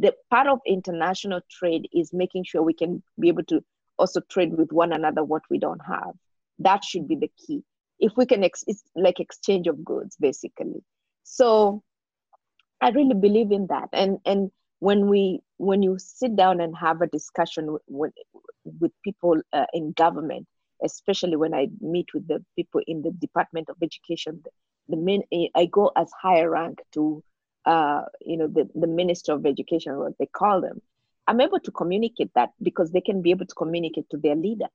The 0.00 0.14
part 0.30 0.46
of 0.46 0.60
international 0.66 1.40
trade 1.50 1.88
is 1.92 2.12
making 2.12 2.44
sure 2.44 2.62
we 2.62 2.74
can 2.74 3.02
be 3.18 3.28
able 3.28 3.44
to 3.44 3.62
also 3.98 4.20
trade 4.30 4.56
with 4.56 4.72
one 4.72 4.92
another 4.92 5.22
what 5.22 5.42
we 5.50 5.58
don't 5.58 5.82
have. 5.86 6.14
That 6.58 6.84
should 6.84 7.06
be 7.08 7.16
the 7.16 7.30
key. 7.38 7.62
If 7.98 8.12
we 8.16 8.26
can, 8.26 8.42
ex- 8.42 8.64
it's 8.66 8.82
like 8.94 9.20
exchange 9.20 9.66
of 9.66 9.84
goods, 9.84 10.16
basically. 10.18 10.82
So 11.24 11.82
I 12.80 12.90
really 12.90 13.14
believe 13.14 13.52
in 13.52 13.66
that. 13.68 13.88
And 13.92 14.18
and 14.24 14.50
when 14.80 15.08
we 15.08 15.40
when 15.58 15.82
you 15.82 15.96
sit 15.98 16.34
down 16.34 16.60
and 16.60 16.76
have 16.76 17.00
a 17.00 17.06
discussion 17.06 17.78
with 17.86 18.12
with, 18.64 18.92
people 19.04 19.40
uh, 19.52 19.66
in 19.72 19.92
government, 19.92 20.46
especially 20.84 21.36
when 21.36 21.54
I 21.54 21.68
meet 21.80 22.08
with 22.14 22.26
the 22.26 22.44
people 22.56 22.80
in 22.86 23.02
the 23.02 23.12
Department 23.12 23.68
of 23.68 23.76
Education. 23.82 24.42
The, 24.88 24.96
main, 24.96 25.22
I 25.54 25.66
go 25.66 25.92
as 25.96 26.10
higher 26.20 26.50
rank 26.50 26.80
to, 26.94 27.22
uh, 27.64 28.02
you 28.20 28.36
know, 28.36 28.48
the, 28.48 28.68
the 28.74 28.86
Minister 28.86 29.32
of 29.32 29.46
Education, 29.46 29.96
what 29.98 30.18
they 30.18 30.26
call 30.26 30.60
them. 30.60 30.80
I'm 31.28 31.40
able 31.40 31.60
to 31.60 31.70
communicate 31.70 32.30
that 32.34 32.50
because 32.62 32.90
they 32.90 33.00
can 33.00 33.22
be 33.22 33.30
able 33.30 33.46
to 33.46 33.54
communicate 33.54 34.10
to 34.10 34.16
their 34.16 34.34
leader 34.34 34.66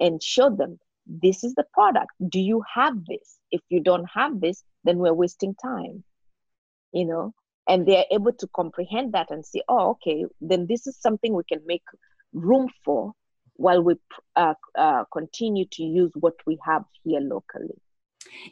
and 0.00 0.22
show 0.22 0.50
them 0.50 0.78
this 1.06 1.44
is 1.44 1.54
the 1.54 1.64
product. 1.74 2.10
Do 2.28 2.40
you 2.40 2.62
have 2.74 3.04
this? 3.06 3.38
If 3.50 3.60
you 3.68 3.80
don't 3.80 4.06
have 4.14 4.40
this, 4.40 4.64
then 4.84 4.98
we're 4.98 5.12
wasting 5.12 5.54
time, 5.54 6.04
you 6.92 7.04
know. 7.04 7.34
And 7.68 7.86
they're 7.86 8.04
able 8.10 8.32
to 8.32 8.48
comprehend 8.56 9.12
that 9.12 9.30
and 9.30 9.44
see, 9.44 9.62
oh, 9.68 9.90
okay, 9.90 10.24
then 10.40 10.66
this 10.66 10.86
is 10.86 10.96
something 10.96 11.32
we 11.32 11.44
can 11.44 11.60
make 11.66 11.84
room 12.32 12.68
for 12.84 13.12
while 13.54 13.82
we 13.82 13.94
uh, 14.34 14.54
uh, 14.76 15.04
continue 15.12 15.66
to 15.72 15.82
use 15.82 16.10
what 16.14 16.34
we 16.46 16.58
have 16.64 16.84
here 17.04 17.20
locally. 17.20 17.80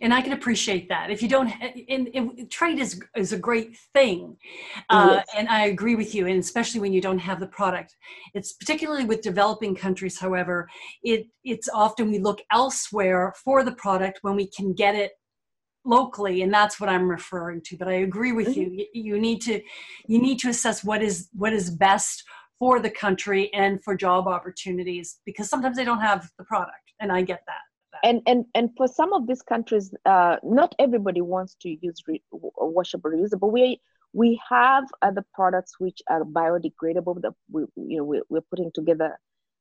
And 0.00 0.12
I 0.12 0.20
can 0.20 0.32
appreciate 0.32 0.88
that. 0.88 1.10
If 1.10 1.22
you 1.22 1.28
don't, 1.28 1.52
and, 1.88 2.08
and 2.14 2.50
trade 2.50 2.78
is 2.78 3.00
is 3.16 3.32
a 3.32 3.38
great 3.38 3.76
thing, 3.94 4.36
uh, 4.88 5.20
and 5.36 5.48
I 5.48 5.66
agree 5.66 5.94
with 5.94 6.14
you. 6.14 6.26
And 6.26 6.38
especially 6.38 6.80
when 6.80 6.92
you 6.92 7.00
don't 7.00 7.18
have 7.18 7.40
the 7.40 7.46
product, 7.46 7.96
it's 8.34 8.52
particularly 8.52 9.04
with 9.04 9.22
developing 9.22 9.74
countries. 9.74 10.18
However, 10.18 10.68
it 11.02 11.26
it's 11.44 11.68
often 11.68 12.10
we 12.10 12.18
look 12.18 12.40
elsewhere 12.52 13.34
for 13.44 13.64
the 13.64 13.72
product 13.72 14.20
when 14.22 14.36
we 14.36 14.46
can 14.46 14.72
get 14.72 14.94
it 14.94 15.12
locally 15.84 16.42
and 16.42 16.52
that's 16.52 16.78
what 16.78 16.90
i'm 16.90 17.08
referring 17.08 17.60
to 17.62 17.76
but 17.76 17.88
i 17.88 17.92
agree 17.92 18.32
with 18.32 18.48
mm-hmm. 18.48 18.74
you 18.74 18.86
you 18.92 19.18
need 19.18 19.40
to 19.40 19.60
you 20.06 20.20
need 20.20 20.38
to 20.38 20.50
assess 20.50 20.84
what 20.84 21.02
is 21.02 21.30
what 21.32 21.54
is 21.54 21.70
best 21.70 22.22
for 22.58 22.78
the 22.80 22.90
country 22.90 23.50
and 23.54 23.82
for 23.82 23.94
job 23.94 24.28
opportunities 24.28 25.20
because 25.24 25.48
sometimes 25.48 25.76
they 25.76 25.84
don't 25.84 26.00
have 26.00 26.28
the 26.36 26.44
product 26.44 26.92
and 27.00 27.10
i 27.10 27.22
get 27.22 27.42
that 27.46 27.69
and 28.02 28.22
and 28.26 28.44
and 28.54 28.70
for 28.76 28.88
some 28.88 29.12
of 29.12 29.26
these 29.26 29.42
countries 29.42 29.92
uh, 30.06 30.36
not 30.42 30.74
everybody 30.78 31.20
wants 31.20 31.56
to 31.60 31.76
use 31.80 32.02
re- 32.06 32.22
washable 32.32 33.10
reusable 33.10 33.50
we 33.52 33.80
we 34.12 34.40
have 34.48 34.84
other 35.02 35.24
products 35.34 35.78
which 35.78 36.00
are 36.08 36.24
biodegradable 36.24 37.20
that 37.22 37.32
we 37.50 37.62
you 37.76 37.98
know 37.98 38.04
we're, 38.04 38.22
we're 38.28 38.40
putting 38.50 38.70
together 38.74 39.18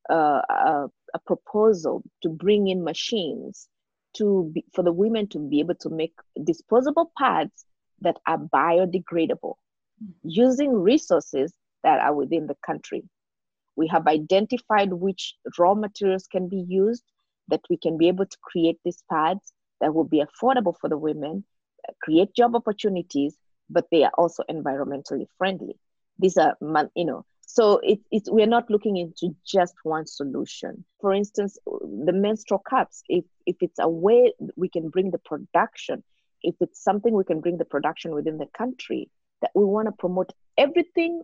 uh, 0.10 0.42
a, 0.50 0.88
a, 1.14 1.20
proposal 1.28 2.02
to 2.24 2.30
bring 2.30 2.68
in 2.68 2.84
machines 2.84 3.68
to 4.16 4.50
be, 4.54 4.66
for 4.74 4.82
the 4.82 4.92
women 4.92 5.28
to 5.28 5.38
be 5.38 5.60
able 5.60 5.76
to 5.76 5.90
make 5.90 6.14
disposable 6.44 7.12
pads 7.16 7.66
that 8.02 8.18
are 8.26 8.40
biodegradable 8.40 9.54
mm-hmm. 10.02 10.12
using 10.24 10.74
resources 10.74 11.54
that 11.84 12.00
are 12.00 12.14
within 12.14 12.48
the 12.48 12.58
country. 12.66 13.04
We 13.76 13.88
have 13.88 14.08
identified 14.08 14.92
which 14.94 15.36
raw 15.60 15.76
materials 15.76 16.28
can 16.28 16.50
be 16.50 16.66
used 16.68 17.04
that 17.50 17.62
we 17.70 17.78
can 17.78 17.98
be 17.98 18.08
able 18.08 18.26
to 18.26 18.38
create 18.42 18.80
these 18.84 19.04
pads 19.12 19.54
that 19.82 19.94
will 19.94 20.06
be 20.06 20.24
affordable 20.24 20.76
for 20.80 20.90
the 20.90 20.98
women, 20.98 21.44
create 22.02 22.34
job 22.36 22.56
opportunities, 22.56 23.36
but 23.70 23.86
they 23.92 24.04
are 24.04 24.12
also 24.18 24.44
environmentally 24.50 25.28
friendly. 25.38 25.78
These 26.20 26.38
are, 26.38 26.58
you 26.96 27.06
know, 27.06 27.26
so 27.52 27.80
it, 27.82 28.00
it's 28.12 28.30
we're 28.30 28.46
not 28.46 28.70
looking 28.70 28.98
into 28.98 29.36
just 29.44 29.74
one 29.82 30.06
solution. 30.06 30.86
For 31.02 31.14
instance, 31.14 31.58
the 31.66 32.14
menstrual 32.14 32.60
cups. 32.60 33.02
If 33.10 33.26
if 33.48 33.56
it's 33.62 33.80
a 33.80 33.90
way 33.90 34.34
we 34.56 34.70
can 34.70 34.90
bring 34.90 35.10
the 35.10 35.18
production, 35.18 36.04
if 36.44 36.54
it's 36.60 36.84
something 36.84 37.12
we 37.12 37.24
can 37.24 37.42
bring 37.42 37.58
the 37.58 37.66
production 37.66 38.14
within 38.14 38.38
the 38.38 38.46
country, 38.56 39.10
that 39.42 39.50
we 39.56 39.64
want 39.66 39.88
to 39.88 39.92
promote 39.94 40.32
everything 40.60 41.24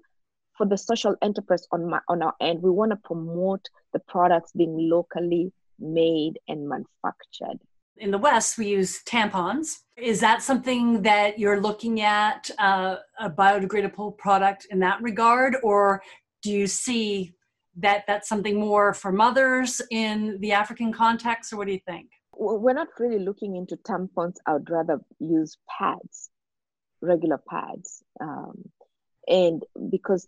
for 0.58 0.66
the 0.66 0.78
social 0.78 1.16
enterprise 1.22 1.68
on 1.72 1.88
my 1.90 2.00
on 2.10 2.24
our 2.24 2.34
end, 2.42 2.64
we 2.64 2.72
want 2.72 2.92
to 2.92 2.98
promote 2.98 3.70
the 3.94 4.00
products 4.00 4.52
being 4.54 4.90
locally 4.90 5.52
made 5.80 6.40
and 6.48 6.68
manufactured. 6.68 7.60
In 7.98 8.12
the 8.12 8.18
West, 8.18 8.58
we 8.58 8.68
use 8.68 9.02
tampons. 9.04 9.78
Is 9.96 10.20
that 10.20 10.42
something 10.42 11.02
that 11.04 11.40
you're 11.40 11.62
looking 11.62 12.02
at 12.02 12.50
uh, 12.60 12.98
a 13.20 13.30
biodegradable 13.30 14.18
product 14.18 14.68
in 14.70 14.80
that 14.80 15.02
regard, 15.02 15.56
or 15.64 16.02
do 16.42 16.52
you 16.52 16.68
see 16.68 17.34
that 17.78 18.04
that's 18.08 18.28
something 18.28 18.60
more 18.60 18.94
for 18.94 19.12
mothers 19.12 19.82
in 19.92 20.38
the 20.42 20.52
African 20.52 20.92
context, 20.92 21.54
or 21.54 21.58
what 21.58 21.68
do 21.68 21.74
you 21.74 21.80
think? 21.88 22.10
We're 22.38 22.74
not 22.74 22.90
really 23.00 23.20
looking 23.20 23.56
into 23.56 23.78
tampons. 23.78 24.36
I 24.46 24.54
would 24.54 24.70
rather 24.70 25.00
use 25.20 25.58
pads, 25.78 26.30
regular 27.02 27.42
pads, 27.50 28.04
um, 28.20 28.70
and 29.28 29.64
because 29.90 30.28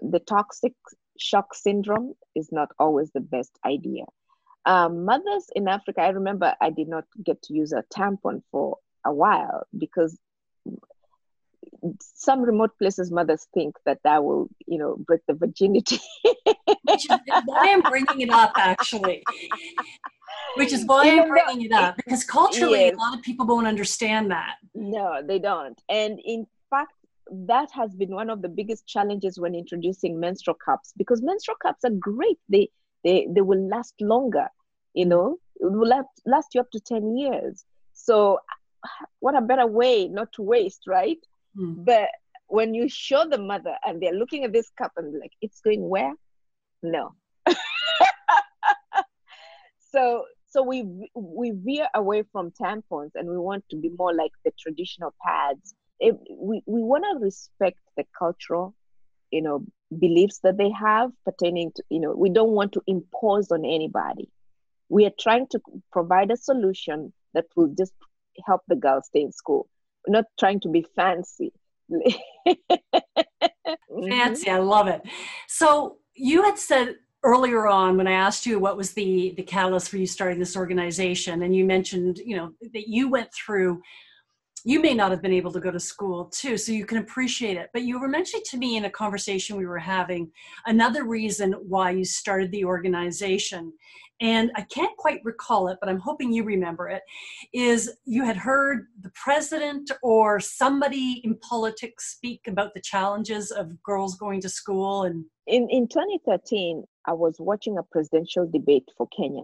the 0.00 0.20
toxic 0.20 0.74
shock 1.18 1.54
syndrome 1.54 2.14
is 2.34 2.50
not 2.52 2.70
always 2.78 3.10
the 3.12 3.20
best 3.20 3.58
idea. 3.66 4.04
Um, 4.64 5.04
mothers 5.04 5.50
in 5.54 5.66
Africa, 5.68 6.02
I 6.02 6.10
remember 6.10 6.54
I 6.60 6.70
did 6.70 6.88
not 6.88 7.04
get 7.22 7.42
to 7.42 7.54
use 7.54 7.72
a 7.72 7.82
tampon 7.92 8.42
for 8.50 8.78
a 9.04 9.12
while 9.12 9.66
because 9.76 10.18
some 11.98 12.42
remote 12.42 12.70
places 12.78 13.10
mothers 13.10 13.46
think 13.54 13.76
that 13.84 13.98
that 14.04 14.22
will 14.22 14.48
you 14.66 14.78
know 14.78 14.96
break 14.96 15.20
the 15.26 15.34
virginity. 15.34 15.98
Which 16.84 17.10
is 17.10 17.18
why 17.46 17.72
i'm 17.72 17.80
bringing 17.80 18.20
it 18.20 18.30
up 18.30 18.52
actually. 18.56 19.22
Which 20.56 20.72
is 20.72 20.84
why 20.84 21.08
i'm 21.08 21.28
bringing 21.28 21.62
it 21.66 21.72
up 21.72 21.96
because 21.96 22.24
culturally 22.24 22.80
yes. 22.80 22.94
a 22.94 22.98
lot 22.98 23.16
of 23.16 23.22
people 23.22 23.46
don't 23.46 23.66
understand 23.66 24.30
that. 24.30 24.56
No 24.74 25.22
they 25.26 25.38
don't. 25.38 25.80
And 25.88 26.20
in 26.24 26.46
fact 26.70 26.92
that 27.30 27.70
has 27.72 27.94
been 27.94 28.10
one 28.10 28.30
of 28.30 28.42
the 28.42 28.48
biggest 28.48 28.86
challenges 28.86 29.38
when 29.38 29.54
introducing 29.54 30.18
menstrual 30.18 30.56
cups 30.64 30.92
because 30.96 31.22
menstrual 31.22 31.56
cups 31.56 31.84
are 31.84 31.90
great. 31.90 32.38
They 32.48 32.70
they 33.04 33.26
they 33.30 33.40
will 33.40 33.68
last 33.68 33.94
longer 34.00 34.48
you 34.94 35.06
know? 35.06 35.38
It 35.56 35.70
will 35.70 35.88
last, 35.88 36.08
last 36.26 36.54
you 36.54 36.60
up 36.60 36.70
to 36.72 36.80
10 36.80 37.16
years. 37.16 37.64
So 37.92 38.40
what 39.20 39.36
a 39.36 39.40
better 39.40 39.66
way 39.66 40.08
not 40.08 40.32
to 40.34 40.42
waste 40.42 40.82
right? 40.86 41.18
Mm. 41.56 41.84
but 41.84 42.08
when 42.46 42.72
you 42.72 42.88
show 42.88 43.28
the 43.28 43.36
mother 43.36 43.76
and 43.84 44.02
they're 44.02 44.14
looking 44.14 44.44
at 44.44 44.54
this 44.54 44.70
cup 44.78 44.92
and 44.96 45.18
like 45.20 45.32
it's 45.42 45.60
going 45.60 45.86
where? 45.88 46.14
No. 46.82 47.14
So 49.90 50.24
so 50.48 50.62
we 50.62 50.86
we 51.14 51.50
veer 51.50 51.86
away 51.94 52.22
from 52.32 52.50
tampons 52.50 53.10
and 53.14 53.28
we 53.28 53.36
want 53.36 53.68
to 53.68 53.76
be 53.76 53.90
more 53.90 54.14
like 54.14 54.32
the 54.42 54.50
traditional 54.58 55.12
pads. 55.22 55.74
It, 56.00 56.16
we, 56.30 56.62
we 56.64 56.82
want 56.82 57.04
to 57.12 57.22
respect 57.22 57.78
the 57.98 58.04
cultural 58.18 58.74
you 59.30 59.42
know 59.42 59.66
beliefs 59.98 60.40
that 60.42 60.56
they 60.56 60.70
have 60.70 61.10
pertaining 61.24 61.72
to 61.76 61.82
you 61.90 62.00
know 62.00 62.14
we 62.14 62.30
don't 62.30 62.52
want 62.52 62.72
to 62.72 62.82
impose 62.86 63.50
on 63.50 63.64
anybody. 63.64 64.28
We 64.88 65.06
are 65.06 65.12
trying 65.18 65.46
to 65.48 65.60
provide 65.90 66.30
a 66.30 66.36
solution 66.36 67.12
that 67.34 67.46
will 67.56 67.74
just 67.78 67.94
help 68.46 68.62
the 68.68 68.76
girls 68.76 69.06
stay 69.06 69.22
in 69.22 69.32
school. 69.32 69.68
We're 70.06 70.12
not 70.12 70.26
trying 70.38 70.60
to 70.60 70.68
be 70.68 70.86
fancy. 70.96 71.52
Mm-hmm. 73.90 74.10
Fancy 74.10 74.50
i 74.50 74.58
love 74.58 74.88
it. 74.88 75.02
So 75.46 75.98
you 76.14 76.42
had 76.42 76.58
said 76.58 76.96
earlier 77.24 77.66
on 77.68 77.96
when 77.96 78.08
i 78.08 78.12
asked 78.12 78.46
you 78.46 78.58
what 78.58 78.76
was 78.76 78.92
the 78.92 79.32
the 79.36 79.42
catalyst 79.42 79.88
for 79.88 79.96
you 79.96 80.06
starting 80.06 80.38
this 80.38 80.56
organization 80.56 81.42
and 81.42 81.54
you 81.54 81.64
mentioned 81.64 82.18
you 82.18 82.36
know 82.36 82.52
that 82.72 82.88
you 82.88 83.08
went 83.08 83.32
through 83.32 83.80
you 84.64 84.80
may 84.80 84.94
not 84.94 85.10
have 85.10 85.22
been 85.22 85.32
able 85.32 85.52
to 85.52 85.60
go 85.60 85.70
to 85.70 85.80
school 85.80 86.26
too, 86.26 86.56
so 86.56 86.72
you 86.72 86.86
can 86.86 86.98
appreciate 86.98 87.56
it. 87.56 87.70
But 87.72 87.82
you 87.82 87.98
were 88.00 88.08
mentioning 88.08 88.44
to 88.50 88.58
me 88.58 88.76
in 88.76 88.84
a 88.84 88.90
conversation 88.90 89.56
we 89.56 89.66
were 89.66 89.78
having 89.78 90.30
another 90.66 91.04
reason 91.04 91.52
why 91.52 91.90
you 91.90 92.04
started 92.04 92.50
the 92.52 92.64
organization. 92.64 93.72
And 94.20 94.52
I 94.54 94.62
can't 94.62 94.96
quite 94.96 95.20
recall 95.24 95.66
it, 95.66 95.78
but 95.80 95.88
I'm 95.88 95.98
hoping 95.98 96.32
you 96.32 96.44
remember 96.44 96.88
it. 96.88 97.02
Is 97.52 97.92
you 98.04 98.24
had 98.24 98.36
heard 98.36 98.86
the 99.00 99.10
president 99.14 99.90
or 100.00 100.38
somebody 100.38 101.20
in 101.24 101.36
politics 101.38 102.12
speak 102.12 102.42
about 102.46 102.72
the 102.74 102.80
challenges 102.80 103.50
of 103.50 103.82
girls 103.82 104.16
going 104.16 104.40
to 104.42 104.48
school 104.48 105.02
and 105.04 105.24
in, 105.48 105.68
in 105.70 105.88
2013 105.88 106.84
I 107.06 107.12
was 107.12 107.36
watching 107.40 107.78
a 107.78 107.82
presidential 107.82 108.48
debate 108.48 108.88
for 108.96 109.08
Kenya 109.08 109.42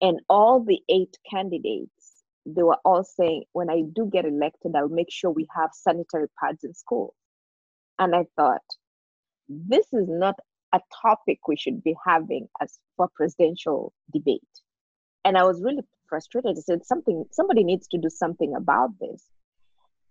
and 0.00 0.20
all 0.30 0.60
the 0.60 0.80
eight 0.88 1.16
candidates 1.30 2.05
they 2.46 2.62
were 2.62 2.78
all 2.84 3.02
saying, 3.02 3.44
when 3.52 3.68
I 3.68 3.82
do 3.94 4.08
get 4.10 4.24
elected, 4.24 4.76
I'll 4.76 4.88
make 4.88 5.10
sure 5.10 5.30
we 5.30 5.48
have 5.54 5.70
sanitary 5.72 6.28
pads 6.40 6.62
in 6.64 6.72
school. 6.74 7.14
And 7.98 8.14
I 8.14 8.26
thought, 8.36 8.62
this 9.48 9.86
is 9.92 10.06
not 10.08 10.38
a 10.72 10.80
topic 11.02 11.40
we 11.48 11.56
should 11.56 11.82
be 11.82 11.94
having 12.06 12.48
as 12.60 12.78
for 12.96 13.08
presidential 13.14 13.92
debate. 14.12 14.42
And 15.24 15.36
I 15.36 15.44
was 15.44 15.62
really 15.62 15.82
frustrated. 16.08 16.56
I 16.56 16.60
said, 16.60 16.86
something, 16.86 17.24
somebody 17.32 17.64
needs 17.64 17.88
to 17.88 17.98
do 17.98 18.08
something 18.08 18.54
about 18.54 18.90
this. 19.00 19.24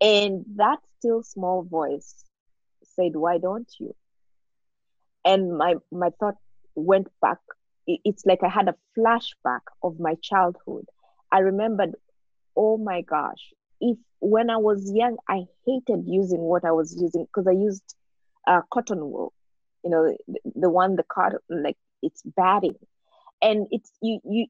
And 0.00 0.44
that 0.56 0.78
still 0.98 1.22
small 1.22 1.62
voice 1.62 2.24
said, 2.84 3.16
why 3.16 3.38
don't 3.38 3.72
you? 3.80 3.94
And 5.24 5.56
my 5.56 5.74
my 5.90 6.10
thought 6.20 6.36
went 6.74 7.08
back. 7.20 7.38
It's 7.86 8.26
like 8.26 8.42
I 8.42 8.48
had 8.48 8.68
a 8.68 8.76
flashback 8.96 9.60
of 9.82 9.98
my 9.98 10.14
childhood. 10.22 10.86
I 11.32 11.38
remembered 11.38 11.94
oh 12.56 12.78
my 12.78 13.02
gosh, 13.02 13.52
if 13.80 13.98
when 14.20 14.50
I 14.50 14.56
was 14.56 14.90
young, 14.92 15.16
I 15.28 15.44
hated 15.66 16.04
using 16.06 16.40
what 16.40 16.64
I 16.64 16.72
was 16.72 16.96
using 17.00 17.24
because 17.24 17.46
I 17.46 17.52
used 17.52 17.94
uh, 18.46 18.62
cotton 18.72 19.00
wool, 19.00 19.32
you 19.84 19.90
know, 19.90 20.16
the, 20.26 20.40
the 20.54 20.70
one 20.70 20.96
the 20.96 21.04
cotton 21.04 21.38
like 21.50 21.76
it's 22.02 22.22
batting, 22.22 22.76
and 23.42 23.66
it's 23.70 23.92
you 24.00 24.20
you 24.24 24.46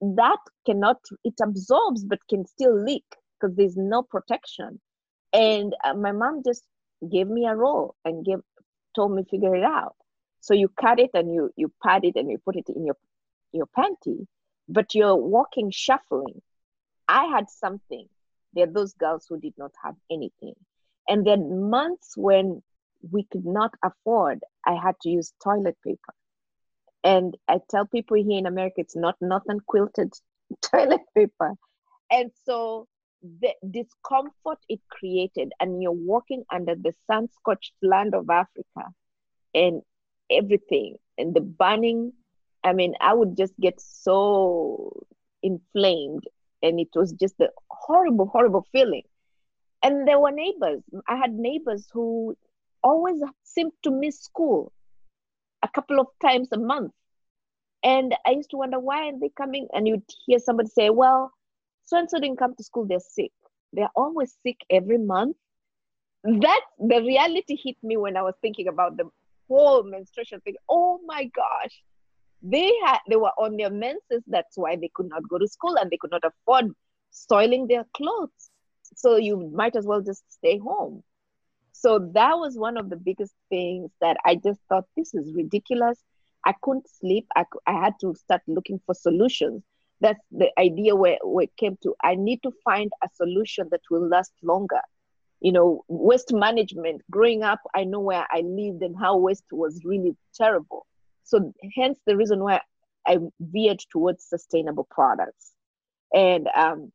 that 0.00 0.38
cannot 0.66 0.98
it 1.24 1.34
absorbs 1.42 2.04
but 2.04 2.20
can 2.28 2.46
still 2.46 2.84
leak 2.84 3.04
because 3.40 3.56
there's 3.56 3.76
no 3.76 4.02
protection. 4.02 4.80
And 5.32 5.74
uh, 5.84 5.94
my 5.94 6.12
mom 6.12 6.42
just 6.44 6.64
gave 7.10 7.28
me 7.28 7.46
a 7.46 7.54
roll 7.54 7.94
and 8.04 8.24
gave 8.24 8.38
told 8.94 9.14
me 9.14 9.24
figure 9.30 9.54
it 9.54 9.64
out. 9.64 9.94
So 10.40 10.54
you 10.54 10.68
cut 10.80 10.98
it 11.00 11.10
and 11.14 11.32
you 11.32 11.50
you 11.56 11.72
pad 11.82 12.04
it 12.04 12.16
and 12.16 12.30
you 12.30 12.38
put 12.38 12.56
it 12.56 12.68
in 12.68 12.84
your 12.84 12.96
your 13.52 13.66
panty, 13.66 14.26
but 14.68 14.94
you're 14.94 15.16
walking 15.16 15.70
shuffling 15.70 16.42
I 17.08 17.24
had 17.26 17.48
something. 17.48 18.06
There 18.52 18.64
are 18.64 18.72
those 18.72 18.94
girls 18.94 19.26
who 19.28 19.40
did 19.40 19.54
not 19.58 19.72
have 19.82 19.94
anything. 20.10 20.54
And 21.08 21.26
then 21.26 21.70
months 21.70 22.14
when 22.16 22.62
we 23.10 23.24
could 23.24 23.46
not 23.46 23.72
afford, 23.82 24.40
I 24.66 24.74
had 24.74 24.94
to 25.02 25.08
use 25.08 25.32
toilet 25.42 25.76
paper. 25.84 26.14
And 27.04 27.36
I 27.48 27.60
tell 27.70 27.86
people 27.86 28.16
here 28.16 28.38
in 28.38 28.46
America, 28.46 28.76
it's 28.78 28.96
not 28.96 29.16
nothing 29.20 29.60
quilted 29.66 30.12
toilet 30.62 31.00
paper. 31.16 31.54
And 32.10 32.30
so 32.44 32.86
the 33.22 33.52
discomfort 33.70 34.58
it 34.68 34.80
created, 34.90 35.52
and 35.60 35.82
you're 35.82 35.92
walking 35.92 36.44
under 36.52 36.74
the 36.74 36.92
sun 37.06 37.28
scorched 37.30 37.72
land 37.82 38.14
of 38.14 38.28
Africa 38.30 38.92
and 39.54 39.82
everything, 40.30 40.96
and 41.16 41.34
the 41.34 41.40
burning. 41.40 42.12
I 42.64 42.72
mean, 42.72 42.94
I 43.00 43.14
would 43.14 43.36
just 43.36 43.54
get 43.60 43.80
so 43.80 45.06
inflamed 45.42 46.24
and 46.62 46.80
it 46.80 46.88
was 46.94 47.12
just 47.12 47.34
a 47.40 47.48
horrible 47.70 48.26
horrible 48.26 48.66
feeling. 48.72 49.02
And 49.82 50.08
there 50.08 50.18
were 50.18 50.32
neighbors. 50.32 50.82
I 51.08 51.16
had 51.16 51.32
neighbors 51.32 51.88
who 51.92 52.36
always 52.82 53.20
seemed 53.44 53.72
to 53.84 53.90
miss 53.90 54.20
school 54.20 54.72
a 55.62 55.68
couple 55.68 56.00
of 56.00 56.08
times 56.20 56.48
a 56.52 56.58
month. 56.58 56.92
And 57.84 58.14
i 58.26 58.30
used 58.30 58.50
to 58.50 58.56
wonder 58.56 58.80
why 58.80 59.08
are 59.08 59.18
they 59.18 59.30
coming? 59.36 59.68
And 59.72 59.86
you'd 59.86 60.02
hear 60.26 60.38
somebody 60.38 60.68
say 60.68 60.90
well 60.90 61.32
so 61.84 61.96
and 61.96 62.10
so 62.10 62.18
didn't 62.18 62.38
come 62.38 62.54
to 62.54 62.64
school. 62.64 62.86
They're 62.86 63.00
sick. 63.00 63.32
They're 63.72 63.90
always 63.94 64.36
sick 64.42 64.58
every 64.68 64.98
month. 64.98 65.36
That 66.24 66.60
the 66.78 67.00
reality 67.00 67.56
hit 67.62 67.76
me 67.82 67.96
when 67.96 68.16
i 68.16 68.22
was 68.22 68.34
thinking 68.42 68.66
about 68.66 68.96
the 68.96 69.08
whole 69.48 69.84
menstruation 69.84 70.40
thing. 70.40 70.56
Oh 70.68 71.00
my 71.06 71.24
gosh 71.24 71.82
they 72.42 72.72
had 72.84 72.98
they 73.08 73.16
were 73.16 73.32
on 73.38 73.56
their 73.56 73.70
menses. 73.70 74.22
That's 74.26 74.56
why 74.56 74.76
they 74.76 74.90
could 74.94 75.08
not 75.08 75.28
go 75.28 75.38
to 75.38 75.48
school 75.48 75.76
and 75.76 75.90
they 75.90 75.98
could 75.98 76.10
not 76.10 76.24
afford 76.24 76.72
soiling 77.10 77.66
their 77.66 77.84
clothes. 77.94 78.50
So 78.96 79.16
you 79.16 79.50
might 79.54 79.76
as 79.76 79.86
well 79.86 80.00
just 80.00 80.30
stay 80.32 80.58
home. 80.58 81.02
So 81.72 81.98
that 82.14 82.38
was 82.38 82.58
one 82.58 82.76
of 82.76 82.90
the 82.90 82.96
biggest 82.96 83.34
things 83.50 83.90
that 84.00 84.16
i 84.24 84.34
just 84.34 84.60
thought 84.68 84.84
this 84.96 85.14
is 85.14 85.32
ridiculous. 85.34 86.02
I 86.44 86.54
couldn't 86.62 86.88
sleep. 86.88 87.26
I, 87.36 87.44
I 87.66 87.72
had 87.72 87.94
to 88.00 88.14
start 88.14 88.42
looking 88.46 88.80
for 88.86 88.94
solutions. 88.94 89.62
That's 90.00 90.20
the 90.30 90.50
idea 90.58 90.96
where, 90.96 91.18
where 91.22 91.44
it 91.44 91.56
came 91.56 91.76
to. 91.82 91.94
I 92.02 92.14
need 92.14 92.42
to 92.44 92.52
find 92.64 92.90
a 93.02 93.08
solution 93.14 93.68
that 93.70 93.80
will 93.90 94.08
last 94.08 94.32
longer. 94.42 94.80
You 95.40 95.52
know 95.52 95.84
waste 95.88 96.32
management. 96.32 97.02
Growing 97.10 97.42
up 97.44 97.60
i 97.74 97.84
know 97.84 98.00
where 98.00 98.26
i 98.30 98.40
lived 98.40 98.82
and 98.82 98.96
how 98.98 99.16
waste 99.18 99.44
was 99.52 99.80
really 99.84 100.16
terrible 100.34 100.87
so 101.28 101.52
hence 101.76 101.98
the 102.06 102.16
reason 102.16 102.42
why 102.42 102.62
I 103.06 103.18
veered 103.38 103.80
towards 103.92 104.24
sustainable 104.24 104.88
products. 104.90 105.52
And 106.14 106.48
um, 106.56 106.90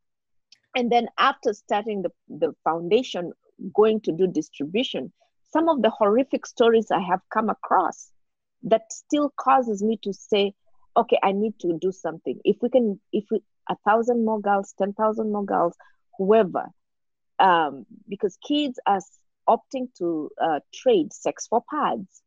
and 0.75 0.91
then 0.91 1.07
after 1.19 1.53
starting 1.53 2.01
the, 2.01 2.09
the 2.27 2.53
foundation, 2.63 3.33
going 3.75 4.01
to 4.01 4.11
do 4.11 4.25
distribution, 4.25 5.13
some 5.51 5.69
of 5.69 5.83
the 5.83 5.91
horrific 5.91 6.47
stories 6.47 6.87
I 6.89 6.99
have 7.01 7.21
come 7.31 7.49
across 7.49 8.09
that 8.63 8.91
still 8.91 9.31
causes 9.37 9.83
me 9.83 9.99
to 10.01 10.11
say, 10.11 10.53
okay, 10.97 11.19
I 11.21 11.31
need 11.31 11.59
to 11.59 11.77
do 11.79 11.91
something. 11.91 12.39
If 12.43 12.57
we 12.63 12.69
can, 12.69 12.99
if 13.11 13.25
we 13.29 13.43
a 13.69 13.75
thousand 13.85 14.25
more 14.25 14.41
girls, 14.41 14.73
10,000 14.79 15.31
more 15.31 15.45
girls, 15.45 15.75
whoever. 16.17 16.69
Um, 17.37 17.85
because 18.09 18.37
kids 18.47 18.79
are 18.87 19.01
opting 19.47 19.93
to 19.99 20.31
uh, 20.41 20.59
trade 20.73 21.13
sex 21.13 21.45
for 21.47 21.63
pads 21.71 22.22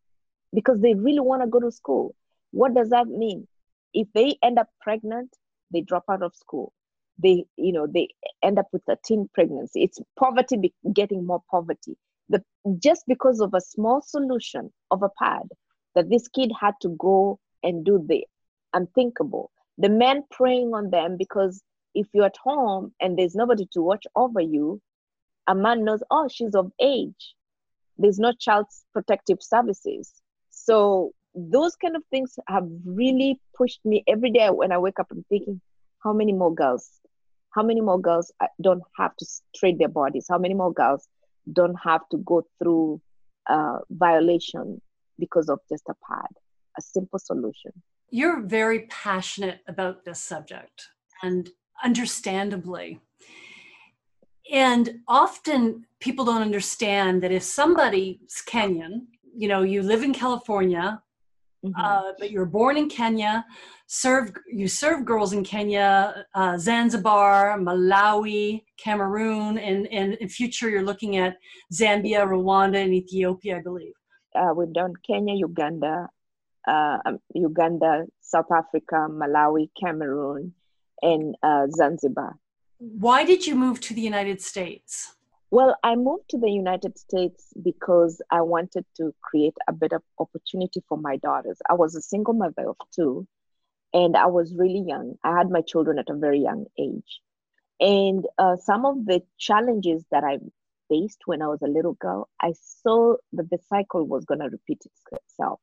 because 0.57 0.81
they 0.81 0.95
really 0.95 1.21
want 1.21 1.43
to 1.43 1.49
go 1.49 1.61
to 1.61 1.71
school. 1.71 2.15
What 2.51 2.75
does 2.75 2.89
that 2.89 3.07
mean? 3.09 3.47
If 3.93 4.09
they 4.15 4.39
end 4.43 4.59
up 4.59 4.69
pregnant, 4.81 5.29
they 5.71 5.83
drop 5.83 6.05
out 6.11 6.23
of 6.23 6.35
school. 6.35 6.73
They, 7.23 7.45
you 7.57 7.73
know, 7.73 7.87
they 7.87 8.09
end 8.43 8.59
up 8.59 8.69
with 8.73 8.83
a 8.89 8.97
teen 9.05 9.29
pregnancy. 9.35 9.83
It's 9.83 10.01
poverty 10.19 10.57
be- 10.57 10.75
getting 10.95 11.27
more 11.27 11.43
poverty. 11.51 11.99
The, 12.31 12.43
just 12.83 13.05
because 13.07 13.41
of 13.41 13.53
a 13.53 13.61
small 13.61 14.01
solution 14.01 14.73
of 14.91 15.03
a 15.03 15.11
pad 15.23 15.43
that 15.95 16.09
this 16.09 16.27
kid 16.29 16.51
had 16.59 16.75
to 16.81 16.89
go 16.99 17.39
and 17.63 17.85
do 17.85 18.03
the 18.09 18.25
unthinkable. 18.73 19.51
The 19.77 19.91
men 19.91 20.25
preying 20.31 20.73
on 20.73 20.89
them 20.89 21.19
because 21.19 21.63
if 21.95 22.07
you're 22.15 22.27
at 22.27 22.37
home 22.43 22.95
and 23.01 23.19
there's 23.19 23.35
nobody 23.35 23.67
to 23.73 23.83
watch 23.83 24.07
over 24.17 24.41
you, 24.41 24.81
a 25.47 25.55
man 25.55 25.85
knows, 25.85 26.03
oh, 26.11 26.29
she's 26.29 26.55
of 26.55 26.73
age. 26.81 27.35
There's 27.99 28.19
no 28.19 28.33
child 28.33 28.67
protective 28.95 29.43
services. 29.43 30.13
So 30.67 31.13
those 31.37 31.77
kind 31.77 31.95
of 31.95 32.03
things 32.11 32.35
have 32.49 32.67
really 32.85 33.41
pushed 33.57 33.81
me 33.85 34.03
every 34.09 34.33
day 34.33 34.49
when 34.51 34.73
I 34.73 34.79
wake 34.79 34.99
up. 34.99 35.07
I'm 35.13 35.25
thinking, 35.29 35.61
how 36.03 36.13
many 36.13 36.33
more 36.33 36.53
girls? 36.53 36.91
How 37.55 37.63
many 37.63 37.81
more 37.81 38.01
girls 38.01 38.33
uh, 38.41 38.49
don't 38.61 38.83
have 38.99 39.15
to 39.17 39.27
trade 39.55 39.79
their 39.79 39.89
bodies? 39.89 40.27
How 40.29 40.39
many 40.39 40.55
more 40.55 40.73
girls 40.73 41.07
don't 41.53 41.77
have 41.85 42.01
to 42.11 42.19
go 42.19 42.45
through 42.59 43.01
uh, 43.49 43.79
violation 43.91 44.83
because 45.21 45.49
of 45.49 45.61
just 45.71 45.85
a 45.89 45.95
pad? 46.09 46.31
A 46.79 46.83
simple 46.83 47.21
solution. 47.21 47.71
You're 48.11 48.41
very 48.41 48.81
passionate 48.89 49.61
about 49.69 50.05
this 50.05 50.21
subject, 50.21 50.89
and 51.23 51.49
understandably. 51.83 53.01
And 54.53 55.01
often 55.09 55.87
people 56.01 56.25
don't 56.25 56.43
understand 56.43 57.23
that 57.23 57.33
if 57.33 57.43
somebody's 57.43 58.43
Kenyan, 58.47 59.07
you 59.37 59.49
know, 59.49 59.63
you 59.63 59.83
live 59.83 60.03
in 60.03 60.13
California, 60.13 61.01
mm-hmm. 61.65 61.81
uh, 61.81 62.13
but 62.19 62.31
you're 62.31 62.47
born 62.47 62.77
in 62.77 62.89
Kenya, 62.89 63.45
serve 63.87 64.33
you 64.51 64.69
serve 64.69 65.05
girls 65.05 65.33
in 65.33 65.45
Kenya, 65.45 66.25
uh, 66.35 66.57
Zanzibar, 66.59 67.59
Malawi, 67.59 68.65
Cameroon, 68.79 69.59
and, 69.59 69.87
and 69.89 70.15
in 70.15 70.29
future 70.29 70.69
you're 70.69 70.83
looking 70.83 71.17
at 71.17 71.37
Zambia, 71.73 72.27
Rwanda, 72.27 72.83
and 72.83 72.95
Ethiopia, 72.95 73.59
I 73.59 73.63
believe. 73.63 73.95
Uh, 74.35 74.53
we've 74.55 74.73
done 74.73 74.93
Kenya, 75.07 75.35
Uganda, 75.35 76.09
uh, 76.69 76.99
um, 77.07 77.19
Uganda, 77.35 78.05
South 78.21 78.51
Africa, 78.53 79.07
Malawi, 79.09 79.71
Cameroon, 79.81 80.53
and 81.03 81.35
uh, 81.43 81.67
Zanzibar. 81.71 82.37
Why 82.79 83.25
did 83.25 83.47
you 83.47 83.55
move 83.55 83.81
to 83.81 83.95
the 83.95 84.03
United 84.03 84.43
States? 84.43 85.16
Well, 85.51 85.77
I 85.85 85.95
moved 85.95 86.29
to 86.31 86.39
the 86.39 86.51
United 86.51 86.99
States 86.99 87.53
because 87.63 88.21
I 88.31 88.43
wanted 88.43 88.85
to 88.97 89.15
create 89.23 89.57
a 89.69 89.73
better 89.73 90.03
opportunity 90.19 90.83
for 90.89 90.99
my 90.99 91.17
daughters. 91.19 91.59
I 91.71 91.75
was 91.75 91.95
a 91.95 92.03
single 92.03 92.35
mother 92.35 92.69
of 92.69 92.77
two, 92.95 93.27
and 93.93 94.17
I 94.17 94.27
was 94.27 94.55
really 94.57 94.85
young. 94.87 95.17
I 95.25 95.37
had 95.37 95.51
my 95.51 95.61
children 95.63 95.99
at 95.99 96.11
a 96.11 96.17
very 96.17 96.41
young 96.41 96.67
age. 96.79 97.21
And 97.81 98.27
uh, 98.39 98.57
some 98.57 98.85
of 98.85 99.07
the 99.07 99.23
challenges 99.39 100.05
that 100.11 100.25
I 100.25 100.39
faced 100.89 101.21
when 101.27 101.43
I 101.43 101.49
was 101.49 101.63
a 101.63 101.69
little 101.69 101.95
girl, 101.95 102.29
I 102.41 102.53
saw 102.61 103.17
that 103.33 103.51
the 103.51 103.59
cycle 103.69 104.05
was 104.07 104.25
going 104.25 104.41
to 104.41 104.49
repeat 104.49 104.83
itself. 105.13 105.61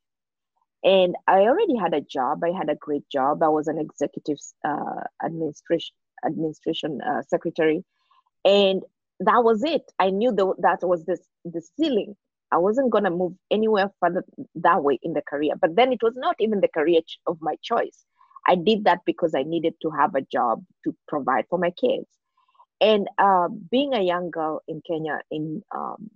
And 0.84 1.15
I 1.27 1.41
already 1.41 1.75
had 1.77 1.93
a 1.93 2.01
job. 2.01 2.43
I 2.43 2.51
had 2.51 2.69
a 2.69 2.75
great 2.75 3.09
job. 3.09 3.41
I 3.43 3.49
was 3.49 3.67
an 3.67 3.79
executive 3.79 4.38
uh, 4.65 5.01
administration 5.23 5.95
administration 6.25 7.01
uh, 7.01 7.21
secretary, 7.23 7.84
and 8.45 8.81
that 9.26 9.43
was 9.43 9.63
it. 9.63 9.84
I 9.99 10.09
knew 10.09 10.32
that 10.59 10.80
was 10.84 11.05
the 11.05 11.17
the 11.45 11.61
ceiling. 11.78 12.15
I 12.51 12.57
wasn't 12.57 12.91
gonna 12.91 13.09
move 13.09 13.34
anywhere 13.51 13.91
further 13.99 14.24
that 14.55 14.84
way 14.84 14.99
in 15.03 15.13
the 15.13 15.21
career. 15.21 15.53
But 15.59 15.76
then 15.76 15.91
it 15.91 16.03
was 16.03 16.15
not 16.15 16.36
even 16.39 16.61
the 16.61 16.67
career 16.67 17.01
of 17.28 17.38
my 17.41 17.55
choice. 17.63 18.05
I 18.45 18.55
did 18.55 18.84
that 18.86 18.99
because 19.05 19.34
I 19.36 19.43
needed 19.43 19.76
to 19.82 19.89
have 19.91 20.15
a 20.15 20.21
job 20.21 20.63
to 20.84 20.95
provide 21.07 21.45
for 21.49 21.57
my 21.57 21.71
kids. 21.71 22.07
And 22.82 23.07
uh, 23.17 23.47
being 23.71 23.93
a 23.93 24.01
young 24.01 24.30
girl 24.32 24.61
in 24.67 24.82
Kenya, 24.86 25.21
in 25.32 25.63
um, 25.74 26.09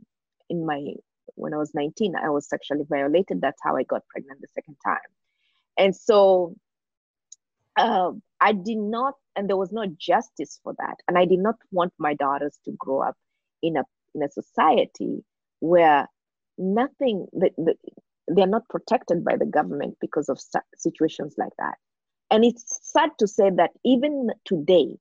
in 0.50 0.66
my 0.66 0.94
when 1.36 1.54
I 1.54 1.58
was 1.58 1.74
19, 1.74 2.16
I 2.16 2.30
was 2.30 2.50
sexually 2.50 2.84
violated. 2.90 3.42
That's 3.42 3.62
how 3.64 3.76
I 3.78 3.84
got 3.84 4.08
pregnant 4.10 4.42
the 4.42 4.48
second 4.54 4.78
time. 4.86 4.98
And 5.78 5.96
so 5.96 6.56
uh, 7.78 8.12
I 8.40 8.54
did 8.54 8.78
not, 8.78 9.16
and 9.36 9.50
there 9.50 9.58
was 9.58 9.72
no 9.72 9.86
justice 9.98 10.60
for 10.64 10.74
that. 10.78 10.96
And 11.08 11.18
I 11.18 11.26
did 11.26 11.40
not 11.40 11.56
want 11.72 11.94
my 11.98 12.14
daughters 12.14 12.60
to 12.66 12.72
grow 12.78 13.02
up 13.02 13.16
in 13.62 13.78
a 13.78 13.84
in 14.16 14.24
a 14.24 14.30
society 14.30 15.24
where 15.60 16.08
nothing 16.58 17.28
that 17.34 17.52
the, 17.58 17.76
they're 18.28 18.48
not 18.48 18.68
protected 18.70 19.24
by 19.24 19.38
the 19.38 19.46
government 19.46 19.98
because 20.02 20.30
of 20.30 20.40
situations 20.76 21.36
like 21.38 21.54
that. 21.60 21.76
And 22.30 22.44
it's 22.44 22.80
sad 22.82 23.12
to 23.20 23.28
say 23.28 23.50
that 23.52 23.72
even 23.86 24.30
today, 24.46 24.98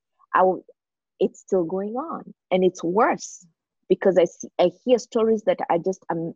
it's 1.18 1.40
still 1.40 1.64
going 1.64 1.94
on, 1.94 2.34
and 2.50 2.64
it's 2.64 2.84
worse 2.84 3.46
because 3.88 4.18
I 4.18 4.24
see, 4.24 4.48
I 4.58 4.70
hear 4.84 4.98
stories 4.98 5.42
that 5.44 5.58
I 5.70 5.78
just 5.78 6.04
um 6.10 6.34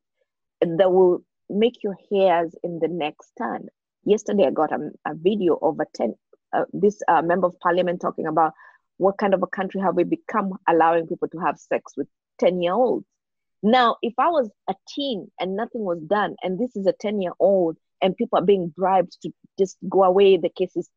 that 0.60 0.92
will 0.92 1.22
make 1.48 1.82
your 1.82 1.96
hairs 2.10 2.54
in 2.62 2.78
the 2.78 2.88
next 2.88 3.32
turn. 3.38 3.68
Yesterday, 4.04 4.46
I 4.46 4.50
got 4.50 4.72
a, 4.72 4.90
a 5.06 5.14
video 5.14 5.58
of 5.60 5.78
a 5.80 5.86
ten 5.94 6.14
uh, 6.52 6.64
this 6.72 7.00
uh, 7.08 7.22
member 7.22 7.46
of 7.46 7.58
parliament 7.60 8.00
talking 8.00 8.26
about 8.26 8.52
what 8.98 9.18
kind 9.18 9.34
of 9.34 9.42
a 9.42 9.46
country 9.46 9.80
have 9.80 9.96
we 9.96 10.04
become, 10.04 10.52
allowing 10.68 11.06
people 11.06 11.28
to 11.28 11.38
have 11.38 11.58
sex 11.58 11.92
with 11.96 12.08
ten 12.38 12.60
year 12.60 12.72
olds. 12.72 13.06
Now, 13.62 13.96
if 14.02 14.14
I 14.18 14.28
was 14.28 14.50
a 14.68 14.74
teen 14.88 15.30
and 15.38 15.56
nothing 15.56 15.82
was 15.84 16.00
done, 16.00 16.36
and 16.42 16.58
this 16.58 16.76
is 16.76 16.86
a 16.86 16.92
ten 16.92 17.20
year 17.20 17.32
old, 17.38 17.76
and 18.02 18.16
people 18.16 18.38
are 18.38 18.44
being 18.44 18.72
bribed 18.76 19.16
to 19.22 19.30
just 19.58 19.76
go 19.88 20.04
away, 20.04 20.36
the 20.36 20.48
case 20.48 20.74
is, 20.76 20.88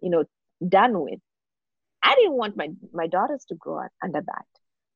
you 0.00 0.10
know, 0.10 0.24
done 0.66 1.00
with. 1.00 1.20
I 2.02 2.14
didn't 2.14 2.32
want 2.32 2.56
my 2.56 2.68
my 2.92 3.06
daughters 3.06 3.44
to 3.48 3.54
grow 3.54 3.84
up 3.84 3.92
under 4.02 4.20
that. 4.20 4.46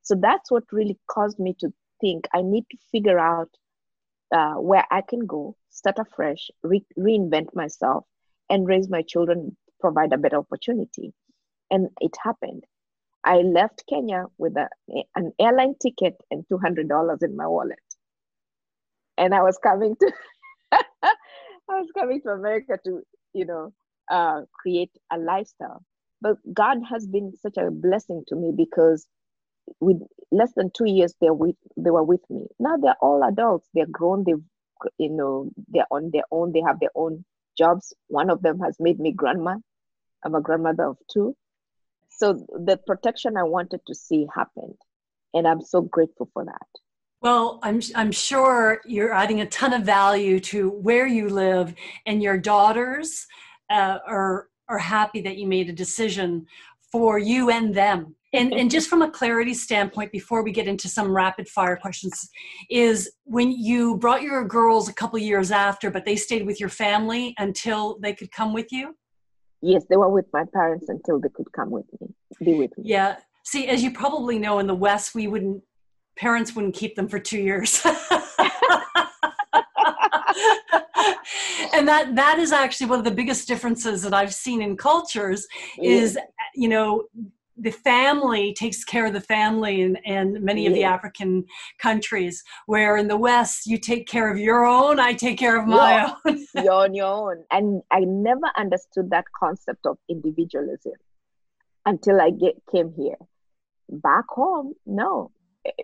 So 0.03 0.15
that's 0.15 0.51
what 0.51 0.65
really 0.73 0.99
caused 1.07 1.39
me 1.39 1.55
to 1.61 1.73
think 2.01 2.29
I 2.35 2.43
need 2.43 2.65
to 2.71 2.77
figure 2.93 3.19
out 3.19 3.49
uh, 4.35 4.55
where 4.55 4.85
I 4.91 5.01
can 5.01 5.27
go, 5.27 5.57
start 5.71 5.99
afresh, 5.99 6.51
re- 6.63 6.87
reinvent 6.99 7.55
myself, 7.55 8.05
and 8.51 8.67
raise 8.67 8.89
my 8.89 9.03
children, 9.03 9.57
provide 9.85 10.15
a 10.15 10.19
better 10.19 10.39
opportunity. 10.39 11.13
And 11.71 11.89
it 12.01 12.17
happened. 12.23 12.65
I 13.25 13.39
left 13.39 13.85
Kenya 13.89 14.27
with 14.39 14.57
a, 14.57 14.69
an 15.15 15.33
airline 15.41 15.75
ticket 15.83 16.15
and 16.31 16.45
$200 16.51 17.23
in 17.23 17.37
my 17.37 17.47
wallet. 17.47 17.79
And 19.19 19.35
I 19.35 19.43
was 19.43 19.59
coming 19.63 19.97
to, 20.01 20.13
I 20.73 20.83
was 21.69 21.89
coming 21.99 22.23
to 22.23 22.31
America 22.31 22.79
to, 22.87 23.03
you 23.35 23.47
know, 23.47 23.73
uh, 24.11 24.43
create 24.63 24.93
a 25.13 25.19
lifestyle. 25.19 25.83
But 26.23 26.37
God 26.55 26.79
has 26.91 27.07
been 27.07 27.33
such 27.43 27.59
a 27.59 27.71
blessing 27.71 28.25
to 28.29 28.37
me 28.37 28.53
because 28.57 29.07
with 29.81 30.01
less 30.33 30.53
than 30.57 30.71
two 30.77 30.87
years 30.87 31.15
they 31.21 31.31
with 31.31 31.57
they 31.77 31.91
were 31.91 32.05
with 32.05 32.23
me 32.31 32.47
now 32.59 32.77
they're 32.77 32.97
all 33.01 33.23
adults 33.25 33.69
they're 33.75 33.87
grown 33.91 34.25
they've 34.27 34.45
you 34.99 35.11
know 35.11 35.51
they're 35.69 35.87
on 35.91 36.11
their 36.13 36.25
own 36.31 36.53
they 36.53 36.63
have 36.67 36.81
their 36.81 36.91
own 36.95 37.25
jobs 37.59 37.95
one 38.09 38.31
of 38.31 38.43
them 38.43 38.59
has 38.61 38.77
made 38.81 38.99
me 39.01 39.13
grandma 39.13 39.57
i'm 40.25 40.35
a 40.35 40.41
grandmother 40.41 40.85
of 40.85 40.99
two. 41.13 41.37
So 42.09 42.47
the 42.67 42.77
protection 42.87 43.37
i 43.37 43.43
wanted 43.43 43.81
to 43.87 43.95
see 43.95 44.27
happened 44.35 44.79
and 45.35 45.47
i'm 45.47 45.61
so 45.61 45.83
grateful 45.83 46.29
for 46.33 46.45
that. 46.45 46.69
Well, 47.25 47.59
I'm, 47.63 47.81
I'm 47.95 48.13
sure 48.13 48.83
you're 48.85 49.15
adding 49.15 49.41
a 49.41 49.47
ton 49.47 49.73
of 49.73 49.83
value 49.83 50.39
to 50.41 50.69
where 50.69 51.07
you 51.07 51.31
live, 51.31 51.75
and 52.05 52.23
your 52.23 52.37
daughters 52.37 53.27
uh, 53.71 53.97
are, 54.07 54.49
are 54.69 54.77
happy 54.77 55.23
that 55.23 55.39
you 55.39 55.47
made 55.47 55.71
a 55.71 55.73
decision 55.73 56.47
for 56.93 57.19
you 57.19 57.49
and 57.49 57.75
them. 57.75 58.15
And, 58.35 58.53
and 58.53 58.71
just 58.71 58.91
from 58.91 59.01
a 59.01 59.11
clarity 59.11 59.55
standpoint 59.55 60.13
before 60.13 60.43
we 60.43 60.53
get 60.53 60.69
into 60.69 60.87
some 60.87 61.11
rapid 61.17 61.49
fire 61.49 61.77
questions 61.77 62.29
is 62.69 63.11
when 63.25 63.53
you 63.53 63.97
brought 63.97 64.21
your 64.21 64.45
girls 64.45 64.91
a 64.91 64.93
couple 64.93 65.19
years 65.21 65.53
after 65.53 65.89
but 65.89 66.05
they 66.05 66.17
stayed 66.17 66.45
with 66.45 66.59
your 66.59 66.69
family 66.69 67.33
until 67.39 67.97
they 68.01 68.13
could 68.13 68.33
come 68.33 68.53
with 68.53 68.73
you 68.73 68.97
yes 69.65 69.85
they 69.89 69.97
were 69.97 70.09
with 70.09 70.27
my 70.33 70.45
parents 70.53 70.89
until 70.89 71.19
they 71.19 71.29
could 71.31 71.51
come 71.53 71.71
with 71.71 71.87
me 72.01 72.09
be 72.43 72.55
with 72.55 72.77
me. 72.77 72.85
Yeah. 72.87 73.17
See 73.45 73.69
as 73.69 73.83
you 73.83 73.91
probably 73.91 74.39
know 74.39 74.59
in 74.59 74.67
the 74.67 74.75
west 74.75 75.15
we 75.15 75.27
wouldn't 75.27 75.63
parents 76.17 76.55
wouldn't 76.55 76.75
keep 76.75 76.95
them 76.97 77.09
for 77.09 77.19
two 77.19 77.39
years. 77.41 77.85
And 81.73 81.89
that 81.89 82.15
that 82.15 82.39
is 82.39 82.53
actually 82.53 82.87
one 82.89 82.99
of 83.01 83.05
the 83.05 83.11
biggest 83.11 83.49
differences 83.49 84.03
that 84.03 84.15
i've 84.15 84.33
seen 84.33 84.63
in 84.63 84.77
cultures 84.77 85.47
is 85.83 86.17
you 86.55 86.69
know 86.69 87.05
the 87.57 87.71
family 87.71 88.53
takes 88.53 88.85
care 88.85 89.07
of 89.07 89.13
the 89.13 89.21
family 89.21 89.83
in, 89.83 89.97
in 90.05 90.45
many 90.45 90.67
of 90.67 90.75
the 90.75 90.85
African 90.85 91.45
countries, 91.79 92.43
where 92.67 92.97
in 92.97 93.09
the 93.09 93.17
West 93.17 93.67
you 93.67 93.79
take 93.79 94.09
care 94.09 94.31
of 94.31 94.39
your 94.39 94.65
own, 94.65 94.99
I 94.99 95.13
take 95.13 95.39
care 95.39 95.61
of 95.61 95.67
my 95.67 95.93
yeah. 95.93 96.15
own. 96.27 96.47
you're 96.65 96.73
on 96.73 96.95
your 96.95 97.07
own. 97.07 97.45
And 97.51 97.83
I 97.91 98.01
never 98.01 98.51
understood 98.57 99.11
that 99.11 99.27
concept 99.39 99.87
of 99.87 99.99
individualism. 100.09 100.95
until 101.87 102.21
I 102.21 102.31
get 102.31 102.55
came 102.73 102.93
here. 102.97 103.19
Back 103.89 104.27
home, 104.31 104.75
no. 104.87 105.31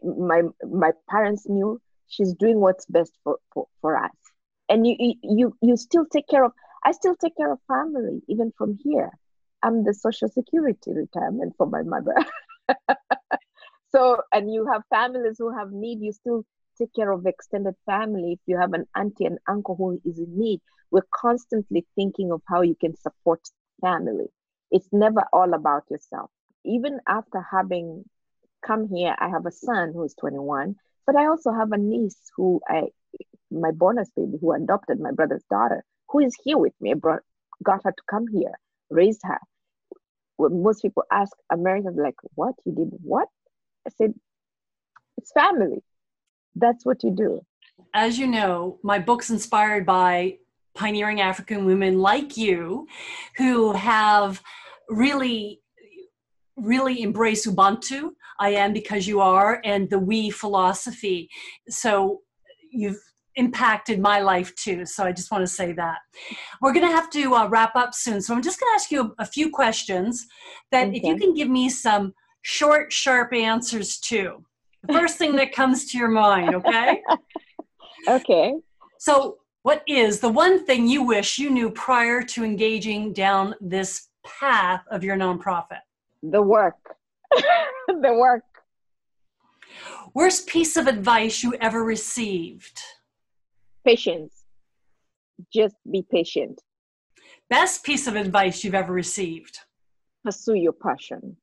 My 0.02 0.42
my 0.68 0.92
parents 1.08 1.48
knew 1.48 1.80
she's 2.08 2.34
doing 2.34 2.60
what's 2.60 2.86
best 2.86 3.12
for, 3.22 3.38
for, 3.52 3.66
for 3.80 3.96
us. 4.02 4.16
And 4.68 4.86
you 4.86 4.96
you 5.22 5.56
you 5.62 5.76
still 5.76 6.06
take 6.06 6.28
care 6.28 6.44
of 6.44 6.52
I 6.84 6.92
still 6.92 7.16
take 7.16 7.36
care 7.36 7.52
of 7.52 7.58
family, 7.68 8.22
even 8.28 8.52
from 8.56 8.78
here. 8.82 9.10
I'm 9.62 9.84
the 9.84 9.94
social 9.94 10.28
security 10.28 10.92
retirement 10.92 11.54
for 11.56 11.66
my 11.66 11.82
mother. 11.82 12.14
so 13.92 14.22
and 14.32 14.52
you 14.52 14.66
have 14.72 14.82
families 14.90 15.36
who 15.38 15.56
have 15.56 15.70
need, 15.72 16.00
you 16.00 16.12
still 16.12 16.44
take 16.78 16.94
care 16.94 17.10
of 17.10 17.26
extended 17.26 17.74
family. 17.86 18.32
If 18.32 18.40
you 18.46 18.58
have 18.58 18.72
an 18.72 18.86
auntie 18.96 19.26
and 19.26 19.38
uncle 19.48 19.76
who 19.76 20.00
is 20.08 20.18
in 20.18 20.38
need, 20.38 20.60
we're 20.90 21.06
constantly 21.14 21.86
thinking 21.94 22.32
of 22.32 22.42
how 22.48 22.62
you 22.62 22.74
can 22.80 22.96
support 22.96 23.40
family. 23.80 24.26
It's 24.70 24.88
never 24.92 25.24
all 25.32 25.54
about 25.54 25.84
yourself. 25.90 26.30
Even 26.64 27.00
after 27.06 27.44
having 27.50 28.04
come 28.64 28.88
here, 28.88 29.14
I 29.18 29.28
have 29.28 29.46
a 29.46 29.50
son 29.50 29.92
who 29.92 30.04
is 30.04 30.14
21, 30.20 30.76
but 31.06 31.16
I 31.16 31.26
also 31.26 31.52
have 31.52 31.72
a 31.72 31.78
niece 31.78 32.30
who 32.36 32.60
I, 32.68 32.88
my 33.50 33.70
bonus 33.72 34.10
baby, 34.16 34.38
who 34.40 34.52
adopted 34.52 35.00
my 35.00 35.12
brother's 35.12 35.44
daughter, 35.50 35.84
who 36.08 36.20
is 36.20 36.36
here 36.44 36.58
with 36.58 36.74
me. 36.80 36.92
I 36.92 36.94
brought, 36.94 37.22
got 37.62 37.84
her 37.84 37.92
to 37.92 38.02
come 38.08 38.26
here, 38.28 38.52
raised 38.90 39.20
her. 39.24 39.38
When 40.36 40.62
most 40.62 40.82
people 40.82 41.04
ask 41.12 41.32
Americans, 41.52 41.98
like, 42.02 42.16
what? 42.34 42.54
You 42.64 42.74
did 42.74 42.88
what? 43.02 43.28
I 43.86 43.90
said, 43.90 44.14
it's 45.16 45.32
family. 45.32 45.82
That's 46.54 46.84
what 46.84 47.02
you 47.02 47.10
do. 47.10 47.40
As 47.94 48.18
you 48.18 48.26
know, 48.26 48.78
my 48.82 48.98
book's 48.98 49.30
inspired 49.30 49.86
by 49.86 50.38
pioneering 50.74 51.20
African 51.20 51.64
women 51.64 51.98
like 51.98 52.36
you 52.36 52.86
who 53.36 53.72
have 53.72 54.42
really 54.88 55.60
really 56.56 57.02
embraced 57.02 57.46
Ubuntu. 57.46 58.10
I 58.38 58.50
am 58.50 58.72
because 58.72 59.06
you 59.06 59.20
are, 59.20 59.60
and 59.64 59.88
the 59.88 59.98
we 59.98 60.30
philosophy. 60.30 61.28
So 61.68 62.20
you've 62.70 63.00
impacted 63.40 63.98
my 63.98 64.20
life 64.20 64.54
too. 64.54 64.84
So 64.84 65.04
I 65.04 65.12
just 65.12 65.30
want 65.32 65.42
to 65.42 65.46
say 65.60 65.72
that. 65.72 65.98
We're 66.60 66.74
going 66.74 66.86
to 66.86 66.94
have 66.94 67.10
to 67.10 67.34
uh, 67.34 67.48
wrap 67.48 67.74
up 67.74 67.94
soon. 67.94 68.20
So 68.20 68.34
I'm 68.34 68.42
just 68.42 68.60
going 68.60 68.70
to 68.70 68.74
ask 68.74 68.90
you 68.90 69.00
a, 69.00 69.22
a 69.22 69.26
few 69.26 69.50
questions 69.50 70.26
that 70.70 70.88
okay. 70.88 70.96
if 70.98 71.02
you 71.02 71.16
can 71.16 71.34
give 71.34 71.48
me 71.48 71.70
some 71.70 72.12
short, 72.42 72.92
sharp 72.92 73.32
answers 73.32 73.98
to. 74.00 74.44
The 74.86 74.92
first 74.92 75.16
thing 75.18 75.36
that 75.36 75.52
comes 75.52 75.90
to 75.90 75.98
your 75.98 76.08
mind, 76.08 76.54
okay? 76.54 77.02
okay. 78.08 78.54
So, 78.98 79.38
what 79.62 79.82
is 79.86 80.20
the 80.20 80.28
one 80.30 80.64
thing 80.64 80.88
you 80.88 81.02
wish 81.02 81.38
you 81.38 81.50
knew 81.50 81.70
prior 81.70 82.22
to 82.22 82.44
engaging 82.44 83.12
down 83.12 83.54
this 83.60 84.08
path 84.24 84.82
of 84.90 85.04
your 85.04 85.16
nonprofit? 85.16 85.80
The 86.22 86.40
work. 86.40 86.78
the 87.88 88.14
work. 88.14 88.42
Worst 90.14 90.46
piece 90.46 90.76
of 90.76 90.86
advice 90.86 91.42
you 91.42 91.54
ever 91.60 91.84
received? 91.84 92.80
Patience. 93.84 94.34
Just 95.52 95.76
be 95.90 96.02
patient. 96.02 96.60
Best 97.48 97.82
piece 97.82 98.06
of 98.06 98.16
advice 98.16 98.62
you've 98.62 98.74
ever 98.74 98.92
received? 98.92 99.58
Pursue 100.24 100.54
your 100.54 100.72
passion. 100.72 101.36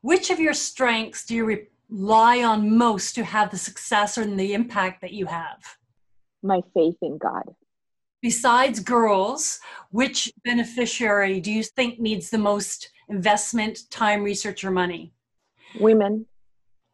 Which 0.00 0.30
of 0.30 0.40
your 0.40 0.54
strengths 0.54 1.26
do 1.26 1.34
you 1.34 1.66
rely 1.90 2.42
on 2.42 2.76
most 2.76 3.14
to 3.16 3.24
have 3.24 3.50
the 3.50 3.58
success 3.58 4.18
and 4.18 4.38
the 4.38 4.54
impact 4.54 5.00
that 5.02 5.12
you 5.12 5.26
have? 5.26 5.58
My 6.42 6.62
faith 6.74 6.96
in 7.02 7.18
God. 7.18 7.54
Besides 8.22 8.80
girls, 8.80 9.60
which 9.90 10.32
beneficiary 10.44 11.40
do 11.40 11.52
you 11.52 11.62
think 11.62 12.00
needs 12.00 12.30
the 12.30 12.38
most 12.38 12.90
investment, 13.08 13.90
time, 13.90 14.22
research, 14.22 14.64
or 14.64 14.70
money? 14.70 15.12
Women. 15.78 16.26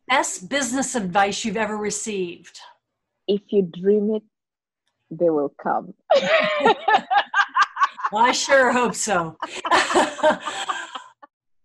Best 0.09 0.49
business 0.49 0.95
advice 0.95 1.45
you've 1.45 1.57
ever 1.57 1.77
received? 1.77 2.59
If 3.29 3.41
you 3.51 3.63
dream 3.63 4.15
it, 4.15 4.23
they 5.19 5.31
will 5.31 5.55
come. 5.63 5.95
well, 8.13 8.25
I 8.25 8.33
sure 8.33 8.73
hope 8.73 8.95
so. 8.95 9.37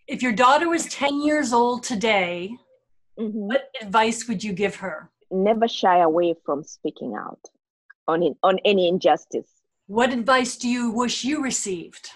if 0.08 0.22
your 0.22 0.34
daughter 0.34 0.70
was 0.70 0.86
10 0.88 1.22
years 1.22 1.54
old 1.54 1.84
today, 1.84 2.56
mm-hmm. 3.20 3.38
what 3.38 3.70
advice 3.82 4.28
would 4.28 4.44
you 4.44 4.54
give 4.54 4.76
her? 4.76 5.10
Never 5.32 5.68
shy 5.68 6.00
away 6.00 6.36
from 6.46 6.64
speaking 6.64 7.16
out 7.16 7.40
on, 8.08 8.24
in, 8.24 8.36
on 8.44 8.60
any 8.66 8.88
injustice. 8.88 9.50
What 9.88 10.12
advice 10.12 10.58
do 10.58 10.68
you 10.68 10.92
wish 10.92 11.24
you 11.24 11.42
received? 11.42 12.10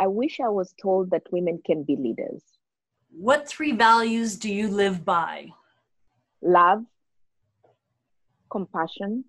I 0.00 0.06
wish 0.06 0.40
I 0.40 0.48
was 0.48 0.74
told 0.80 1.10
that 1.10 1.30
women 1.30 1.60
can 1.64 1.84
be 1.84 1.96
leaders. 1.96 2.42
What 3.10 3.46
three 3.46 3.72
values 3.72 4.36
do 4.36 4.52
you 4.52 4.68
live 4.68 5.04
by? 5.04 5.48
Love, 6.40 6.84
compassion, 8.50 9.24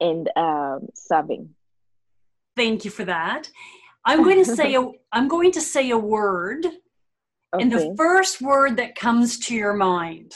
and 0.00 0.30
um, 0.36 0.88
serving. 0.94 1.50
Thank 2.56 2.84
you 2.84 2.90
for 2.90 3.04
that. 3.04 3.50
I'm 4.04 4.22
going 4.22 4.44
to 4.44 4.56
say 4.56 4.74
a, 4.74 4.88
I'm 5.12 5.28
going 5.28 5.52
to 5.52 5.60
say 5.60 5.90
a 5.90 5.98
word 5.98 6.66
Okay. 7.56 7.62
And 7.62 7.72
the 7.72 7.94
first 7.96 8.42
word 8.42 8.76
that 8.76 8.96
comes 8.96 9.38
to 9.46 9.54
your 9.54 9.72
mind. 9.72 10.32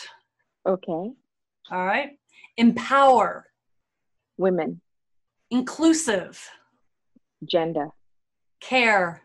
Okay. 0.66 0.90
All 0.90 1.14
right. 1.70 2.10
Empower. 2.56 3.46
Women. 4.38 4.80
Inclusive. 5.50 6.48
Gender. 7.44 7.88
Care. 8.60 9.22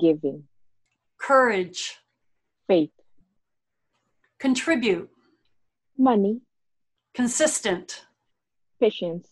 Giving. 0.00 0.44
Courage. 1.20 1.98
Faith. 2.66 2.90
Contribute. 4.40 5.10
Money. 5.98 6.40
Consistent. 7.14 8.06
Patience. 8.80 9.28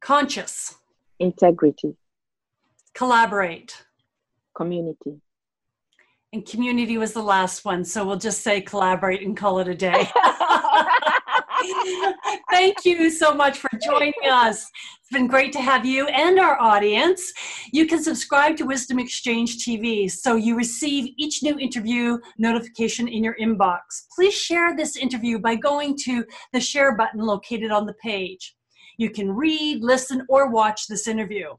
Conscious. 0.00 0.74
Integrity. 1.18 1.96
Collaborate. 2.94 3.84
Community 4.54 5.22
and 6.32 6.46
community 6.46 6.96
was 6.96 7.12
the 7.12 7.22
last 7.22 7.64
one. 7.64 7.84
So 7.84 8.06
we'll 8.06 8.16
just 8.16 8.42
say 8.42 8.60
collaborate 8.60 9.22
and 9.22 9.36
call 9.36 9.58
it 9.58 9.68
a 9.68 9.74
day. 9.74 10.08
Thank 12.50 12.84
you 12.84 13.10
so 13.10 13.34
much 13.34 13.58
for 13.58 13.68
joining 13.82 14.12
us. 14.30 14.64
It's 15.00 15.10
been 15.10 15.26
great 15.26 15.52
to 15.54 15.60
have 15.60 15.84
you 15.84 16.06
and 16.08 16.38
our 16.38 16.60
audience. 16.60 17.32
You 17.72 17.86
can 17.86 18.02
subscribe 18.02 18.56
to 18.58 18.64
Wisdom 18.64 18.98
Exchange 18.98 19.58
TV 19.58 20.10
so 20.10 20.36
you 20.36 20.56
receive 20.56 21.12
each 21.18 21.42
new 21.42 21.58
interview 21.58 22.18
notification 22.38 23.08
in 23.08 23.24
your 23.24 23.36
inbox. 23.40 24.06
Please 24.14 24.34
share 24.34 24.76
this 24.76 24.96
interview 24.96 25.38
by 25.38 25.56
going 25.56 25.96
to 26.04 26.24
the 26.52 26.60
share 26.60 26.96
button 26.96 27.20
located 27.20 27.72
on 27.72 27.86
the 27.86 27.94
page. 27.94 28.54
You 29.00 29.08
can 29.08 29.32
read, 29.32 29.82
listen, 29.82 30.26
or 30.28 30.50
watch 30.50 30.86
this 30.86 31.08
interview. 31.08 31.54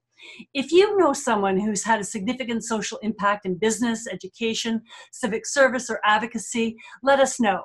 If 0.53 0.71
you 0.71 0.95
know 0.99 1.11
someone 1.11 1.59
who's 1.59 1.83
had 1.83 1.99
a 1.99 2.03
significant 2.03 2.63
social 2.63 2.99
impact 2.99 3.47
in 3.47 3.57
business, 3.57 4.07
education, 4.07 4.83
civic 5.11 5.47
service, 5.47 5.89
or 5.89 5.99
advocacy, 6.05 6.75
let 7.01 7.19
us 7.19 7.39
know. 7.39 7.63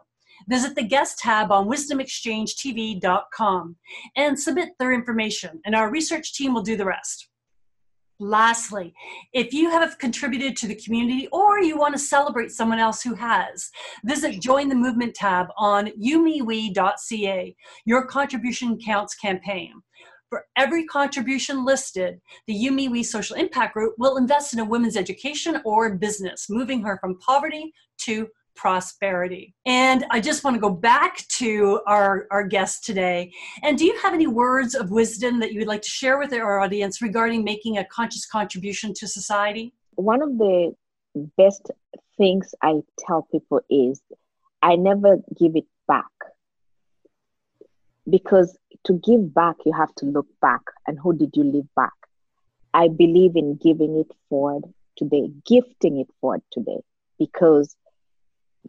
Visit 0.48 0.76
the 0.76 0.82
guest 0.82 1.18
tab 1.18 1.52
on 1.52 1.68
wisdomexchangetv.com 1.68 3.76
and 4.16 4.40
submit 4.40 4.70
their 4.78 4.94
information, 4.94 5.60
and 5.66 5.74
our 5.74 5.90
research 5.90 6.32
team 6.32 6.54
will 6.54 6.62
do 6.62 6.78
the 6.78 6.86
rest. 6.86 7.28
Lastly, 8.18 8.94
if 9.34 9.52
you 9.52 9.68
have 9.68 9.98
contributed 9.98 10.56
to 10.56 10.66
the 10.66 10.74
community 10.74 11.28
or 11.32 11.60
you 11.60 11.78
want 11.78 11.94
to 11.94 12.00
celebrate 12.00 12.50
someone 12.50 12.78
else 12.78 13.02
who 13.02 13.14
has, 13.14 13.70
visit 14.04 14.40
Join 14.40 14.70
the 14.70 14.74
Movement 14.74 15.14
tab 15.14 15.48
on 15.58 15.88
youmewe.ca, 16.02 17.56
your 17.84 18.06
contribution 18.06 18.78
counts 18.78 19.14
campaign. 19.14 19.82
For 20.30 20.44
every 20.56 20.86
contribution 20.86 21.64
listed, 21.64 22.20
the 22.46 22.54
You 22.54 22.74
We 22.90 23.02
Social 23.02 23.36
Impact 23.36 23.74
Group 23.74 23.94
will 23.98 24.16
invest 24.16 24.54
in 24.54 24.60
a 24.60 24.64
women's 24.64 24.96
education 24.96 25.60
or 25.64 25.94
business, 25.94 26.46
moving 26.48 26.82
her 26.82 26.98
from 27.00 27.18
poverty 27.18 27.72
to 27.98 28.28
prosperity. 28.56 29.54
And 29.66 30.04
I 30.10 30.20
just 30.20 30.42
want 30.42 30.54
to 30.54 30.60
go 30.60 30.70
back 30.70 31.26
to 31.38 31.80
our, 31.86 32.26
our 32.30 32.44
guest 32.44 32.84
today. 32.84 33.32
And 33.62 33.78
do 33.78 33.84
you 33.84 33.96
have 34.02 34.14
any 34.14 34.26
words 34.26 34.74
of 34.74 34.90
wisdom 34.90 35.40
that 35.40 35.52
you 35.52 35.60
would 35.60 35.68
like 35.68 35.82
to 35.82 35.90
share 35.90 36.18
with 36.18 36.32
our 36.32 36.60
audience 36.60 37.00
regarding 37.00 37.44
making 37.44 37.78
a 37.78 37.84
conscious 37.84 38.26
contribution 38.26 38.92
to 38.94 39.06
society? 39.06 39.72
One 39.94 40.22
of 40.22 40.36
the 40.38 40.74
best 41.36 41.70
things 42.16 42.54
I 42.62 42.80
tell 42.98 43.28
people 43.30 43.60
is 43.70 44.00
I 44.62 44.76
never 44.76 45.18
give 45.38 45.54
it 45.54 45.66
back 45.86 46.04
because 48.08 48.56
to 48.84 48.94
give 48.94 49.34
back, 49.34 49.56
you 49.64 49.72
have 49.72 49.94
to 49.96 50.06
look 50.06 50.26
back. 50.40 50.62
And 50.86 50.98
who 50.98 51.12
did 51.16 51.30
you 51.34 51.44
leave 51.44 51.68
back? 51.74 51.92
I 52.72 52.88
believe 52.88 53.36
in 53.36 53.56
giving 53.56 53.96
it 53.96 54.12
forward 54.28 54.64
today, 54.96 55.30
gifting 55.46 55.98
it 55.98 56.08
forward 56.20 56.42
today, 56.52 56.80
because 57.18 57.74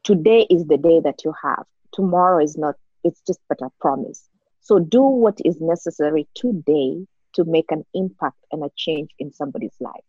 today 0.04 0.48
is 0.50 0.66
the 0.66 0.78
day 0.78 1.00
that 1.00 1.24
you 1.24 1.34
have. 1.42 1.66
Tomorrow 1.94 2.44
is 2.44 2.58
not, 2.58 2.76
it's 3.04 3.22
just 3.26 3.40
but 3.50 3.62
a 3.62 3.70
promise. 3.80 4.30
So 4.62 4.80
do 4.80 5.02
what 5.02 5.40
is 5.46 5.62
necessary 5.62 6.28
today 6.36 7.06
to 7.34 7.46
make 7.46 7.72
an 7.72 7.86
impact 7.94 8.38
and 8.52 8.64
a 8.64 8.70
change 8.76 9.12
in 9.20 9.32
somebody's 9.32 9.76
life. 9.80 10.04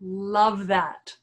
Love 0.00 0.68
that. 0.68 1.16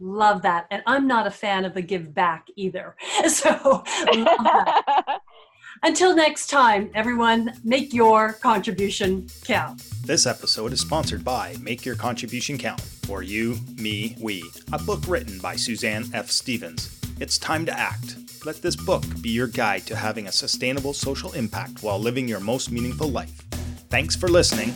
Love 0.00 0.42
that. 0.42 0.66
And 0.70 0.82
I'm 0.86 1.06
not 1.06 1.26
a 1.26 1.30
fan 1.30 1.64
of 1.64 1.74
the 1.74 1.82
give 1.82 2.14
back 2.14 2.46
either. 2.56 2.96
So, 3.28 3.84
until 5.82 6.14
next 6.14 6.48
time, 6.48 6.90
everyone, 6.94 7.52
make 7.64 7.92
your 7.92 8.34
contribution 8.34 9.26
count. 9.44 9.82
This 10.04 10.26
episode 10.26 10.72
is 10.72 10.80
sponsored 10.80 11.24
by 11.24 11.56
Make 11.60 11.84
Your 11.84 11.94
Contribution 11.94 12.58
Count, 12.58 12.82
or 13.08 13.22
You, 13.22 13.56
Me, 13.76 14.16
We, 14.20 14.44
a 14.72 14.78
book 14.78 15.00
written 15.06 15.38
by 15.38 15.56
Suzanne 15.56 16.04
F. 16.12 16.30
Stevens. 16.30 17.03
It's 17.20 17.38
time 17.38 17.64
to 17.66 17.78
act. 17.78 18.16
Let 18.44 18.60
this 18.60 18.74
book 18.74 19.04
be 19.22 19.30
your 19.30 19.46
guide 19.46 19.86
to 19.86 19.94
having 19.94 20.26
a 20.26 20.32
sustainable 20.32 20.92
social 20.92 21.32
impact 21.32 21.82
while 21.82 21.98
living 21.98 22.26
your 22.26 22.40
most 22.40 22.72
meaningful 22.72 23.08
life. 23.08 23.40
Thanks 23.88 24.16
for 24.16 24.28
listening. 24.28 24.74